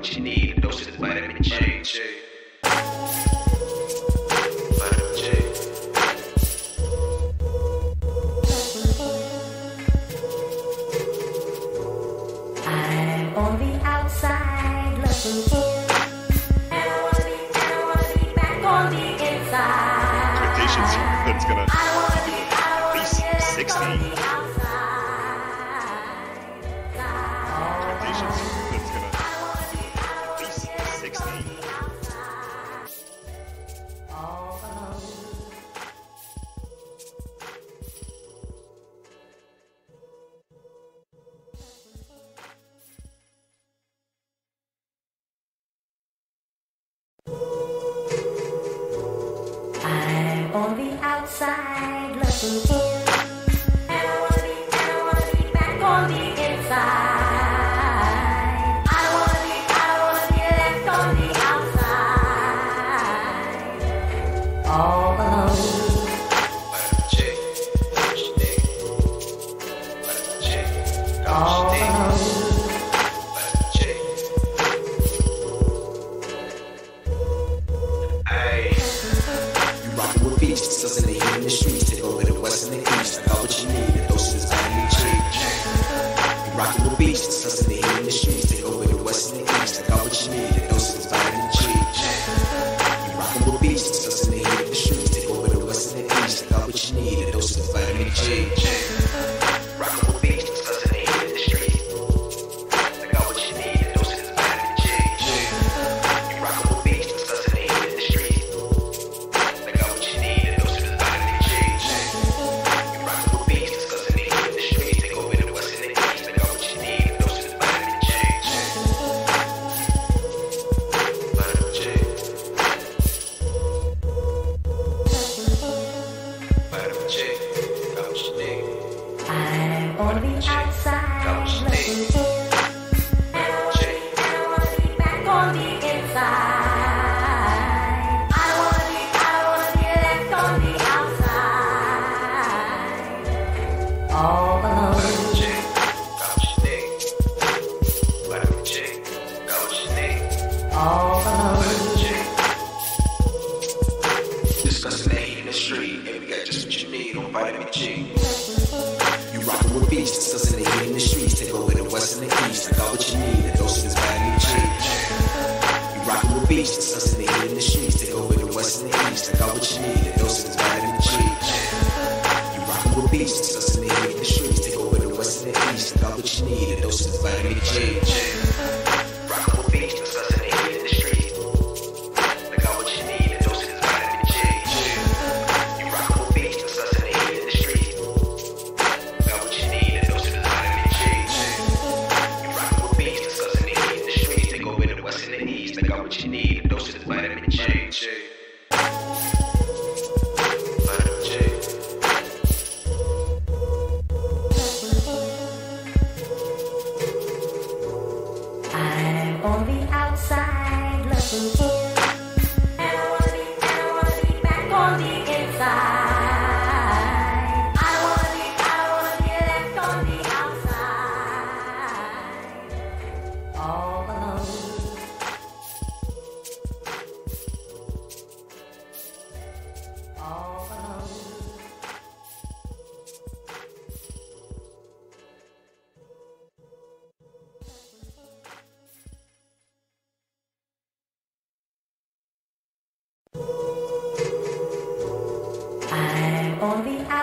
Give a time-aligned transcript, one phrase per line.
[0.00, 1.82] what you need, a dose of vitamin J.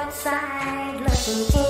[0.07, 1.66] outside looking in.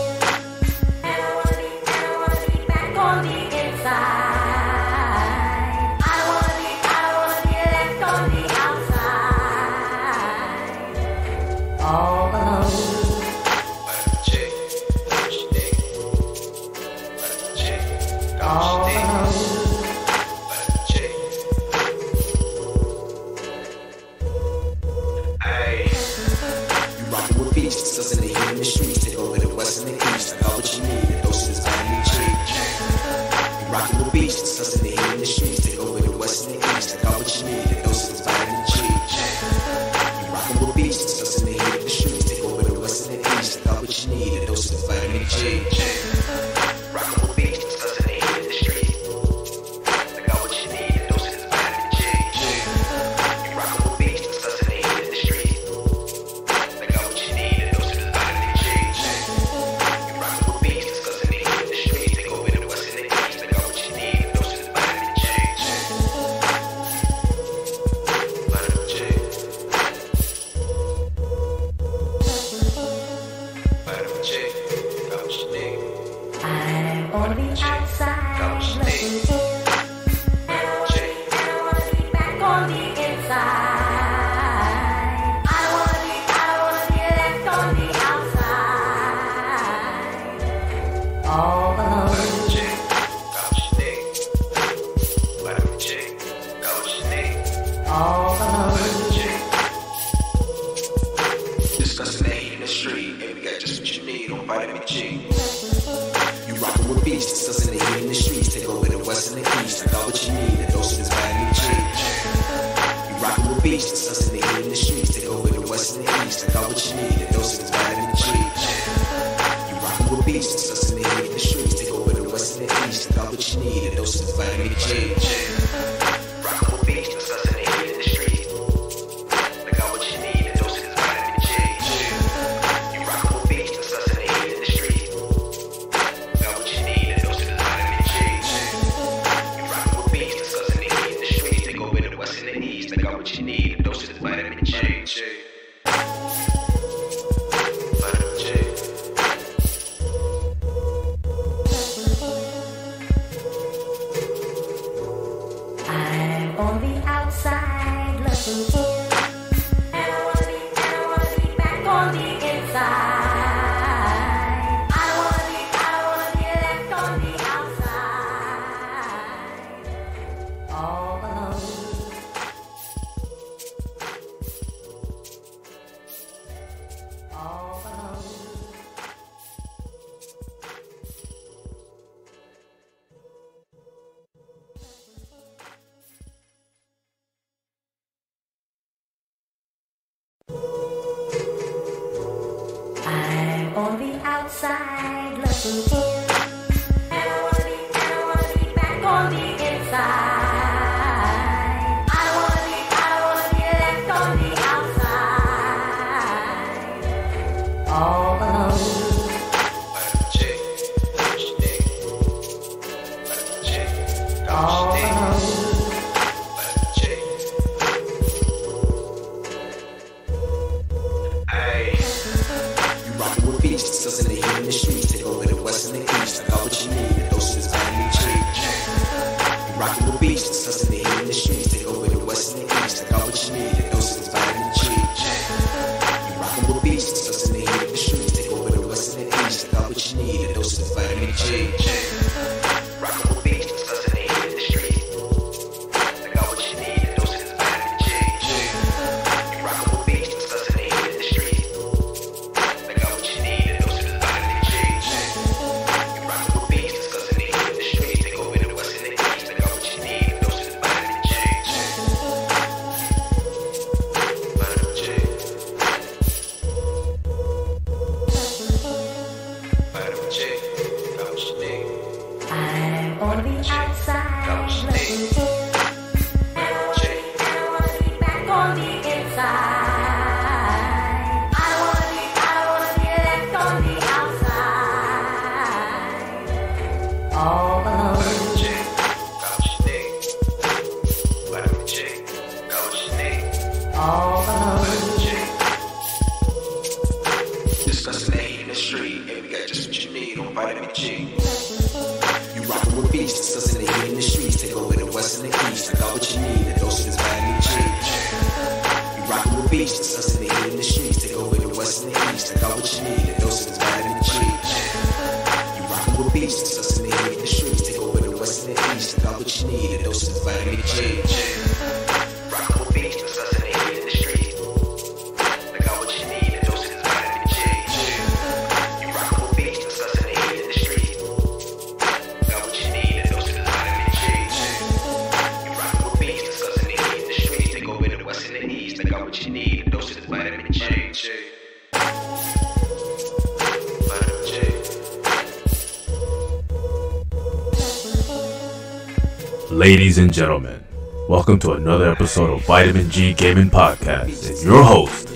[350.17, 350.83] Ladies and gentlemen,
[351.29, 354.49] welcome to another episode of Vitamin G Gaming Podcast.
[354.49, 355.27] And your host,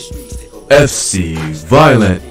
[0.72, 1.36] FC
[1.68, 2.24] Violent.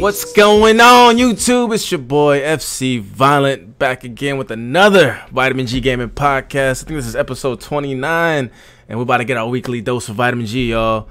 [0.00, 1.74] What's going on, YouTube?
[1.74, 6.84] It's your boy FC Violent back again with another Vitamin G Gaming Podcast.
[6.84, 8.52] I think this is episode 29,
[8.88, 11.08] and we're about to get our weekly dose of vitamin G, y'all.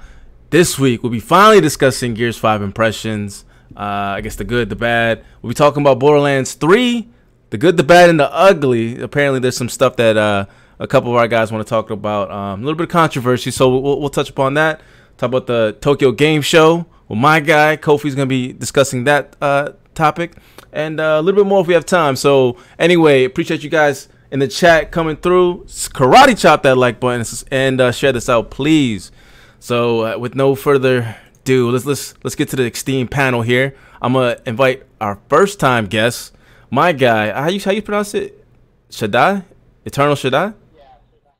[0.48, 3.44] This week, we'll be finally discussing Gears 5 impressions.
[3.76, 5.22] Uh, I guess the good, the bad.
[5.42, 7.10] We'll be talking about Borderlands 3
[7.50, 9.00] the good, the bad, and the ugly.
[9.00, 10.46] Apparently, there's some stuff that uh,
[10.78, 12.30] a couple of our guys want to talk about.
[12.30, 14.80] Um, a little bit of controversy, so we'll, we'll touch upon that.
[15.16, 16.86] Talk about the Tokyo Game Show.
[17.08, 20.32] Well, my guy Kofi's gonna be discussing that uh, topic,
[20.72, 22.16] and uh, a little bit more if we have time.
[22.16, 25.64] So, anyway, appreciate you guys in the chat coming through.
[25.66, 29.12] Karate chop that like button and uh, share this out, please.
[29.60, 33.74] So, uh, with no further ado, let's let's let's get to the esteemed panel here.
[34.02, 36.35] I'm gonna invite our first time guest,
[36.70, 37.32] my guy.
[37.32, 38.44] How you how you pronounce it?
[38.90, 39.42] Shaddai,
[39.84, 40.46] Eternal Shaddai.
[40.76, 41.30] Yeah, Shaddai.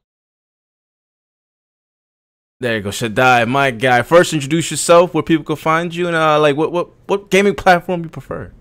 [2.60, 4.02] There you go, Shaddai, my guy.
[4.02, 7.54] First, introduce yourself, where people can find you, and uh, like what what what gaming
[7.54, 8.52] platform you prefer.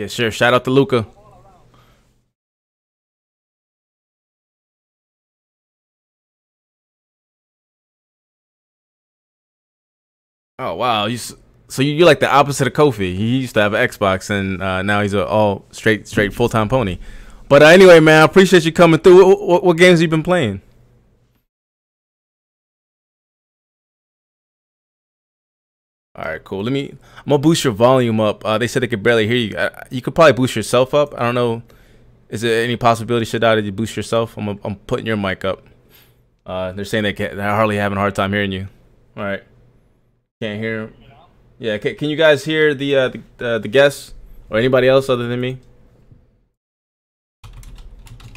[0.00, 0.30] Yeah, sure.
[0.30, 1.06] Shout out to Luca.
[10.58, 13.14] Oh wow, you so you, you're like the opposite of Kofi.
[13.14, 16.48] He used to have an Xbox, and uh, now he's a all straight, straight full
[16.48, 16.98] time pony.
[17.50, 19.26] But uh, anyway, man, I appreciate you coming through.
[19.26, 20.62] What, what, what games have you been playing?
[26.16, 26.64] All right, cool.
[26.64, 26.90] Let me.
[27.18, 28.44] I'm gonna boost your volume up.
[28.44, 29.56] Uh, they said they could barely hear you.
[29.56, 31.14] Uh, you could probably boost yourself up.
[31.14, 31.62] I don't know.
[32.28, 34.36] Is there any possibility, should that you boost yourself?
[34.36, 34.58] I'm.
[34.64, 35.66] I'm putting your mic up.
[36.44, 37.36] Uh, they're saying they can't.
[37.36, 38.66] They're hardly having a hard time hearing you.
[39.16, 39.42] All right.
[40.42, 40.92] Can't hear.
[41.60, 41.78] Yeah.
[41.78, 44.12] Can, can you guys hear the uh, the uh, the guests
[44.48, 45.58] or anybody else other than me?
[47.44, 47.48] I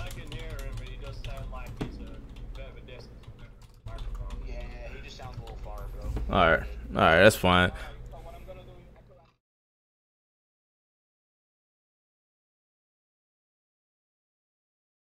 [0.09, 3.47] can hear him, but he does sound like he's a bit of a distance from
[3.85, 4.47] the microphone.
[4.47, 4.61] Yeah,
[4.95, 6.35] he just sounds a little far, bro.
[6.37, 6.63] All right.
[6.95, 7.23] All right.
[7.23, 7.71] That's fine.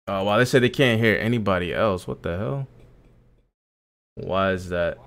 [0.08, 0.38] Oh wow.
[0.38, 2.06] They said they can't hear anybody else.
[2.06, 2.68] What the hell?
[4.16, 4.98] Why is that?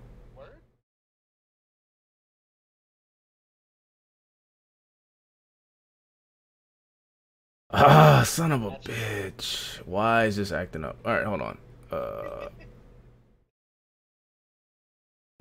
[7.71, 9.77] Ah, son of a bitch.
[9.85, 10.97] Why is this acting up?
[11.05, 11.57] All right, hold on.
[11.91, 12.49] Uh,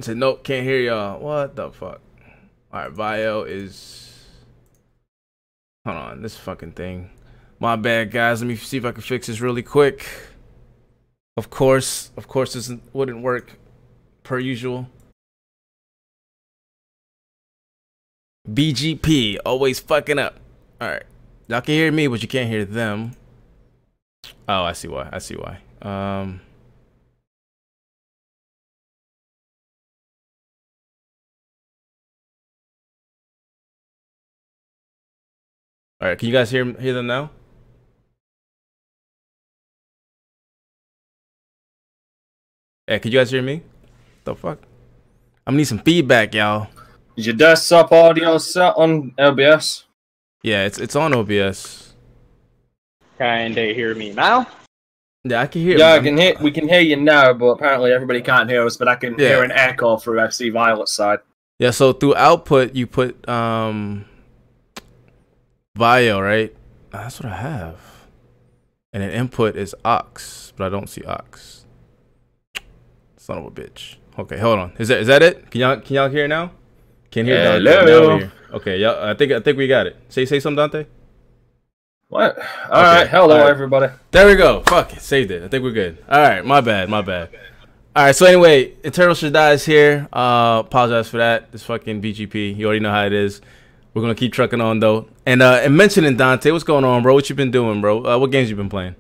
[0.03, 1.21] Said nope, can't hear y'all.
[1.21, 2.01] What the fuck?
[2.73, 4.07] All right, Vio is.
[5.85, 7.11] Hold on, this fucking thing.
[7.59, 8.41] My bad, guys.
[8.41, 10.07] Let me see if I can fix this really quick.
[11.37, 13.59] Of course, of course, this wouldn't work
[14.23, 14.89] per usual.
[18.49, 20.41] VGP always fucking up.
[20.81, 21.05] All right.
[21.49, 23.13] Y'all can hear me, but you can't hear them.
[24.49, 25.09] Oh, I see why.
[25.13, 25.61] I see why.
[25.83, 26.41] Um.
[36.01, 37.31] All right, can you guys hear hear them now?
[42.87, 43.63] Hey, can you guys hear me?
[44.25, 44.59] The fuck?
[45.47, 46.69] I'm gonna need some feedback, y'all.
[47.17, 49.85] Is your desktop audio set on OBS?
[50.43, 51.93] Yeah, it's it's on OBS.
[53.19, 54.47] Can they hear me now?
[55.25, 55.79] Yeah, I can hear.
[55.79, 56.35] Yeah, I can hear.
[56.41, 58.77] We can hear you now, but apparently everybody can't hear us.
[58.79, 59.29] But I can Yeah.
[59.29, 61.19] hear an echo through FC Violent's side.
[61.59, 64.07] Yeah, so through output you put um
[65.81, 66.55] Vio, right?
[66.93, 67.81] Ah, That's what I have.
[68.93, 71.65] And an input is Ox, but I don't see Ox.
[73.17, 73.97] Son of a bitch.
[74.19, 74.73] Okay, hold on.
[74.79, 75.51] Is that is that it?
[75.51, 76.51] Can y'all can y'all hear it now?
[77.11, 77.71] Can hear Dante.
[77.71, 78.19] Hello.
[78.19, 78.31] Now.
[78.53, 79.97] Okay, y'all I think I think we got it.
[80.11, 80.85] Say say something, Dante.
[82.09, 82.39] What?
[82.69, 83.09] All right.
[83.09, 83.51] Hello, all right.
[83.51, 83.91] everybody.
[84.11, 84.63] There we go.
[84.67, 85.01] Fuck it.
[85.01, 85.45] Saved it.
[85.45, 86.05] I think we're good.
[86.11, 86.45] All right.
[86.45, 86.91] My bad.
[86.91, 87.31] My bad.
[87.97, 88.15] All right.
[88.15, 90.09] So anyway, Eternal Shaddai is here.
[90.13, 91.53] Uh, apologize for that.
[91.53, 92.55] This fucking VGP.
[92.55, 93.41] You already know how it is.
[93.93, 95.09] We're gonna keep trucking on though.
[95.27, 97.15] And uh, and mentioning Dante, what's going on, bro?
[97.15, 98.05] What you been doing, bro?
[98.05, 98.95] Uh, what games you been playing?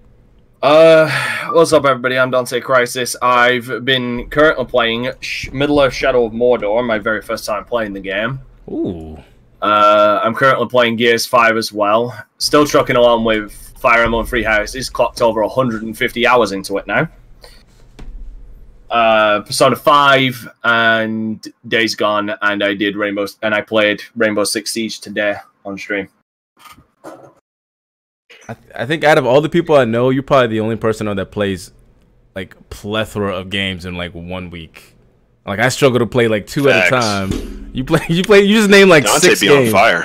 [0.63, 1.09] Uh,
[1.53, 2.19] what's up, everybody?
[2.19, 3.17] I'm Dante Crisis.
[3.23, 7.95] I've been currently playing Sh- Middle Earth Shadow of Mordor, my very first time playing
[7.95, 8.41] the game.
[8.69, 9.17] Ooh.
[9.63, 12.19] Uh, I'm currently playing Gears 5 as well.
[12.39, 14.91] Still trucking along with Fire Emblem Three Houses.
[14.91, 17.09] Clocked over 150 hours into it now.
[18.91, 24.73] Uh, Persona 5 and Days Gone, and I did Rainbow, and I played Rainbow Six
[24.73, 26.09] Siege today on stream.
[27.05, 30.77] I, th- I think out of all the people I know, you're probably the only
[30.77, 31.73] person that plays
[32.35, 34.97] like plethora of games in like one week.
[35.47, 37.71] Like I struggle to play like two at a time.
[37.73, 39.69] You play, you play, you just name like Dante six be games.
[39.69, 40.03] on fire.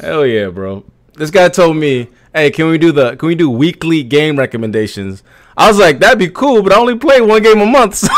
[0.00, 0.84] Hell yeah, bro.
[1.14, 5.22] this guy told me, "Hey, can we do the can we do weekly game recommendations?"
[5.56, 8.08] I was like, "That'd be cool," but I only play one game a month, so,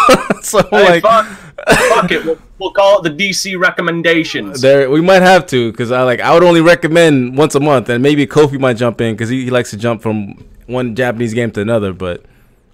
[0.42, 2.24] so Hey, like, fuck, fuck it.
[2.24, 4.60] We'll, we'll call it the DC recommendations.
[4.60, 7.88] there we might have to because I like I would only recommend once a month,
[7.88, 11.34] and maybe Kofi might jump in because he, he likes to jump from one Japanese
[11.34, 11.92] game to another.
[11.92, 12.24] But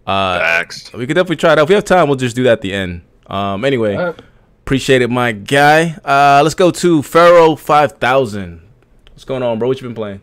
[0.07, 0.93] uh, Facts.
[0.95, 1.65] we could definitely try it out.
[1.65, 3.03] If we have time, we'll just do that at the end.
[3.27, 4.21] Um, anyway, Alright.
[4.63, 5.97] appreciate it, my guy.
[6.05, 8.63] Uh, let's go to Pharaoh five thousand.
[9.11, 9.69] What's going on, bro?
[9.69, 10.23] What you been playing?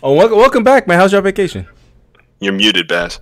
[0.00, 0.96] Oh, welcome, welcome back, man.
[0.96, 1.66] How's your vacation?
[2.38, 3.18] You're muted, Bass.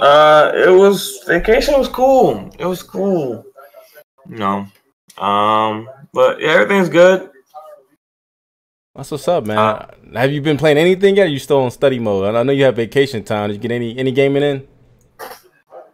[0.00, 2.50] Uh, it was vacation was cool.
[2.58, 3.44] It was cool.
[4.26, 4.66] No,
[5.18, 7.30] um, but yeah, everything's good.
[8.94, 9.86] That's what's up, man.
[10.14, 11.26] have you been playing anything yet?
[11.26, 12.24] Or you still on study mode?
[12.28, 13.48] And I know you have vacation time.
[13.48, 14.66] Did you get any any gaming in?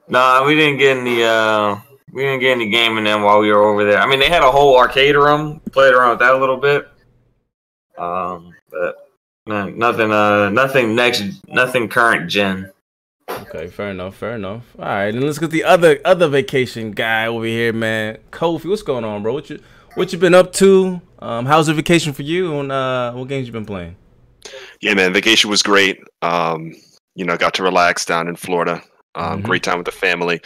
[0.07, 1.25] Nah, we didn't get any.
[1.25, 1.77] Uh,
[2.13, 3.99] we didn't get any gaming in while we were over there.
[3.99, 5.61] I mean, they had a whole arcade room.
[5.73, 6.89] Played around with that a little bit.
[7.99, 9.04] Um, but
[9.47, 10.11] no, nothing.
[10.13, 11.25] Uh, nothing next.
[11.49, 12.71] Nothing current gen.
[13.31, 14.65] Okay, fair enough, fair enough.
[14.79, 18.19] All right, then let's get the other other vacation guy over here, man.
[18.31, 19.33] Kofi, what's going on, bro?
[19.33, 19.61] What you
[19.95, 21.01] what you been up to?
[21.21, 22.59] Um, how's the vacation for you?
[22.61, 23.97] And uh, what games you been playing?
[24.81, 25.13] Yeah, man.
[25.15, 25.99] Vacation was great.
[26.21, 26.75] Um,
[27.15, 28.83] you know, got to relax down in Florida.
[29.15, 29.45] Um, Mhm.
[29.45, 30.41] Great time with the family.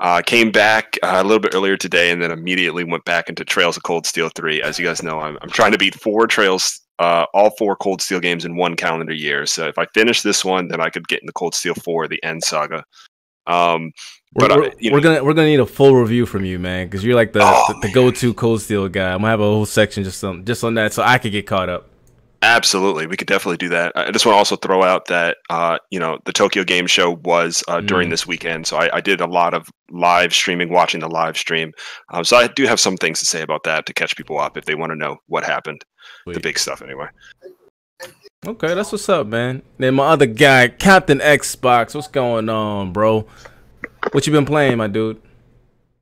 [0.00, 3.44] Uh, came back uh, a little bit earlier today, and then immediately went back into
[3.44, 4.62] Trails of Cold Steel three.
[4.62, 8.02] As you guys know, I'm I'm trying to beat four Trails, uh, all four Cold
[8.02, 9.46] Steel games in one calendar year.
[9.46, 12.22] So if I finish this one, then I could get into Cold Steel four, the
[12.24, 12.84] End Saga.
[13.46, 13.92] Um,
[14.34, 16.86] We're, But, we're, you we're gonna we're gonna need a full review from you, man,
[16.86, 19.12] because you're like the, Oh, the, the go to Cold Steel guy.
[19.12, 21.46] I'm gonna have a whole section just on just on that, so I could get
[21.46, 21.88] caught up.
[22.40, 23.90] Absolutely, we could definitely do that.
[23.96, 27.16] I just want to also throw out that uh, you know the Tokyo Game Show
[27.24, 28.10] was uh, during Mm.
[28.12, 31.72] this weekend, so I, I did a lot of live streaming, watching the live stream.
[32.12, 34.56] Um, so I do have some things to say about that to catch people up
[34.56, 35.84] if they want to know what happened,
[36.34, 37.08] the big stuff anyway.
[38.46, 39.62] Okay, that's what's up, man.
[39.78, 41.94] Then my other guy, Captain Xbox.
[41.94, 43.26] What's going on, bro?
[44.12, 45.20] What you been playing, my dude?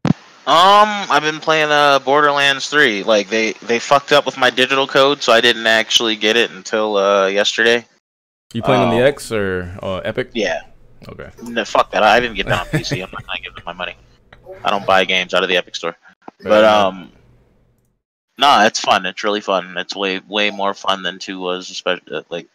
[0.05, 3.03] Um, I've been playing uh Borderlands 3.
[3.03, 6.51] Like they they fucked up with my digital code, so I didn't actually get it
[6.53, 7.85] until uh yesterday.
[8.55, 9.07] You playing on the Oh.
[9.07, 10.31] X or uh, Epic?
[10.35, 10.61] Yeah.
[11.09, 11.31] Okay.
[11.43, 12.03] No, fuck that.
[12.05, 13.03] I didn't get that on PC.
[13.03, 13.97] I'm not gonna give them my money.
[14.65, 15.97] I don't buy games out of the Epic Store.
[16.43, 17.11] But um,
[18.38, 19.07] nah, it's fun.
[19.07, 19.77] It's really fun.
[19.77, 22.49] It's way way more fun than two was, especially like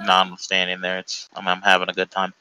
[0.00, 0.98] notwithstanding there.
[0.98, 2.32] It's I'm, I'm having a good time.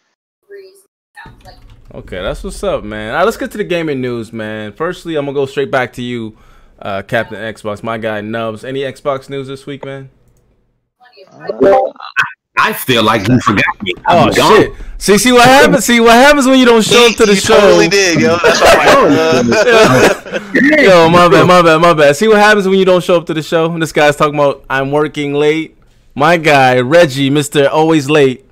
[1.94, 3.12] Okay, that's what's up, man.
[3.12, 4.72] All right, let's get to the gaming news, man.
[4.72, 6.38] Firstly, I'm gonna go straight back to you,
[6.80, 8.64] uh, Captain Xbox, my guy Nubs.
[8.64, 10.10] Any Xbox news this week, man?
[12.58, 13.94] I feel like you forgot me.
[14.08, 14.62] Oh I'm gone.
[14.62, 14.74] shit!
[14.98, 15.86] See, see what happens.
[15.86, 17.60] See what happens when you don't show up to the you show.
[17.60, 18.38] totally did, yo.
[18.44, 18.88] That's why.
[19.02, 20.40] Uh,
[20.82, 22.16] Yo, my bad, my bad, my bad.
[22.16, 23.78] See what happens when you don't show up to the show?
[23.80, 25.76] This guy's talking about I'm working late.
[26.16, 27.70] My guy, Reggie, Mr.
[27.70, 28.46] Always Late.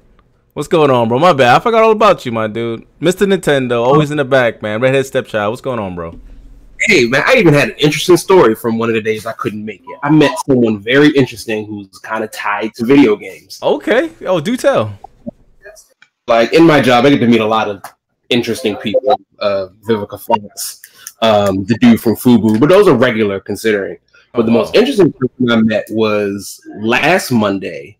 [0.53, 1.19] What's going on, bro?
[1.19, 1.55] My bad.
[1.55, 2.85] I forgot all about you, my dude.
[2.99, 3.27] Mr.
[3.31, 4.81] Nintendo, always in the back, man.
[4.81, 5.51] Redhead stepchild.
[5.51, 6.19] What's going on, bro?
[6.81, 9.63] Hey man, I even had an interesting story from one of the days I couldn't
[9.65, 9.99] make it.
[10.01, 13.59] I met someone very interesting who's kind of tied to video games.
[13.61, 14.11] Okay.
[14.25, 14.97] Oh, do tell.
[16.27, 17.81] Like in my job, I get to meet a lot of
[18.29, 19.19] interesting people.
[19.39, 20.81] Uh, Vivica Fox,
[21.21, 23.97] um, the dude from Fubu, but those are regular considering.
[24.33, 27.97] But the Oh, most interesting person I met was last Monday.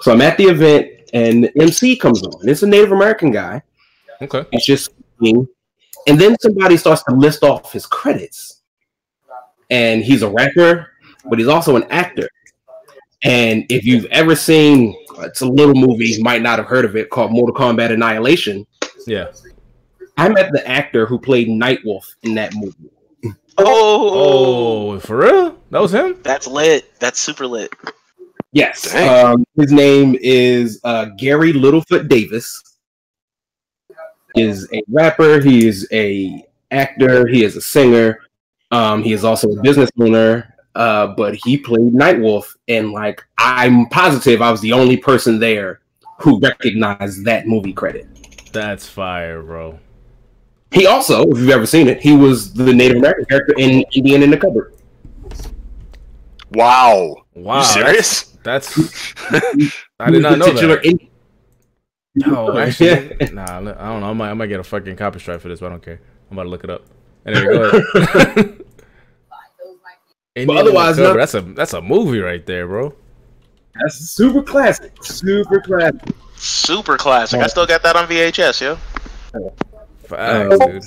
[0.00, 2.48] So I'm at the event, and the MC comes on.
[2.48, 3.62] It's a Native American guy.
[4.22, 4.44] Okay.
[4.50, 5.46] He's just speaking,
[6.08, 8.62] and then somebody starts to list off his credits.
[9.70, 10.92] And he's a rapper,
[11.28, 12.28] but he's also an actor.
[13.22, 16.96] And if you've ever seen, it's a little movie, you might not have heard of
[16.96, 18.66] it, called Mortal Kombat Annihilation.
[19.06, 19.32] Yeah.
[20.16, 22.90] I met the actor who played Nightwolf in that movie.
[23.58, 25.58] oh, Oh, for real?
[25.70, 26.18] That was him?
[26.22, 26.98] that's lit.
[26.98, 27.72] That's super lit.
[28.52, 28.94] Yes.
[28.94, 32.62] Um, his name is uh, Gary Litefoot Davis.
[34.38, 35.40] He is a rapper.
[35.40, 37.26] He is a actor.
[37.26, 38.20] He is a singer.
[38.70, 40.54] Um, he is also a business owner.
[40.74, 45.80] Uh, but he played Nightwolf, and like I'm positive, I was the only person there
[46.20, 48.06] who recognized that movie credit.
[48.52, 49.78] That's fire, bro.
[50.70, 54.22] He also, if you've ever seen it, he was the Native American character in Indian
[54.22, 54.74] in the Cupboard.
[56.52, 57.24] Wow.
[57.34, 57.58] Wow.
[57.58, 58.36] you serious?
[58.42, 60.84] That's, that's I did not know that.
[60.84, 61.07] Indian-
[62.26, 63.44] Oh, actually, nah.
[63.58, 64.06] I don't know.
[64.08, 66.00] I might, I might get a fucking copy strike for this, but I don't care.
[66.30, 66.82] I'm about to look it up.
[67.26, 67.62] Anyway, go
[67.94, 68.64] ahead.
[70.34, 72.94] Indian otherwise, Undercover, no- that's a that's a movie right there, bro.
[73.80, 74.92] That's super classic.
[75.02, 76.00] Super classic.
[76.36, 77.40] Super classic.
[77.40, 78.76] I still got that on VHS, yo.
[80.04, 80.82] Facts, dude.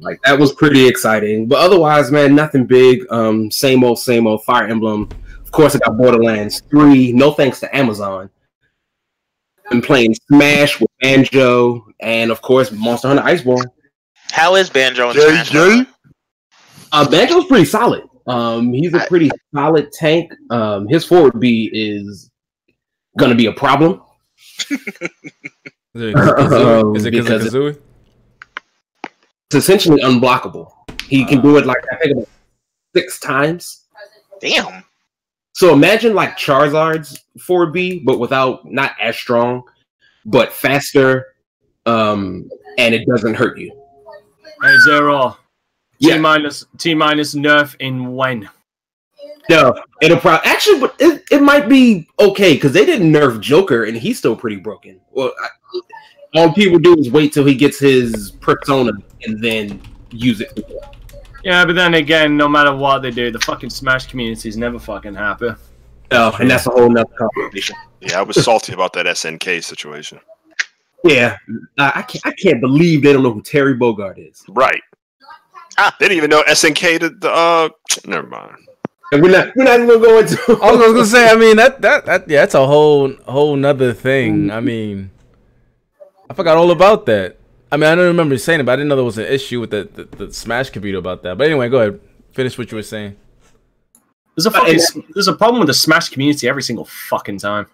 [0.00, 1.46] Like that was pretty exciting.
[1.48, 3.04] But otherwise, man, nothing big.
[3.10, 4.44] Um, same old, same old.
[4.44, 5.08] Fire Emblem.
[5.42, 7.12] Of course, I got Borderlands Three.
[7.12, 8.30] No thanks to Amazon.
[9.70, 13.66] Been playing Smash with Banjo, and of course, Monster Hunter Iceborne.
[14.32, 15.50] How is Banjo and Jay, Smash?
[15.50, 15.84] Jay?
[16.92, 18.02] Uh, Banjo's pretty solid.
[18.26, 20.32] Um, he's a pretty solid tank.
[20.50, 22.30] Um, his forward B is
[23.16, 24.02] gonna be a problem.
[25.94, 26.96] Is it Kazooie?
[26.96, 27.78] Is it Because- because of Kazooie?
[29.04, 30.70] It's essentially unblockable.
[31.04, 32.28] He can do it like I think about
[32.94, 33.86] six times.
[34.40, 34.84] Damn.
[35.60, 39.62] So imagine like Charizard's 4B, but without not as strong,
[40.24, 41.34] but faster,
[41.84, 43.70] um, and it doesn't hurt you.
[44.62, 45.36] Hey Zero.
[45.98, 46.14] Yeah.
[46.14, 48.48] T minus T minus nerf in when?
[49.50, 53.84] No, it'll probably actually, but it, it might be okay because they didn't nerf Joker,
[53.84, 54.98] and he's still pretty broken.
[55.10, 55.48] Well, I,
[56.36, 58.92] all people do is wait till he gets his persona
[59.24, 60.58] and then use it.
[61.42, 64.78] Yeah, but then again, no matter what they do, the fucking Smash community is never
[64.78, 65.50] fucking happy.
[66.12, 67.76] No, and that's a whole nother conversation.
[68.00, 70.20] Yeah, I was salty about that SNK situation.
[71.04, 71.36] Yeah,
[71.78, 72.26] I, I can't.
[72.26, 74.44] I can't believe they don't know who Terry Bogard is.
[74.48, 74.82] Right.
[75.78, 75.96] Ah.
[75.98, 77.00] They didn't even know SNK.
[77.00, 77.68] The, the uh,
[78.06, 78.56] never mind.
[79.12, 79.56] And we're not.
[79.56, 80.36] We're not even gonna go into.
[80.62, 81.30] I was gonna say.
[81.30, 84.50] I mean, that that that yeah, that's a whole whole nother thing.
[84.50, 85.10] I mean,
[86.28, 87.39] I forgot all about that.
[87.72, 89.26] I mean, I don't remember you saying it, but I didn't know there was an
[89.26, 91.38] issue with the, the, the Smash computer about that.
[91.38, 92.00] But anyway, go ahead.
[92.32, 93.16] Finish what you were saying.
[94.36, 97.66] There's a fucking there's a problem with the Smash community every single fucking time.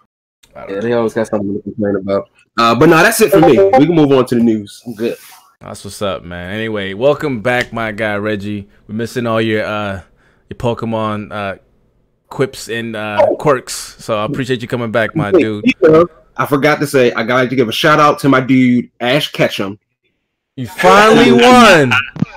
[0.55, 2.29] Yeah, they always got something to complain about.
[2.57, 3.57] Uh, but no, that's it for me.
[3.77, 4.81] We can move on to the news.
[4.85, 5.17] I'm good.
[5.61, 6.53] That's what's up, man.
[6.53, 8.67] Anyway, welcome back, my guy Reggie.
[8.87, 10.01] We're missing all your uh
[10.49, 11.57] your Pokemon uh
[12.29, 13.73] quips and uh quirks.
[14.03, 15.65] So I appreciate you coming back, my dude.
[16.37, 19.31] I forgot to say, I got to give a shout out to my dude Ash
[19.31, 19.79] Ketchum.
[20.57, 21.91] You finally won.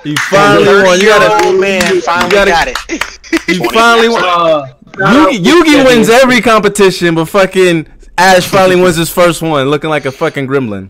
[0.05, 0.99] You finally won.
[0.99, 3.49] You gotta Oh man, finally gotta- got it.
[3.49, 4.23] you finally won.
[4.23, 9.89] Uh, Yugi, Yugi wins every competition, but fucking Ash finally wins his first one, looking
[9.89, 10.89] like a fucking gremlin.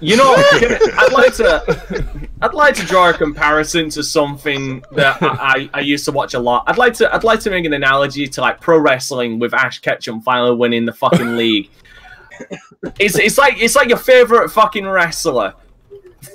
[0.00, 5.28] You know, I'd like to, I'd like to draw a comparison to something that I,
[5.28, 6.64] I, I used to watch a lot.
[6.66, 9.78] I'd like to, I'd like to make an analogy to like pro wrestling with Ash
[9.78, 11.70] Ketchum finally winning the fucking league.
[12.98, 15.54] It's, it's like, it's like your favorite fucking wrestler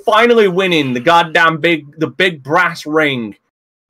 [0.04, 3.36] finally winning the goddamn big, the big brass ring,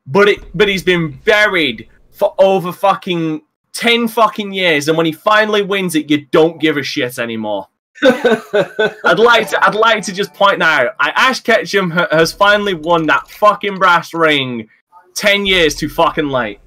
[0.06, 5.12] but it, but he's been buried for over fucking ten fucking years, and when he
[5.12, 7.68] finally wins it, you don't give a shit anymore.
[8.02, 13.06] I'd like to I'd like to just point out I, Ash Ketchum has finally won
[13.06, 14.68] that fucking brass ring
[15.14, 16.61] ten years too fucking late.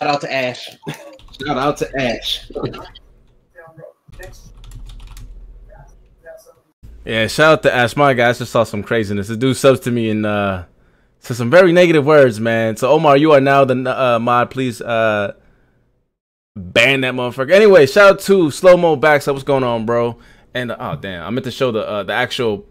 [0.00, 0.76] Shout out to Ash.
[1.44, 2.50] Shout out to Ash.
[7.04, 8.30] Yeah, shout out to Ash, my guy.
[8.30, 9.28] I just saw some craziness.
[9.28, 10.64] This dude subs to me and uh
[11.18, 12.76] said some very negative words, man.
[12.76, 14.50] So Omar, you are now the uh, mod.
[14.50, 15.34] Please uh
[16.56, 17.52] ban that motherfucker.
[17.52, 19.26] Anyway, shout out to Slow Mo Backs.
[19.26, 20.18] What's going on, bro?
[20.54, 22.64] And uh, oh damn, I meant to show the uh, the actual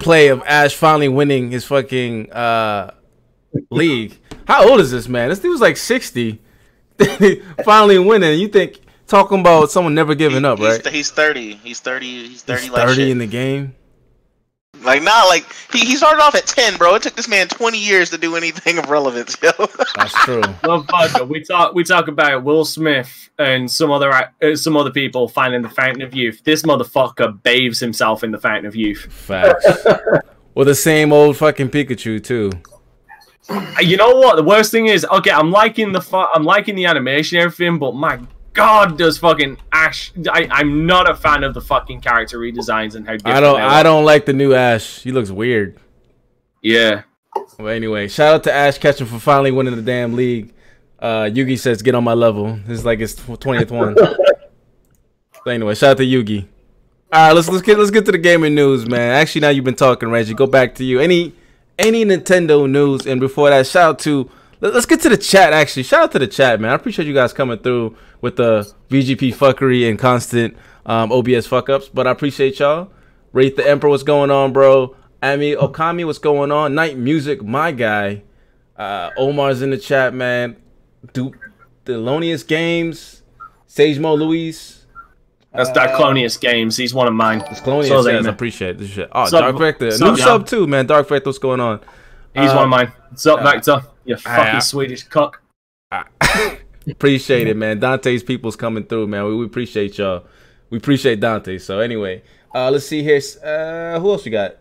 [0.00, 2.92] play of Ash finally winning his fucking uh
[3.70, 4.18] league.
[4.46, 5.28] How old is this man?
[5.28, 6.40] This dude was like sixty,
[7.64, 8.40] finally winning.
[8.40, 10.82] You think talking about someone never giving up, right?
[10.84, 11.56] He's, he's thirty.
[11.56, 12.28] He's thirty.
[12.28, 12.62] He's thirty.
[12.62, 13.10] He's like thirty shit.
[13.10, 13.74] in the game.
[14.82, 16.94] Like nah, like he, he started off at ten, bro.
[16.94, 19.50] It took this man twenty years to do anything of relevance, yo.
[19.96, 20.40] That's true.
[20.62, 25.28] Motherfucker, we talk we talk about Will Smith and some other uh, some other people
[25.28, 26.42] finding the Fountain of Youth.
[26.44, 29.06] This motherfucker bathes himself in the Fountain of Youth.
[29.10, 29.86] Facts.
[30.54, 32.50] With the same old fucking Pikachu too.
[33.80, 34.36] You know what?
[34.36, 38.20] The worst thing is, okay, I'm liking the I'm liking the animation everything, but my
[38.60, 40.12] god, does fucking Ash?
[40.30, 43.82] I, I'm not a fan of the fucking character redesigns and how I don't I
[43.82, 45.00] don't like the new Ash.
[45.00, 45.78] He looks weird.
[46.62, 47.02] Yeah.
[47.58, 50.52] Well anyway, shout out to Ash Ketchum for finally winning the damn league.
[50.98, 52.58] Uh Yugi says get on my level.
[52.66, 53.96] This is like his twentieth one.
[53.96, 56.46] so anyway, shout out to Yugi.
[57.14, 59.14] Alright, let's let's get let's get to the gaming news, man.
[59.14, 60.34] Actually now you've been talking, Reggie.
[60.34, 61.00] Go back to you.
[61.00, 61.32] Any
[61.78, 65.52] any Nintendo news and before that, shout out to Let's get to the chat.
[65.52, 66.70] Actually, shout out to the chat, man.
[66.70, 71.68] I appreciate you guys coming through with the VGP fuckery and constant um, OBS fuck
[71.70, 71.88] ups.
[71.88, 72.90] But I appreciate y'all.
[73.32, 74.96] Rate the Emperor, what's going on, bro?
[75.22, 76.74] Ami Okami, what's going on?
[76.74, 78.22] Night Music, my guy.
[78.76, 80.56] Uh, Omar's in the chat, man.
[81.12, 81.36] Duke,
[81.86, 83.22] Thelonious Games,
[83.66, 84.84] Sage Mo Luis.
[85.52, 86.76] That's Darklonius Games.
[86.76, 87.42] He's one of mine.
[87.50, 89.08] It's Colonius So they- I appreciate this shit.
[89.12, 89.90] Oh, Sub- Dark Vector.
[89.90, 90.24] sub, New yeah.
[90.24, 90.86] sub too, man.
[90.86, 91.80] Dark Vector, what's going on?
[92.34, 92.92] He's Uh, one of mine.
[93.08, 93.82] What's up, uh, Vector?
[94.04, 95.42] You fucking I- Swedish cock.
[96.86, 97.78] appreciate it, man.
[97.78, 99.24] Dante's people's coming through, man.
[99.26, 100.24] We, we appreciate y'all.
[100.70, 101.58] We appreciate Dante.
[101.58, 102.22] So anyway,
[102.54, 103.20] uh, let's see here.
[103.44, 104.56] Uh, who else we got?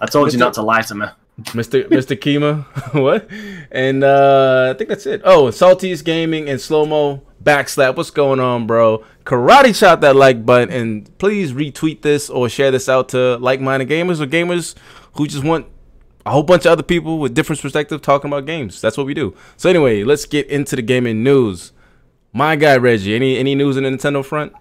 [0.00, 1.06] I told you not to lie to me.
[1.40, 1.84] Mr.
[1.88, 2.16] Mr.
[2.16, 2.64] Kima,
[3.00, 3.28] what?
[3.70, 5.22] And uh, I think that's it.
[5.24, 7.96] Oh, Salty's Gaming and Slow Mo Backslap.
[7.96, 9.04] What's going on, bro?
[9.24, 13.88] Karate chop that like button and please retweet this or share this out to like-minded
[13.88, 14.74] gamers or gamers
[15.14, 15.66] who just want
[16.24, 18.80] a whole bunch of other people with different perspectives talking about games.
[18.80, 19.34] That's what we do.
[19.56, 21.72] So anyway, let's get into the gaming news.
[22.32, 24.52] My guy Reggie, any any news in the Nintendo front?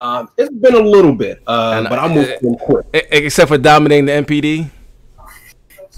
[0.00, 2.86] Um, it's been a little bit, uh, And, but I'll move to them quick.
[2.92, 4.70] Except for dominating the NPD.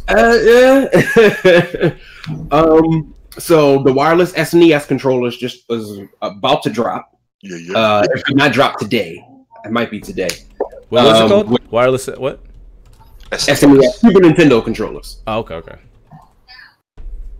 [0.08, 1.94] Uh, yeah.
[2.50, 7.16] um, so the wireless SNES controllers just was about to drop.
[7.42, 7.78] Yeah, yeah.
[7.78, 9.24] Uh, if not drop today,
[9.64, 10.28] it might be today.
[10.88, 11.50] What was it Um, called?
[11.50, 12.40] with Wireless what?
[13.36, 15.22] SNES Super Nintendo controllers.
[15.26, 15.76] Oh, okay, okay.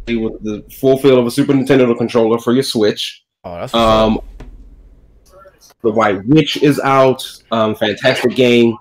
[0.09, 3.25] With the full feel of a Super Nintendo controller for your Switch.
[3.45, 4.21] Oh, that's Um,
[5.83, 7.25] the White Witch is out.
[7.51, 8.77] Um, fantastic game.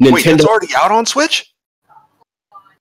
[0.00, 1.52] Wait, Nintendo it's already out on Switch?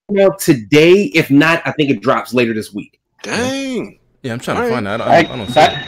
[0.09, 1.03] now today.
[1.15, 2.99] If not, I think it drops later this week.
[3.23, 3.97] Dang.
[4.23, 4.73] Yeah, I'm trying to Alright.
[4.75, 5.01] find that.
[5.01, 5.53] I don't, I don't see it.
[5.53, 5.87] that,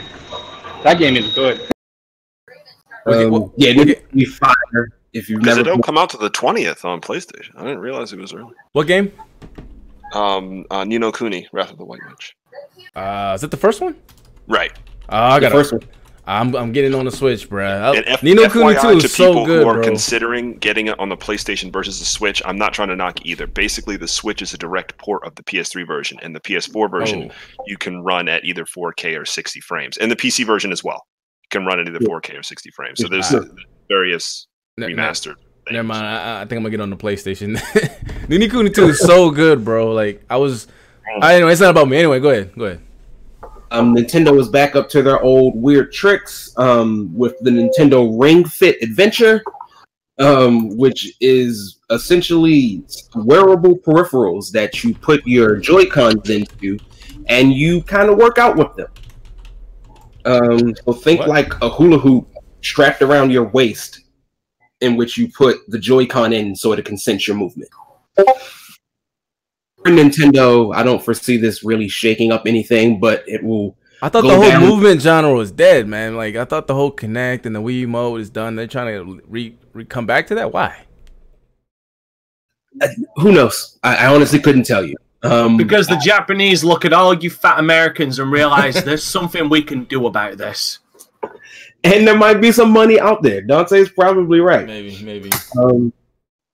[0.83, 1.61] that game is good.
[3.05, 3.79] Okay, Um, well, yeah, okay.
[3.81, 5.69] it would be fire if you've Because never.
[5.69, 7.51] it don't come out to the 20th on PlayStation.
[7.57, 8.53] I didn't realize it was early.
[8.73, 9.11] What game?
[10.13, 12.35] Um, uh, Ni no Kuni, Wrath of the White Witch.
[12.95, 13.95] Uh, is it the first one?
[14.47, 14.71] Right.
[15.09, 15.81] Oh, I the got first one.
[16.29, 17.93] I'm I'm getting on the Switch, bro.
[17.95, 19.83] And F- Ni no Kuni FYI 2 to is so people good, who are bro.
[19.83, 23.47] considering getting it on the PlayStation versus the Switch, I'm not trying to knock either.
[23.47, 27.31] Basically, the Switch is a direct port of the PS3 version, and the PS4 version
[27.59, 27.63] Oh.
[27.67, 31.05] you can run at either 4K or 60 frames, and the PC version as well.
[31.43, 32.99] You can run at either 4K or 60 frames.
[33.01, 33.39] So there's Yeah.
[33.87, 34.47] various
[34.77, 35.35] Ne- ne- remastered.
[35.71, 36.05] Never mind.
[36.05, 37.59] I, I think I'm gonna get on the PlayStation.
[38.29, 39.91] Ni no Kuni 2 is so good, bro.
[39.91, 40.67] Like I was.
[41.21, 41.97] I, anyway, it's not about me.
[41.97, 42.53] Anyway, go ahead.
[42.57, 42.81] Go ahead.
[43.71, 48.45] Um, Nintendo is back up to their old weird tricks um, with the Nintendo Ring
[48.45, 49.43] Fit Adventure,
[50.19, 52.83] um, which is essentially
[53.15, 56.77] wearable peripherals that you put your Joy Cons into,
[57.27, 58.87] and you kind of work out with them.
[60.23, 61.29] Um, so think What?
[61.29, 62.29] like a hula hoop
[62.61, 64.01] strapped around your waist,
[64.81, 67.69] in which you put the Joy-Con in so it can sense your movement.
[68.15, 74.23] For Nintendo, I don't foresee this really shaking up anything, but it will I thought
[74.23, 74.61] Go the whole down.
[74.61, 76.15] movement genre was dead, man.
[76.15, 78.55] Like I thought the whole Kinect and the Wii mode is done.
[78.55, 80.51] They're trying to re, re come back to that.
[80.53, 80.83] Why?
[83.15, 83.79] who knows?
[83.83, 84.95] I, I honestly couldn't tell you.
[85.23, 89.63] Um, Because the Japanese look at all you fat Americans and realize there's something we
[89.63, 90.77] can do about this.
[91.83, 93.41] And there might be some money out there.
[93.41, 94.65] Dante's probably right.
[94.65, 95.29] Maybe, maybe.
[95.59, 95.93] Um,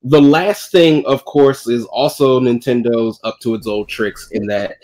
[0.04, 4.76] the last thing, of course, is also Nintendo's up to its old tricks in that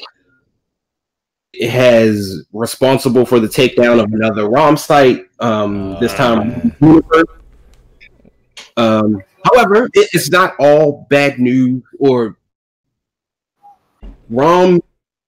[1.53, 5.25] it has responsible for the takedown of another ROM site.
[5.39, 7.25] Um, this time, Universe.
[8.77, 12.37] Um, however, it, it's not all bad news or
[14.29, 14.81] ROM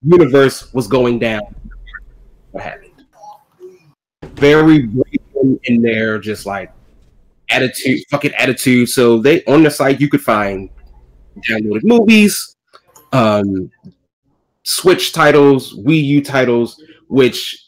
[0.03, 1.41] Universe was going down.
[4.41, 4.89] Very
[5.63, 6.73] in there, just like
[7.49, 8.89] attitude, fucking attitude.
[8.89, 10.69] So they on the site you could find
[11.47, 12.55] downloaded movies,
[13.13, 13.71] um,
[14.63, 17.67] Switch titles, Wii U titles, which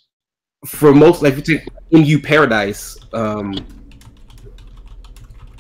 [0.66, 3.54] for most, like if you take EmuParadise, um,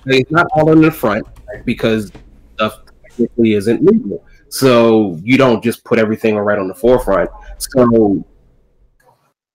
[0.06, 1.26] it's not all in the front
[1.66, 2.12] because
[2.56, 4.26] stuff technically isn't legal.
[4.50, 7.30] So you don't just put everything right on the forefront.
[7.58, 8.24] So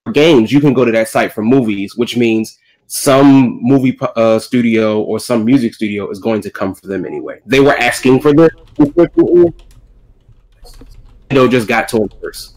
[0.09, 5.03] games, you can go to that site for movies, which means some movie uh, studio
[5.03, 7.39] or some music studio is going to come for them anyway.
[7.45, 8.51] They were asking for this.
[11.31, 12.57] Nintendo just got told first.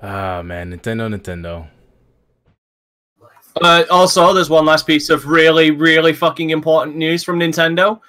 [0.00, 1.68] Ah man, Nintendo, Nintendo.
[3.62, 8.00] Uh, also, there's one last piece of really, really fucking important news from Nintendo.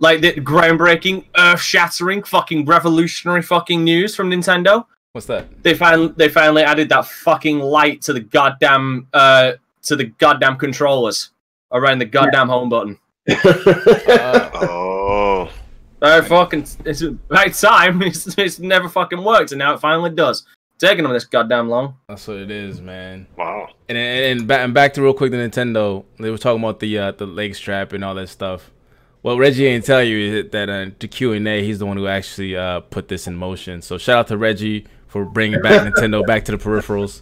[0.00, 4.84] Like the groundbreaking, earth-shattering, fucking revolutionary fucking news from Nintendo.
[5.12, 5.62] What's that?
[5.62, 10.56] They finally they finally added that fucking light to the goddamn uh to the goddamn
[10.56, 11.30] controllers
[11.70, 12.98] around the goddamn home button.
[13.28, 15.50] Uh, Oh.
[16.00, 18.02] Uh, fucking it's right time.
[18.02, 20.46] It's, it's never fucking worked, and now it finally does.
[20.78, 21.96] Taking them this goddamn long.
[22.08, 23.26] that's what it is, man.
[23.36, 23.68] Wow.
[23.88, 26.04] And and, and, back, and back to real quick the Nintendo.
[26.18, 28.70] They were talking about the uh, the leg strap and all that stuff.
[29.20, 31.96] What Reggie ain't tell you is that uh, to Q and A, he's the one
[31.98, 33.80] who actually uh, put this in motion.
[33.82, 37.20] So shout out to Reggie for bringing back Nintendo back to the peripherals.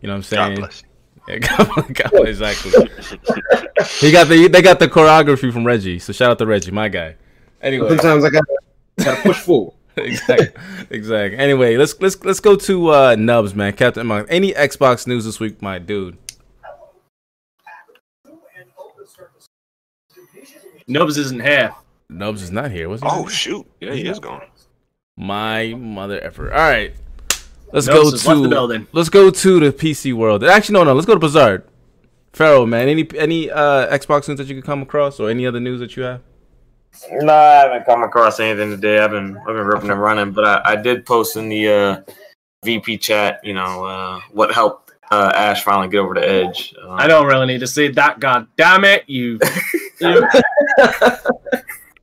[0.00, 0.58] You know what I'm God saying?
[0.58, 0.82] bless.
[1.26, 2.70] Yeah, God, God, exactly.
[3.98, 5.98] he got the they got the choreography from Reggie.
[5.98, 7.16] So shout out to Reggie, my guy.
[7.62, 8.44] Anyway, Sometimes I got
[8.98, 9.72] to push forward.
[9.96, 10.52] exactly,
[10.90, 11.38] exactly.
[11.38, 13.72] Anyway, let's let's let's go to uh, Nubs, man.
[13.72, 14.26] Captain Mark.
[14.28, 16.18] Any Xbox news this week, my dude?
[20.86, 21.74] Nubs isn't here.
[22.10, 22.90] Nubs is not here.
[22.90, 23.08] Was he?
[23.10, 23.66] Oh shoot!
[23.80, 24.42] Yeah, he is gone.
[25.16, 26.52] My mother effer.
[26.52, 26.94] All right.
[27.72, 28.86] Let's Nubs go has left the to building.
[28.92, 30.44] let's go to the PC world.
[30.44, 30.94] Actually, no, no.
[30.94, 31.66] Let's go to Blizzard.
[32.32, 32.88] Pharaoh, man.
[32.88, 35.96] Any any uh Xbox news that you could come across, or any other news that
[35.96, 36.20] you have?
[37.10, 38.98] No, I haven't come across anything today.
[38.98, 42.00] I've been I've been ripping and running, but I, I did post in the uh,
[42.64, 43.40] VP chat.
[43.44, 46.74] You know uh, what helped uh, Ash finally get over the edge.
[46.82, 48.20] Um, I don't really need to see that.
[48.20, 49.38] God damn it, you.
[50.00, 50.26] you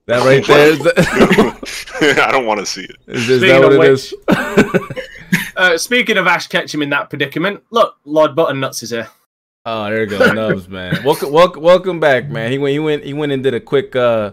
[0.07, 2.97] That right there is, the, I don't want to see it.
[3.07, 4.13] is, is that what of it is?
[5.61, 9.07] uh, speaking of Ash Ketchum in that predicament, look, Lord Buttonnuts is here.
[9.65, 11.03] Oh, there you go, Nubs, man.
[11.03, 12.51] Welcome, welcome, welcome back, man.
[12.51, 14.31] He went, he went, he went and did a quick uh,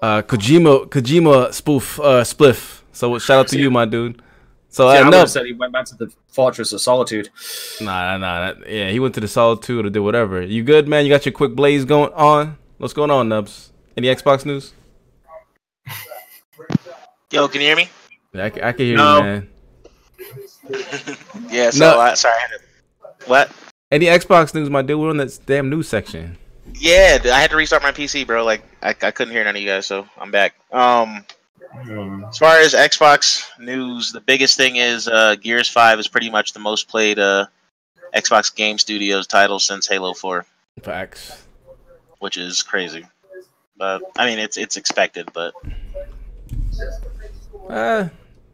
[0.00, 2.80] uh, Kojima, Kojima spoof, uh, spliff.
[2.92, 4.22] So shout out to you, my dude.
[4.70, 6.80] So See, I uh, would have Nubs, said he went back to the Fortress of
[6.80, 7.28] Solitude.
[7.80, 10.40] nah, nah, nah, that- yeah, he went to the solitude or did whatever.
[10.42, 11.04] You good, man?
[11.04, 12.56] You got your quick blaze going on?
[12.78, 13.72] What's going on, Nubs?
[13.96, 14.72] Any Xbox news?
[17.30, 17.88] Yo, can you hear me?
[18.34, 19.18] I, I can hear No.
[19.18, 19.49] you, man.
[21.50, 21.70] Yeah.
[21.70, 22.00] So No.
[22.00, 22.34] uh, sorry.
[22.34, 23.50] I had to, what?
[23.90, 25.00] Any Xbox news, my dude?
[25.00, 26.36] We're on that damn news section.
[26.74, 28.44] Yeah, I had to restart my PC, bro.
[28.44, 30.54] Like I, I couldn't hear none of you guys, so I'm back.
[30.72, 31.24] Um,
[32.28, 36.52] as far as Xbox news, the biggest thing is uh, Gears Five is pretty much
[36.52, 37.46] the most played uh,
[38.14, 40.46] Xbox Game Studios title since Halo Four,
[40.82, 41.42] Facts.
[42.20, 43.04] which is crazy.
[43.76, 45.54] But I mean, it's it's expected, but
[47.68, 48.08] Uh,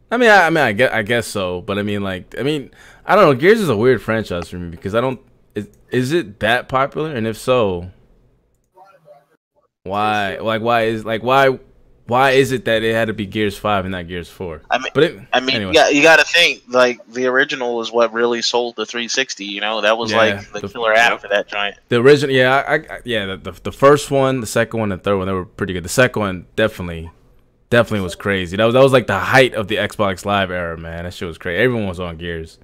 [0.09, 1.61] I mean, I, I mean, I guess, I guess so.
[1.61, 2.71] But I mean, like, I mean,
[3.05, 3.33] I don't know.
[3.35, 5.19] Gears is a weird franchise for me because I don't.
[5.55, 7.13] Is, is it that popular?
[7.13, 7.91] And if so,
[9.83, 10.37] why?
[10.37, 11.59] Like, why is like why?
[12.07, 14.61] Why is it that it had to be Gears Five and not Gears Four?
[14.71, 15.73] I mean, But it, I mean, anyway.
[15.75, 19.43] yeah, you got to think like the original is what really sold the 360.
[19.43, 21.79] You know, that was Yeah, like the the- killer app for that giant.
[21.89, 24.97] the original, yeah, I, I yeah, the, the the first one, the second one, the
[24.97, 25.83] third one, they were pretty good.
[25.83, 27.11] The second one definitely,
[27.69, 28.57] definitely was crazy.
[28.57, 31.03] That was that was like the height of the Xbox Live era, man.
[31.03, 31.61] That shit was crazy.
[31.61, 32.57] Everyone was on Gears.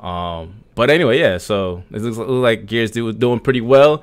[0.00, 1.38] Um, but anyway, yeah.
[1.38, 4.02] So it looks, it looks like Gears do, was doing pretty well.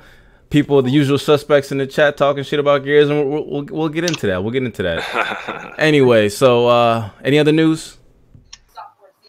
[0.49, 3.89] People, the usual suspects in the chat, talking shit about Gears, and we'll we'll, we'll
[3.89, 4.41] get into that.
[4.43, 5.75] We'll get into that.
[5.77, 7.97] anyway, so uh, any other news?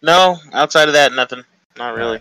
[0.03, 1.45] No, outside of that, nothing.
[1.77, 2.21] Not really.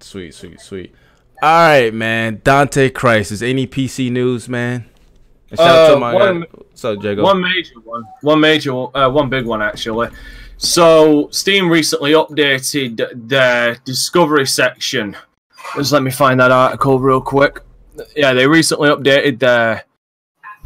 [0.00, 0.94] Sweet, sweet, sweet.
[1.42, 2.40] All right, man.
[2.42, 3.42] Dante Crisis.
[3.42, 4.86] Any PC news, man?
[5.50, 6.46] And shout out Uh, to my one- guy.
[6.84, 7.22] Up, Jago?
[7.22, 8.04] One major one.
[8.22, 10.08] One major, uh, one big one actually.
[10.56, 15.16] So Steam recently updated their discovery section.
[15.76, 17.60] Just let me find that article real quick.
[18.16, 19.84] Yeah, they recently updated their.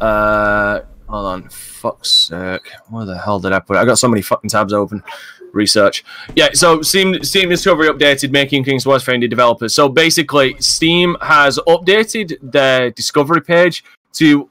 [0.01, 3.79] Uh, hold on, fuck's sake, where the hell did I put it?
[3.79, 5.03] I got so many fucking tabs open.
[5.51, 6.03] Research.
[6.35, 9.75] Yeah, so Steam Steam Discovery updated making things worse for indie developers.
[9.75, 14.49] So basically, Steam has updated their discovery page to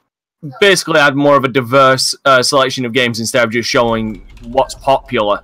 [0.59, 4.75] basically add more of a diverse uh, selection of games instead of just showing what's
[4.75, 5.41] popular.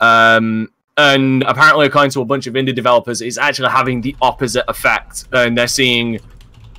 [0.00, 4.64] Um, and apparently, according to a bunch of indie developers, it's actually having the opposite
[4.68, 6.18] effect, and they're seeing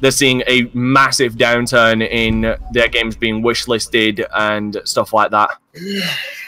[0.01, 5.49] they're seeing a massive downturn in their games being wishlisted and stuff like that.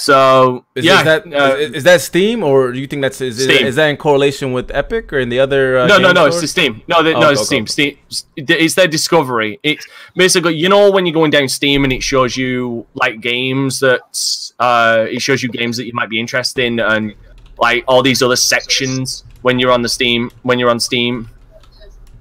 [0.00, 3.20] So Is, yeah, is that uh, is, is that Steam or do you think that's
[3.20, 5.80] is, is, that in correlation with Epic or in the other?
[5.80, 6.24] Uh, no, no, no.
[6.24, 6.40] It's stores?
[6.40, 6.82] the Steam.
[6.88, 7.66] No, the, Oh, no, it's okay, Steam.
[7.66, 7.98] Steam.
[8.34, 9.60] It's their discovery.
[9.62, 9.86] It's
[10.16, 14.00] basically you know when you're going down Steam and it shows you like games that
[14.58, 17.14] uh, it shows you games that you might be interested in and
[17.58, 21.28] like all these other sections when you're on the Steam when you're on Steam.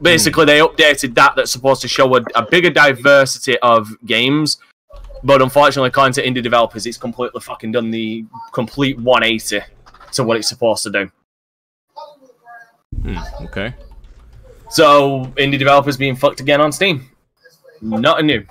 [0.01, 1.37] Basically, they updated that.
[1.37, 4.57] That's supposed to show a, a bigger diversity of games.
[5.23, 9.61] But unfortunately, according to indie developers, it's completely fucking done the complete 180
[10.13, 11.11] to what it's supposed to do.
[13.01, 13.73] Hmm, okay.
[14.69, 17.09] So indie developers being fucked again on Steam.
[17.81, 18.45] Nothing new.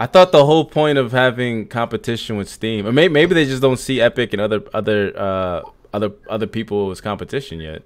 [0.00, 3.60] I thought the whole point of having competition with Steam, or maybe, maybe they just
[3.60, 7.82] don't see Epic and other other uh, other other people as competition yet.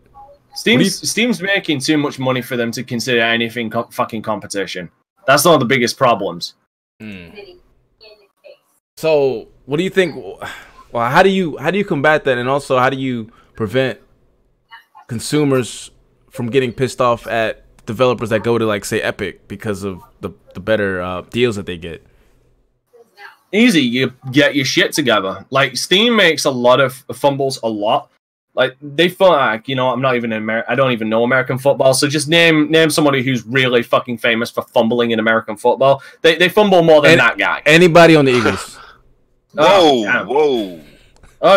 [0.54, 4.90] Steam's Steam's making too much money for them to consider anything co- fucking competition.
[5.26, 6.54] That's one of the biggest problems.
[8.96, 10.14] So, what do you think?
[10.92, 13.98] Well, how do you how do you combat that, and also how do you prevent
[15.08, 15.90] consumers
[16.30, 20.30] from getting pissed off at developers that go to like say Epic because of the
[20.54, 22.06] the better uh, deals that they get?
[23.50, 25.44] Easy, you get your shit together.
[25.50, 28.11] Like Steam makes a lot of fumbles a lot.
[28.54, 31.24] Like they feel like you know I'm not even in Amer- I don't even know
[31.24, 31.94] American football.
[31.94, 36.02] So just name name somebody who's really fucking famous for fumbling in American football.
[36.20, 37.62] They they fumble more than Any- that guy.
[37.64, 38.78] Anybody on the Eagles?
[39.58, 40.26] Oh, Whoa, damn.
[40.28, 40.80] whoa.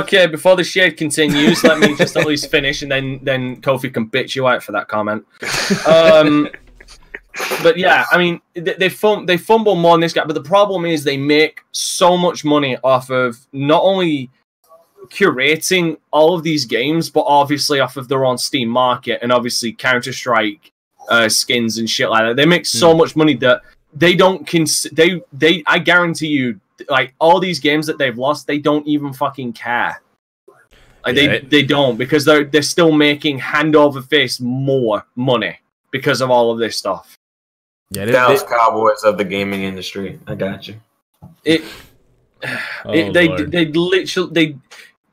[0.02, 3.94] Okay, before the shade continues, let me just at least finish, and then then Kofi
[3.94, 5.26] can bitch you out for that comment.
[5.88, 6.50] Um,
[7.64, 10.44] but yeah, I mean, they they, fum- they fumble more in this guy, but the
[10.44, 14.30] problem is they make so much money off of not only
[15.06, 19.72] curating all of these games, but obviously off of their own Steam market and obviously
[19.74, 20.72] Counter Strike
[21.10, 22.36] uh, skins and shit like that.
[22.36, 23.62] They make so much money that
[23.94, 28.48] they don't cons- they they I guarantee you like all these games that they've lost,
[28.48, 30.02] they don't even fucking care.
[31.06, 35.06] Like Yeah, they, it- they don't because they're they're still making hand over fist more
[35.16, 35.60] money
[35.92, 37.16] because of all of this stuff.
[37.92, 40.20] Yeah, they- Dallas they- Cowboys of the gaming industry.
[40.28, 40.76] I got you.
[41.44, 41.64] It,
[42.84, 43.52] Oh, it they Lord.
[43.52, 44.58] they literally they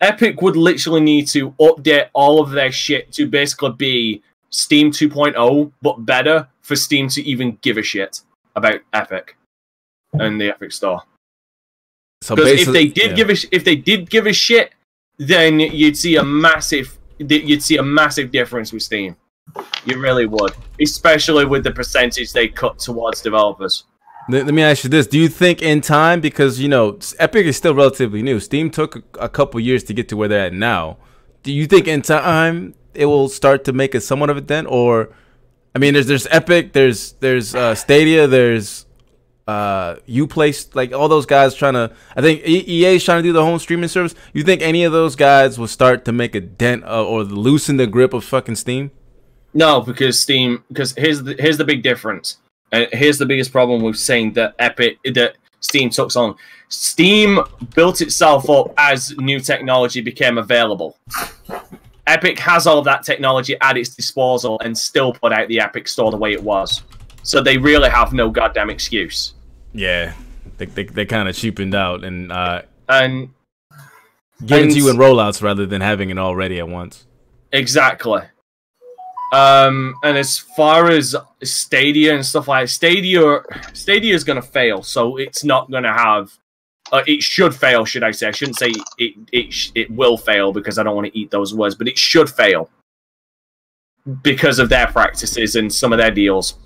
[0.03, 5.73] Epic would literally need to update all of their shit to basically be Steam 2.0
[5.81, 8.21] but better for Steam to even give a shit
[8.57, 9.37] about Epic
[10.13, 11.03] and the Epic Store.
[12.21, 13.17] so Because if they did yeah.
[13.17, 14.75] give a if they did give a shit,
[15.19, 19.17] then you'd see a massive you'd see a massive difference with Steam.
[19.85, 23.85] You really would, especially with the percentage they cut towards developers.
[24.29, 27.47] Let, let me ask you this: Do you think in time, because you know Epic
[27.47, 30.47] is still relatively new, Steam took a, a couple years to get to where they're
[30.47, 30.99] at now.
[31.43, 34.69] Do you think in time it will start to make a somewhat of a dent,
[34.71, 35.11] or
[35.75, 38.87] I mean, there's there's Epic, there's there's uh, Stadia, there's
[39.49, 41.93] uh Uplay, like all those guys trying to.
[42.17, 44.15] I think EA is trying to do the home streaming service.
[44.33, 47.77] You think any of those guys will start to make a dent uh, or loosen
[47.77, 48.93] the grip of fucking Steam?
[49.55, 50.65] No, because Steam.
[50.69, 52.39] Because here's the here's the big difference,
[52.73, 56.35] and here's the biggest problem with saying that Epic that Steam took on.
[56.69, 57.39] Steam
[57.75, 60.97] built itself up as new technology became available.
[62.07, 65.87] Epic has all of that technology at its disposal and still put out the Epic
[65.87, 66.83] Store the way it was.
[67.23, 69.35] So they really have no goddamn excuse.
[69.73, 70.15] Yeah,
[70.57, 73.31] they they, they kind of cheapened out and uh, And
[74.45, 77.07] giving to you in rollouts rather than having it already at once.
[77.53, 78.23] Exactly.
[79.33, 83.41] Um, and as far as Stadia and stuff like Stadia,
[83.73, 86.31] Stadia is going to fail, so it's not going to have.
[86.93, 88.29] Uh, it should fail, should I say?
[88.29, 89.17] I shouldn't say it.
[89.33, 92.29] It it will fail because I don't want to eat those words, but it should
[92.29, 92.69] fail
[94.23, 96.59] because of their practices and some of their deals.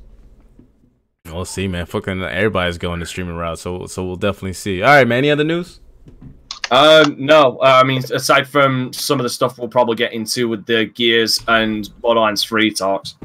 [1.27, 1.87] We'll see, man.
[1.87, 4.83] Fucking everybody's going the streaming route, so so we'll definitely see.
[4.83, 5.19] All right, man.
[5.19, 5.81] Any other news?
[6.71, 10.49] Um, no, uh, I mean, aside from some of the stuff we'll probably get into
[10.49, 13.17] with the Gears and Borderlands 3 talks.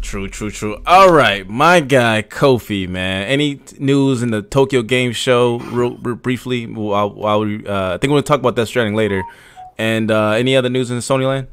[0.00, 0.82] True, true, true.
[0.86, 3.26] All right, my guy Kofi, man.
[3.26, 6.66] Any news in the Tokyo Game Show, real, real briefly?
[6.66, 9.22] While we, uh, I think we're gonna talk about that Stranding later.
[9.78, 11.48] And uh, any other news in Sony land?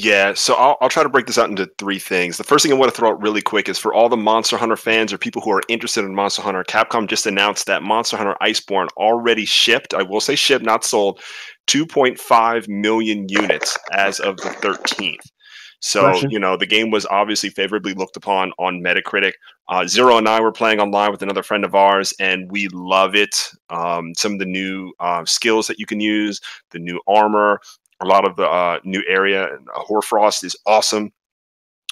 [0.00, 2.36] Yeah, so I'll, I'll try to break this out into three things.
[2.36, 4.56] The first thing I want to throw out really quick is for all the Monster
[4.56, 8.16] Hunter fans or people who are interested in Monster Hunter, Capcom just announced that Monster
[8.16, 9.94] Hunter Iceborne already shipped.
[9.94, 11.20] I will say shipped, not sold,
[11.66, 15.16] 2.5 million units as of the 13th.
[15.80, 16.30] So, Question.
[16.30, 19.32] you know, the game was obviously favorably looked upon on Metacritic.
[19.68, 23.16] Uh, Zero and I were playing online with another friend of ours, and we love
[23.16, 23.50] it.
[23.68, 26.40] Um, some of the new uh, skills that you can use,
[26.70, 27.60] the new armor,
[28.00, 29.52] a lot of the uh, new area.
[29.54, 31.12] and, Uh, Hoarfrost is awesome.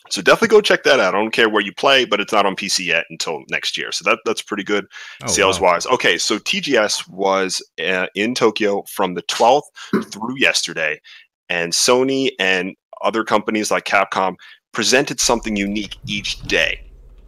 [0.09, 1.17] So definitely go check that out.
[1.17, 3.91] I don't care where you play, but it's not on PC yet until next year.
[3.91, 4.87] So that that's pretty good
[5.25, 5.73] Oh, sales wow.
[5.73, 5.87] wise.
[5.87, 9.65] Okay, so TGS was uh, in Tokyo from the 12th
[10.13, 11.01] through yesterday,
[11.49, 14.37] and Sony and other companies like Capcom
[14.73, 16.81] presented something unique each day.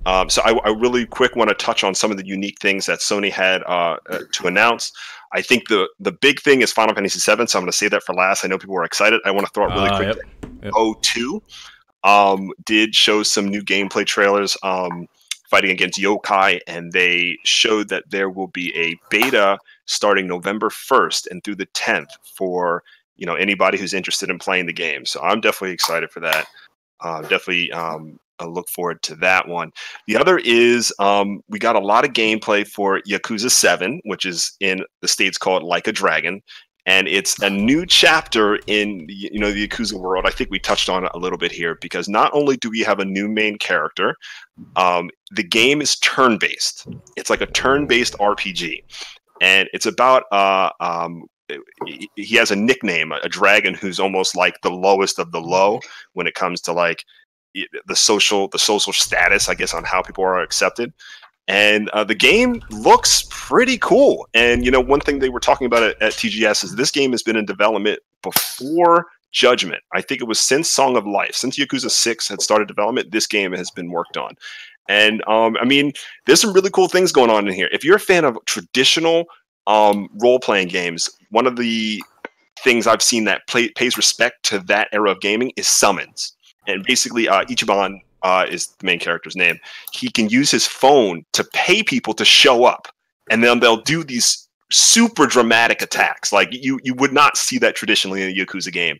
[0.06, 2.86] Um, so I, I really quick want to touch on some of the unique things
[2.86, 4.92] that Sony had uh, uh, to announce.
[5.32, 7.90] I think the the big thing is Final Fantasy VII, so I'm going to save
[7.90, 8.44] that for last.
[8.44, 9.20] I know people are excited.
[9.24, 10.16] I want to throw it really Uh, quick.
[10.16, 10.72] yep, yep.
[10.72, 11.42] Nioh 2
[12.04, 15.06] um, did show some new gameplay trailers um,
[15.50, 21.26] fighting against Yokai, and they showed that there will be a beta starting November 1st
[21.30, 22.82] and through the 10th for
[23.16, 25.04] you know anybody who's interested in playing the game.
[25.04, 26.46] So I'm definitely excited for that.
[27.00, 29.70] Uh, definitely um, I look forward to that one.
[30.06, 34.56] The other is um, we got a lot of gameplay for Yakuza 7, which is
[34.60, 36.42] in the states called Like a Dragon.
[36.86, 40.24] And it's a new chapter in you know the Yakuza world.
[40.26, 42.80] I think we touched on it a little bit here because not only do we
[42.80, 44.16] have a new main character,
[44.76, 46.88] um, the game is turn-based.
[47.16, 48.84] It's like a turn-based RPG,
[49.42, 51.24] and it's about uh, um,
[51.86, 55.80] he- has a nickname, a dragon who's almost like the lowest of the low
[56.12, 57.04] when it comes to like
[57.54, 60.92] the social the social status, I guess, on how people are accepted.
[61.46, 64.28] And uh, the game looks pretty cool.
[64.34, 67.12] And you know, one thing they were talking about at, at TGS is this game
[67.12, 69.82] has been in development before Judgment.
[69.92, 73.12] I think it was since Song of Life, since Yakuza Six had started development.
[73.12, 74.34] This game has been worked on.
[74.88, 75.92] And um, I mean,
[76.26, 77.68] there's some really cool things going on in here.
[77.72, 79.26] If you're a fan of traditional
[79.66, 82.02] um, role playing games, one of the
[82.60, 86.34] things I've seen that play, pays respect to that era of gaming is summons.
[86.68, 89.58] And basically, uh, Ichiban uh, is the main character's name.
[89.92, 92.86] He can use his phone to pay people to show up,
[93.30, 96.32] and then they'll do these super dramatic attacks.
[96.32, 98.98] Like you, you would not see that traditionally in a Yakuza game.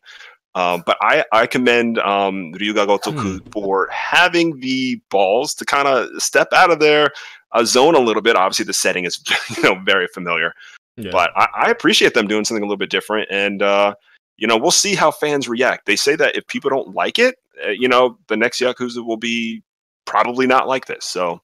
[0.54, 6.08] Um, but I, I commend um, Ryuga Gotoku for having the balls to kind of
[6.20, 7.10] step out of their
[7.52, 8.34] uh, zone a little bit.
[8.34, 9.22] Obviously, the setting is
[9.56, 10.54] you know very familiar,
[10.96, 11.10] Yeah.
[11.12, 13.28] but I, I appreciate them doing something a little bit different.
[13.30, 13.94] And uh,
[14.38, 15.86] you know, we'll see how fans react.
[15.86, 17.36] They say that if people don't like it,
[17.70, 19.62] you know, the next Yakuza will be
[20.04, 21.04] probably not like this.
[21.04, 21.40] So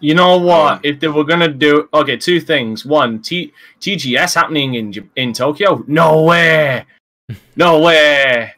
[0.00, 0.74] You know what?
[0.74, 2.84] Um, if they were gonna do okay, two things.
[2.84, 5.84] One, T- TGS happening in in Tokyo?
[5.86, 6.84] No way,
[7.56, 8.52] no way.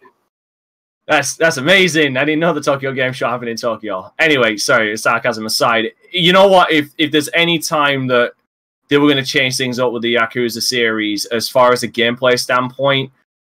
[1.07, 2.17] That's that's amazing.
[2.17, 4.13] I didn't know the Tokyo Game Show happened in Tokyo.
[4.19, 5.93] Anyway, sorry, sarcasm aside.
[6.13, 6.71] You know what?
[6.71, 8.33] If if there's any time that
[8.89, 12.39] they were gonna change things up with the Yakuza series as far as a gameplay
[12.39, 13.11] standpoint,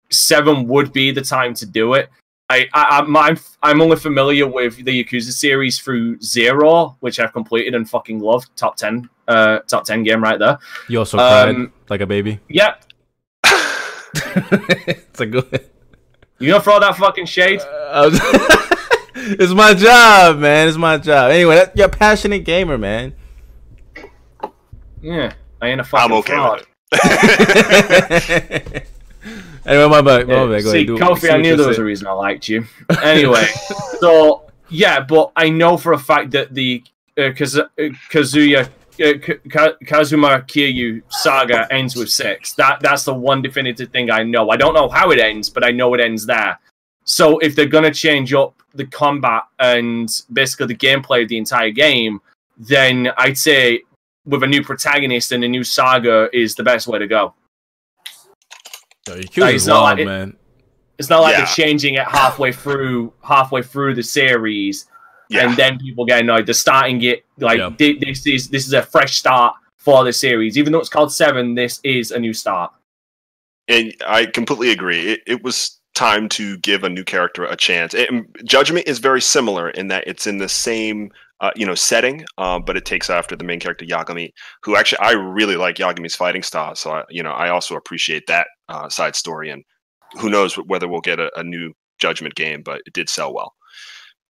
[0.08, 2.08] seven would be the time to do it.
[2.52, 7.32] I, I I'm, I'm I'm only familiar with the Yakuza series through Zero, which I've
[7.32, 8.54] completed and fucking loved.
[8.56, 10.58] Top ten, uh, top ten game right there.
[10.88, 12.40] You also cried Um, like a baby.
[12.48, 12.74] Yeah,
[13.44, 15.68] it's a good.
[16.38, 17.60] you gonna throw that fucking shade?
[17.62, 18.20] I was-
[19.14, 20.68] it's my job, man.
[20.68, 21.30] It's my job.
[21.30, 23.14] Anyway, that, you're a passionate gamer, man.
[25.00, 26.66] Yeah, I ain't a fucking I'm okay fraud.
[29.64, 30.28] Anyway, my bad.
[30.28, 30.64] My bad.
[30.64, 30.86] Go see, ahead.
[30.86, 32.64] Do- Kofi, see I knew there was a reason I liked you.
[33.02, 33.46] Anyway,
[34.00, 36.82] so yeah, but I know for a fact that the
[37.16, 37.68] uh, Kaz- uh,
[38.10, 38.68] Kazuya
[39.00, 42.54] uh, Ka- Kazuma Kiryu saga ends with six.
[42.54, 44.50] That that's the one definitive thing I know.
[44.50, 46.58] I don't know how it ends, but I know it ends there.
[47.04, 51.70] So if they're gonna change up the combat and basically the gameplay of the entire
[51.70, 52.20] game,
[52.56, 53.82] then I'd say
[54.24, 57.34] with a new protagonist and a new saga is the best way to go.
[59.08, 60.36] Yo, Like, Yakuza's it's not wild, like- man.
[60.98, 61.38] It's not like Yeah.
[61.44, 64.86] they're changing it halfway through halfway through the series,
[65.28, 65.48] Yeah.
[65.48, 66.46] and then people get annoyed.
[66.46, 67.70] They're starting it like Yeah.
[67.78, 70.56] this is this is a fresh start for the series.
[70.56, 72.72] Even though it's called Seven, this is a new start.
[73.68, 75.12] and I completely agree.
[75.12, 77.94] It, it was time to give a new character a chance.
[77.94, 82.24] And Judgment is very similar in that it's in the same uh, you know setting,
[82.38, 84.30] uh, but it takes after the main character Yagami,
[84.62, 86.74] who actually I really like Yagami's fighting style.
[86.76, 89.50] So I, you know I also appreciate that uh, side story.
[89.50, 89.64] And
[90.20, 93.54] who knows whether we'll get a, a new Judgment game, but it did sell well.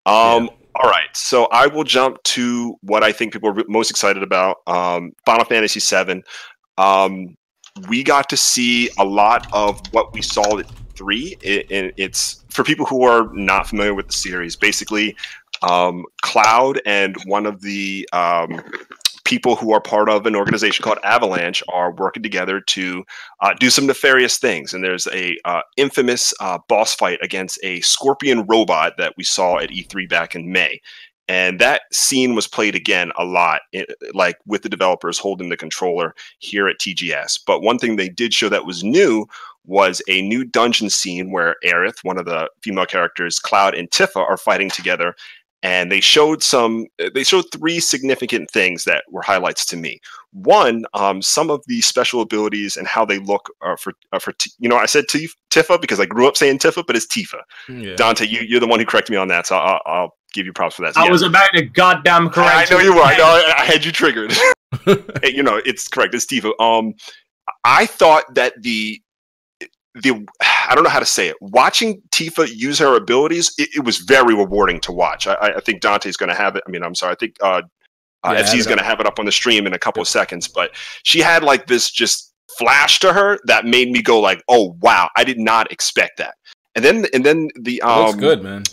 [0.06, 4.24] Um, All right, so I will jump to what I think people are most excited
[4.24, 4.58] about.
[4.68, 6.24] Um, Final Fantasy VII.
[6.78, 7.36] Um,
[7.88, 11.38] we got to see a lot of what we saw at three.
[11.41, 14.56] It, it, it's for people who are not familiar with the series.
[14.56, 15.16] Basically,
[15.62, 18.62] um, Cloud and one of the um,
[19.24, 23.03] people who are part of an organization called Avalanche are working together to
[23.41, 24.74] uh, do some nefarious things.
[24.74, 29.57] And there's a uh, infamous uh, boss fight against a scorpion robot that we saw
[29.59, 30.82] at E3 back in May.
[31.28, 35.55] And that scene was played again a lot, i- like with the developers holding the
[35.55, 37.39] controller here at TGS.
[37.45, 39.28] But one thing they did show that was new
[39.66, 44.18] was a new dungeon scene where Aerith, one of the female characters, Cloud and Tifa
[44.18, 45.16] are fighting together.
[45.64, 49.99] And they showed some, they showed three significant things that were highlights to me.
[50.34, 54.32] One, um, some of the special abilities and how they look are for, are for
[54.32, 57.05] T- you know, I said Tif- Tifa because I grew up saying Tifa, but it's
[57.05, 57.41] Tifa.
[57.70, 57.95] Yeah.
[57.95, 60.53] Dante, you, you're the one who corrected me on that, so I'll, I'll give you
[60.53, 60.95] props for that.
[60.95, 61.12] So I yeah.
[61.12, 62.72] was about to goddamn correct.
[62.72, 63.01] I know you were.
[63.01, 63.24] I know.
[63.57, 64.34] I, I had you triggered.
[64.86, 66.16] Hey, you know, it's correct.
[66.16, 66.53] It's Tifa.
[66.59, 66.95] Um,
[67.66, 69.01] I thought that the
[69.96, 71.36] the I don't know how to say it.
[71.42, 75.28] Watching Tifa use her abilities, it, it was very rewarding to watch.
[75.28, 76.64] I, I- think Dante's going to have it.
[76.66, 77.12] I mean, I'm sorry.
[77.14, 77.62] I think uh,
[78.24, 80.08] uh, Yeah, FC's going to have it up on the stream in a couple of
[80.08, 80.48] seconds.
[80.48, 80.72] But
[81.04, 85.10] she had like this just flash to her that made me go like, "Oh wow,
[85.18, 86.36] I did not expect that."
[86.76, 88.64] And then and then the um, looks good, man.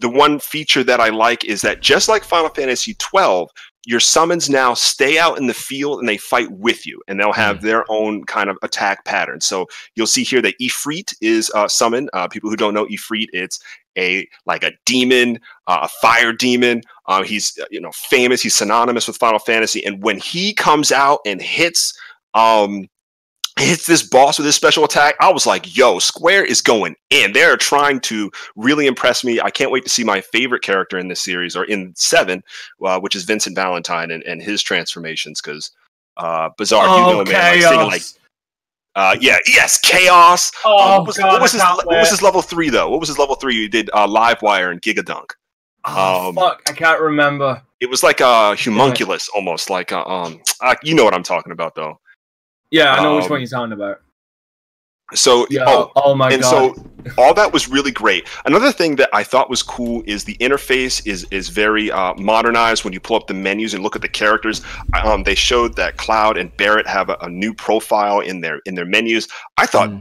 [0.00, 3.48] the one feature that I like is that just like Final Fantasy 12,
[3.86, 7.32] your summons now stay out in the field and they fight with you, and they'll
[7.32, 9.40] have their own kind of attack pattern.
[9.40, 12.10] So you'll see here that Ifrit is uh, summoned.
[12.12, 13.60] Uh, people who don't know Ifrit, it's
[13.96, 16.82] a like a demon, uh, a fire demon.
[17.06, 18.42] Uh, he's uh, you know famous.
[18.42, 21.96] He's synonymous with Final Fantasy, and when he comes out and hits.
[22.34, 22.88] Um,
[23.58, 25.14] hits this boss with his special attack.
[25.20, 27.32] I was like, yo, Square is going in.
[27.32, 29.40] They're trying to really impress me.
[29.40, 32.42] I can't wait to see my favorite character in this series or in seven,
[32.84, 35.40] uh, which is Vincent Valentine and, and his transformations.
[35.40, 35.70] Because
[36.18, 38.02] uh, Bizarre, you Oh, know, man, like like,
[38.94, 40.50] uh, yeah, yes, chaos.
[40.64, 42.90] Uh, Oh, what was, God, what was his what was his level three though?
[42.90, 43.54] What was his level three?
[43.54, 45.30] You did uh, Livewire and Gigadunk.
[45.84, 47.62] Oh, Um, fuck, I can't remember.
[47.80, 51.52] It was like a homunculus, almost like a, um, uh, you know what I'm talking
[51.52, 52.00] about though.
[52.70, 54.00] Yeah, I know which um, one you're talking about.
[55.14, 55.64] So Yeah.
[55.66, 56.50] oh, Oh, my and god.
[56.50, 56.86] so
[57.18, 58.26] all that was really great.
[58.44, 62.82] Another thing that I thought was cool is the interface is is very uh, modernized.
[62.84, 64.62] When you pull up the menus and look at the characters,
[65.04, 68.74] um, they showed that Cloud and Barret have a, a new profile in their in
[68.74, 69.28] their menus.
[69.56, 69.92] I thought.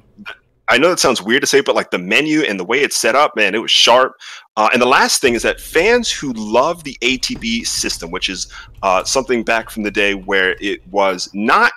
[0.67, 2.95] I know that sounds weird to say, but like the menu and the way it's
[2.95, 4.13] set up, man, it was sharp.
[4.57, 8.51] Uh, and the last thing is that fans who love the ATB system, which is
[8.81, 11.71] uh, something back from the day where it was not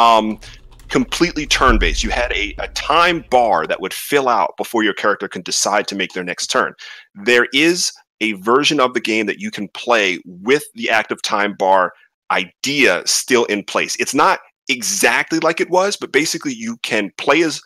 [0.00, 0.40] um,
[0.88, 2.02] completely turn based.
[2.02, 5.86] You had a, a time bar that would fill out before your character can decide
[5.88, 6.72] to make their next turn.
[7.14, 11.54] There is a version of the game that you can play with the active time
[11.58, 11.92] bar
[12.30, 13.96] idea still in place.
[13.96, 17.60] It's not exactly like it was, but basically you can play as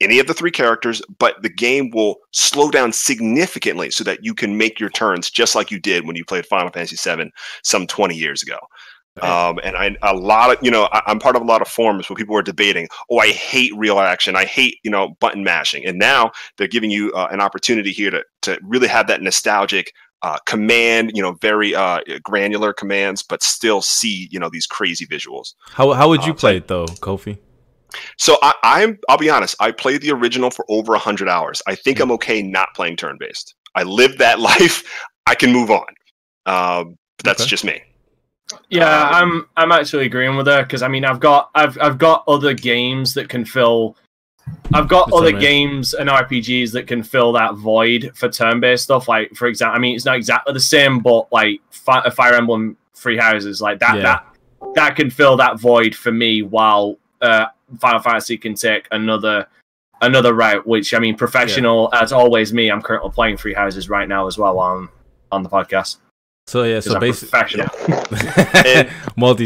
[0.00, 4.34] any of the three characters, but the game will slow down significantly so that you
[4.34, 7.30] can make your turns just like you did when you played Final Fantasy VII
[7.62, 8.58] some 20 years ago.
[9.22, 11.68] Um, and I, a lot of, you know, I, I'm part of a lot of
[11.68, 14.36] forums where people were debating, oh, I hate real action.
[14.36, 15.86] I hate, you know, button mashing.
[15.86, 19.92] And now they're giving you uh, an opportunity here to, to really have that nostalgic
[20.22, 25.06] uh, command, you know, very uh, granular commands, but still see, you know, these crazy
[25.06, 25.54] visuals.
[25.70, 27.38] How how would you Um, so- play it though, Kofi?
[28.18, 29.54] So I, I'm, I'll be honest.
[29.60, 31.62] I played the original for over hundred hours.
[31.66, 33.54] I think I'm okay not playing turn based.
[33.74, 34.82] I lived that life.
[35.26, 35.86] I can move on.
[36.46, 37.48] Um, that's Okay.
[37.48, 37.80] just me.
[38.68, 42.24] Yeah, I'm I'm actually agreeing with her because I mean I've got I've I've got
[42.26, 43.96] other games that can fill
[44.74, 49.08] I've got other games and RPGs that can fill that void for turn-based stuff.
[49.08, 52.76] Like for example, I mean it's not exactly the same, but like Fi- Fire Emblem
[52.94, 54.02] Three Houses, like that Yeah.
[54.02, 54.26] that
[54.74, 56.42] that can fill that void for me.
[56.42, 57.46] While uh,
[57.80, 59.46] Final Fantasy can take another
[60.00, 60.66] another route.
[60.66, 62.52] Which I mean, professional as always.
[62.52, 64.88] Me, I'm currently playing Free Houses right now as well on
[65.30, 65.98] on the podcast.
[66.48, 67.40] So yeah, so I'm basically.
[68.66, 68.88] And.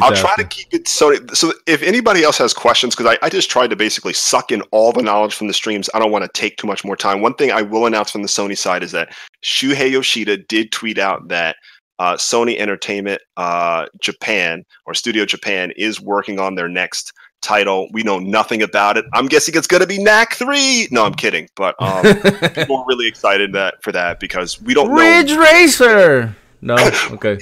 [0.03, 1.15] I'll try to keep it so.
[1.33, 4.61] So if anybody else has questions, because I, I just tried to basically suck in
[4.71, 5.89] all the knowledge from the streams.
[5.95, 7.23] I don't want to take too much more time.
[7.23, 10.99] One thing I will announce from the Sony side is that Shuhei Yoshida did tweet
[10.99, 11.57] out that
[11.99, 17.89] uh, Sony Entertainment uh, Japan or Studio Japan is working on their next title.
[17.93, 19.07] We know nothing about it.
[19.15, 20.89] I'm guessing it's going to be Knack Three.
[20.91, 21.49] No, I'm kidding.
[21.57, 22.03] But um,
[22.55, 25.41] people are really excited that for that because we don't Ridge know.
[25.41, 26.37] Racer.
[26.63, 26.77] No,
[27.13, 27.39] okay.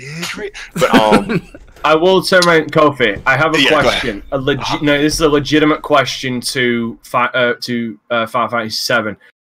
[0.74, 1.48] But um,
[1.84, 3.20] I will turn around, Kofi.
[3.26, 4.22] I have a Yeah, question.
[4.32, 8.76] A legit, no, this is a legitimate question to fi- uh, to uh, Final Fantasy
[8.76, 9.16] Seven.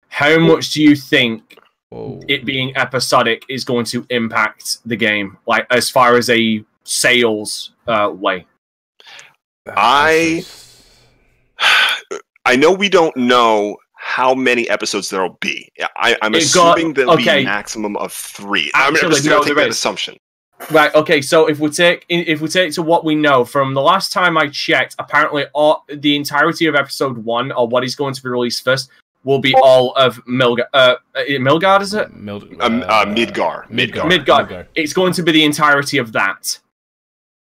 [0.09, 1.59] How much do you think
[1.90, 2.20] Whoa.
[2.28, 7.72] it being episodic is going to impact the game, like as far as a sales
[7.86, 8.46] uh, way?
[9.68, 10.44] I
[12.44, 13.76] I know we don't know
[14.09, 15.70] how many episodes there'll be.
[15.96, 17.38] I, I'm It got- assuming there'll okay.
[17.38, 18.70] be a maximum of three.
[18.74, 19.76] I'm Actually, just no, gonna take there that is.
[19.76, 20.16] assumption.
[20.70, 20.92] Right.
[20.94, 21.20] Okay.
[21.20, 24.36] So if we take if we take to what we know from the last time
[24.38, 28.28] I checked, apparently all the entirety of episode one or what is going to be
[28.30, 28.90] released first
[29.24, 30.66] will be all of Milgard.
[30.72, 32.12] Uh, uh, Milgard is it?
[32.14, 33.68] Mild- Um, uh, Midgar.
[33.70, 34.04] Midgar.
[34.04, 34.09] Midgar.
[34.09, 34.66] Midgard.
[34.74, 36.59] It's going to be the entirety of that.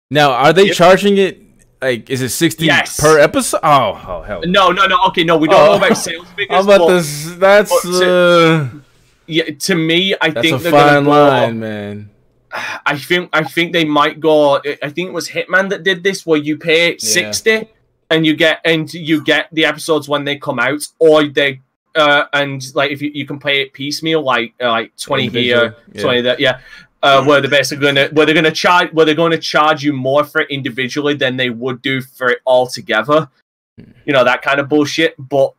[0.10, 0.76] Now, are they Yep.
[0.76, 1.42] charging it?
[1.84, 3.00] Like, is it sixty Yes.
[3.00, 3.60] per episode?
[3.64, 4.42] Oh, oh hell.
[4.46, 4.98] No, no, no.
[5.08, 5.78] Okay, no, we don't know Oh.
[5.78, 6.56] about sales figures.
[6.56, 7.36] How about this?
[7.36, 8.80] That's to- uh,
[9.28, 12.10] Yeah, to me, I that's think a they're fine go- line, man.
[12.86, 14.58] I think I think they might go.
[14.82, 17.68] I think it was Hitman that did this, where you pay sixty
[18.10, 21.62] and you get and you get the episodes when they come out, or they
[21.96, 25.76] uh and like if you, you can pay it piecemeal, like uh, like twenty here,
[25.94, 26.02] yeah.
[26.02, 26.60] twenty that, yeah.
[27.04, 29.92] Uh, where they're basically gonna where they're gonna charge where they're going to charge you
[29.92, 33.30] more for it individually than they would do for it all together.
[33.78, 35.14] You know that kind of bullshit.
[35.20, 35.54] But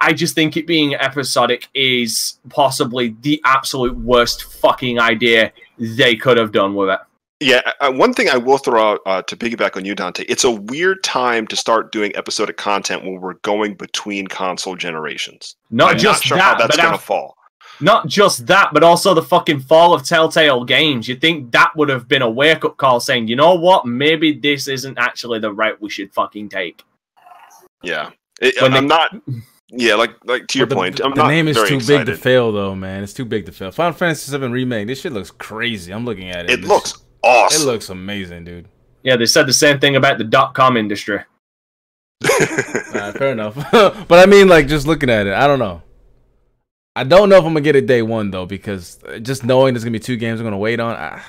[0.00, 6.38] I just think it being episodic is possibly the absolute worst fucking idea they could
[6.38, 7.00] have done with it.
[7.40, 10.24] Yeah, uh, one thing I will throw out uh, to piggyback on you, Dante.
[10.26, 15.56] It's a weird time to start doing episodic content when we're going between console generations.
[15.70, 17.35] Not I'm just not sure that, how that's going to fall.
[17.80, 21.08] Not just that, but also the fucking fall of Telltale Games.
[21.08, 24.32] You think that would have been a wake up call saying, you know what, maybe
[24.32, 26.82] this isn't actually the route we should fucking take.
[27.82, 28.10] Yeah,
[28.40, 29.14] It- I'm not.
[29.68, 32.06] Yeah, like like to your the, point, I'm the not name is very too excited.
[32.06, 33.02] big to fail, though, man.
[33.02, 33.72] It's too big to fail.
[33.72, 34.86] Final Fantasy VII remake.
[34.86, 35.92] This shit looks crazy.
[35.92, 36.50] I'm looking at it.
[36.52, 37.62] It This- looks awesome.
[37.62, 38.68] It looks amazing, dude.
[39.02, 41.18] Yeah, they said the same thing about the dot com industry.
[42.24, 43.54] Alright, fair enough.
[43.72, 45.82] but I mean, like, just looking at it, I don't know.
[46.96, 49.84] I don't know if I'm gonna get it day one though, because just knowing there's
[49.84, 50.96] gonna be two games I'm gonna wait on.
[50.96, 51.22] I,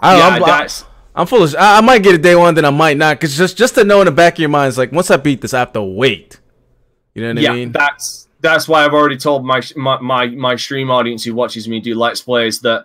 [0.00, 0.44] I don't yeah, know.
[0.44, 1.56] I'm, that's I'm foolish.
[1.56, 3.82] I, I might get it day one, then I might not, because just just to
[3.82, 5.72] know in the back of your mind, is like once I beat this, I have
[5.72, 6.38] to wait.
[7.14, 7.68] You know what yeah, I mean?
[7.68, 11.66] Yeah, that's that's why I've already told my my my, my stream audience who watches
[11.66, 12.84] me do let's plays that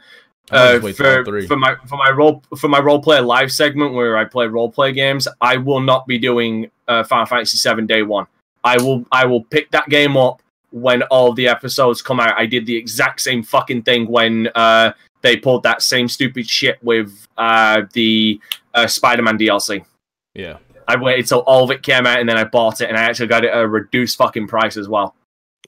[0.50, 3.20] uh, just wait till all for, for my for my role for my role play
[3.20, 7.28] live segment where I play role play games, I will not be doing uh, Final
[7.28, 8.26] Fantasy VII day one.
[8.64, 10.42] I will I will pick that game up
[10.72, 12.38] when all the episodes come out.
[12.38, 14.92] I did the exact same fucking thing when uh,
[15.22, 18.40] they pulled that same stupid shit with uh, the
[18.74, 19.86] uh, Spider-Man DLC.
[20.34, 20.58] Yeah.
[20.88, 23.02] I waited till all of it came out and then I bought it and I
[23.02, 25.16] actually got it at a reduced fucking price as well.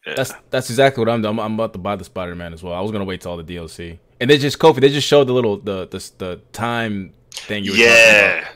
[0.06, 1.34] That's that's exactly what I'm doing.
[1.34, 2.74] I'm, I'm about to buy the Spider Man as well.
[2.74, 4.80] I was gonna wait till all the DLC, and they just Kofi.
[4.80, 7.97] They just showed the little the the, the time thing you were talking about.
[8.00, 8.50] Yeah,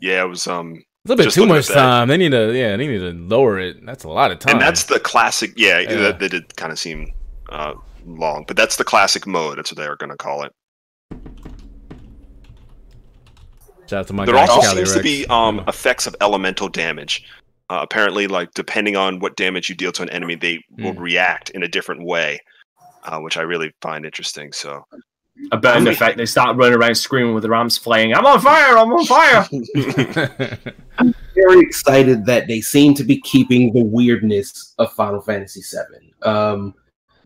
[0.00, 0.22] yeah.
[0.22, 0.82] It was um.
[1.04, 2.08] A little bit just too much time.
[2.08, 2.76] They need to yeah.
[2.76, 3.84] They need to lower it.
[3.86, 4.56] That's a lot of time.
[4.56, 5.52] And that's the classic.
[5.56, 5.94] Yeah, Yeah.
[5.94, 7.10] that, that did kind of seem
[7.48, 7.72] uh,
[8.04, 9.56] long, but that's the classic mode.
[9.58, 10.52] That's what they were going to call it.
[13.86, 17.24] shout out to my there also Cali seems to be um, effects of elemental damage.
[17.70, 21.00] Uh, apparently, like depending on what damage you deal to an enemy, they will Hmm.
[21.00, 22.38] react in a different way,
[23.04, 24.52] uh, which I really find interesting.
[24.52, 24.84] So,
[25.52, 26.16] A burn effect.
[26.16, 28.14] They start running around screaming with their arms flaying.
[28.14, 28.76] I'm on fire!
[28.76, 29.48] I'm on fire!
[30.98, 36.12] I'm very excited that they seem to be keeping the weirdness of Final Fantasy VII.
[36.22, 36.74] Um,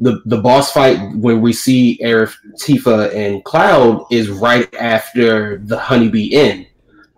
[0.00, 5.78] the the boss fight when we see Aerith, Tifa, and Cloud is right after the
[5.78, 6.66] Honeybee Inn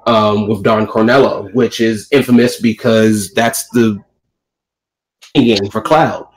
[0.07, 4.03] um, with Don Cornello, which is infamous because that's the
[5.35, 6.29] game for Cloud.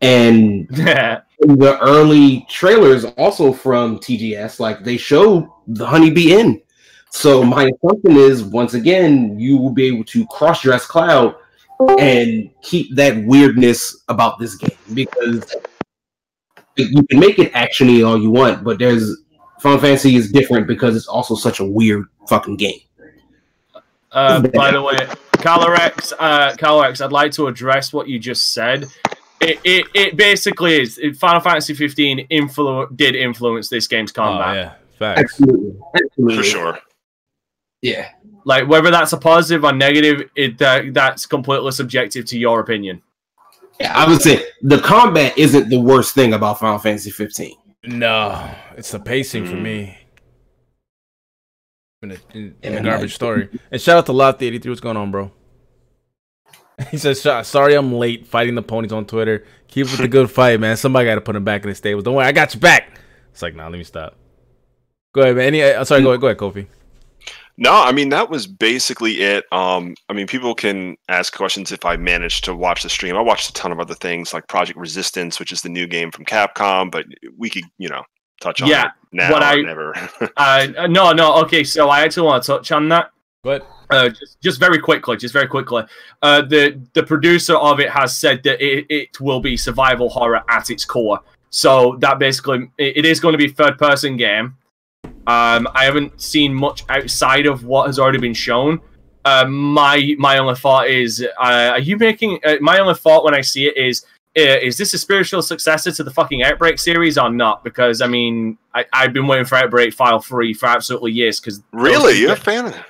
[0.00, 1.20] And Yeah.
[1.40, 6.62] In the early trailers, also from TGS, like they show the Honeybee Inn.
[7.10, 11.34] So my assumption is, once again, you will be able to cross-dress Cloud
[11.98, 15.54] and keep that weirdness about this game because
[16.76, 19.22] you can make it actiony all you want, but there's
[19.60, 22.80] Final Fantasy is different because it's also such a weird fucking game.
[24.12, 24.96] Uh, by the way,
[25.32, 28.86] Calorex, uh, Calorex, I'd like to address what you just said.
[29.46, 34.54] It, it, it basically is Final Fantasy 15 influ- did influence this game's oh combat.
[34.56, 35.20] yeah, facts.
[35.40, 36.36] Absolutely, absolutely.
[36.36, 36.78] for sure.
[37.82, 38.08] Yeah,
[38.44, 43.02] Like whether that's a positive or negative, it uh, that's completely subjective to your opinion.
[43.78, 43.92] yeah.
[43.96, 47.54] I would say the combat isn't the worst thing about Final Fantasy 15.
[47.84, 49.96] No, it's the pacing for me.
[52.02, 53.48] In a, in, in a garbage story.
[53.70, 54.66] And shout out to Lofty83.
[54.68, 55.30] What's going on, bro?
[56.90, 59.44] He says, "Sorry, I'm late fighting the ponies on Twitter.
[59.68, 60.76] Keep with the good fight, man.
[60.76, 62.02] Somebody got to put him back in the stable.
[62.02, 62.98] Don't worry, I got you back."
[63.32, 64.14] It's like, nah, let me stop.
[65.14, 65.46] Go ahead, man.
[65.46, 65.62] Any?
[65.62, 66.66] Uh, sorry, go ahead, go ahead, Kofi.
[67.58, 69.44] No, I mean that was basically it.
[69.50, 73.16] Um, I mean, people can ask questions if I managed to watch the stream.
[73.16, 76.10] I watched a ton of other things like Project Resistance, which is the new game
[76.10, 77.06] from Capcom, but
[77.38, 78.02] we could, you know,
[78.42, 79.94] touch on Yeah, it now what or I- never.
[80.36, 81.34] Uh, no, no.
[81.44, 83.10] Okay, so I actually want to touch on that.
[83.42, 85.84] But Uh, just, just very quickly, just very quickly.
[86.22, 90.42] Uh, the the producer of it has said that it, it will be survival horror
[90.48, 91.20] at its core.
[91.50, 94.56] So that basically it, it is going to be third person game.
[95.26, 98.80] Um, I haven't seen much outside of what has already been shown.
[99.24, 102.38] Uh, my my only thought is, uh, are you making?
[102.44, 104.04] Uh, my only thought when I see it is,
[104.38, 107.64] uh, is this a spiritual successor to the fucking Outbreak series or not?
[107.64, 111.40] Because I mean, I, I've been waiting for Outbreak File Three for absolutely years.
[111.40, 112.84] Because really, you're a fan of it?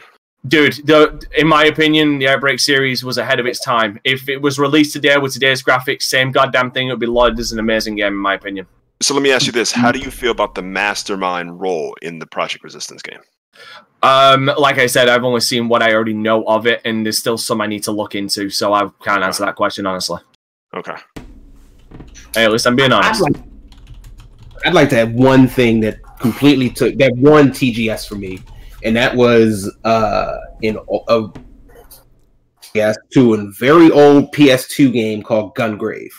[0.48, 4.00] Dude the, in my opinion the outbreak series was ahead of its time.
[4.04, 6.88] If it was released today with today's graphics same goddamn thing.
[6.88, 8.66] It would be lauded as an amazing game in my opinion.
[9.02, 12.18] So let me ask you this: How do you feel about the mastermind role in
[12.18, 13.20] the Project Resistance game?
[14.02, 17.16] um like i said i've only seen what i already know of it and there's
[17.16, 20.20] still some i need to look into so i can't answer that question honestly.
[20.74, 20.94] Okay.
[22.34, 23.22] hey at least i'm being I'd honest.
[23.22, 23.36] like,
[24.66, 28.40] I'd like to have one thing that completely took that one TGS for me,
[28.84, 31.28] and that was uh in a
[32.74, 36.12] yes to a very old PS2 game called Gungrave.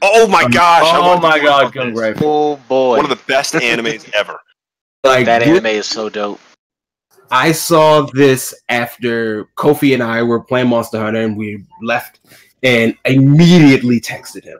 [0.00, 0.84] Oh my gosh!
[0.86, 4.38] Oh my god gungrave Oh boy, One of the best animes ever.
[5.04, 6.40] Like that this- anime is so dope.
[7.30, 12.20] I saw this after Kofi and I were playing Monster Hunter, and we left,
[12.62, 14.58] and immediately texted him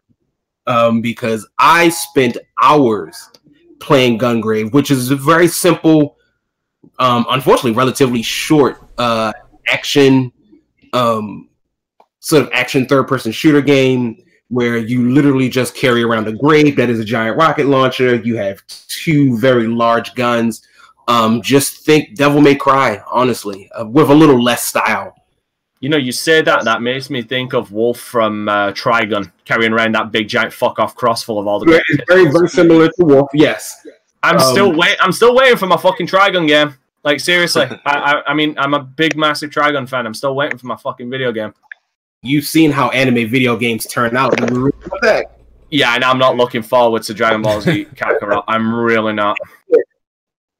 [0.66, 3.30] um, because I spent hours
[3.80, 6.17] playing Gungrave, which is a very simple,
[6.98, 9.32] um, unfortunately, relatively short uh,
[9.66, 10.32] action,
[10.92, 11.48] um,
[12.20, 16.88] sort of action third-person shooter game where you literally just carry around a grave that
[16.88, 18.16] is a giant rocket launcher.
[18.16, 20.66] You have two very large guns.
[21.06, 25.14] Um, just think Devil May Cry, honestly, uh, with a little less style.
[25.80, 29.72] you know you say that that makes me think of wolf from uh, trigun carrying
[29.72, 32.88] around that big giant fuck off cross full of all the great very, very similar
[32.88, 33.28] to Wolf.
[33.32, 33.86] Yes,
[34.22, 34.96] I'm Um, still wait.
[35.00, 36.74] I'm still waiting for my fucking Trigun game.
[37.08, 40.06] Like seriously, I, I I mean I'm a big massive Trigun fan.
[40.06, 41.54] I'm still waiting for my fucking video game.
[42.20, 44.38] you've seen how anime video games turn out.
[44.38, 45.38] You were with that.
[45.70, 48.44] Yeah, and I'm not looking forward to Dragon Ball Z Kakarot.
[48.46, 49.38] I'm really not.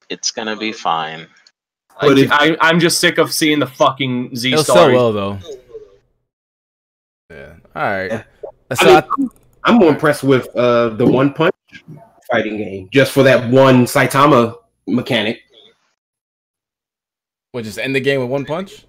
[0.08, 1.26] It's gonna be fine.
[2.00, 5.12] But I, if- I, I'm just sick of seeing the fucking Z It'll sell well
[5.12, 5.38] though.
[7.28, 7.56] Yeah.
[7.76, 8.10] All right.
[8.10, 8.22] Yeah.
[8.72, 9.30] So I I, mean,
[9.64, 11.54] I'm more impressed with uh, the One Punch
[12.32, 15.42] fighting game, just for that one Saitama mechanic.
[17.58, 18.86] What just end the game with one punch?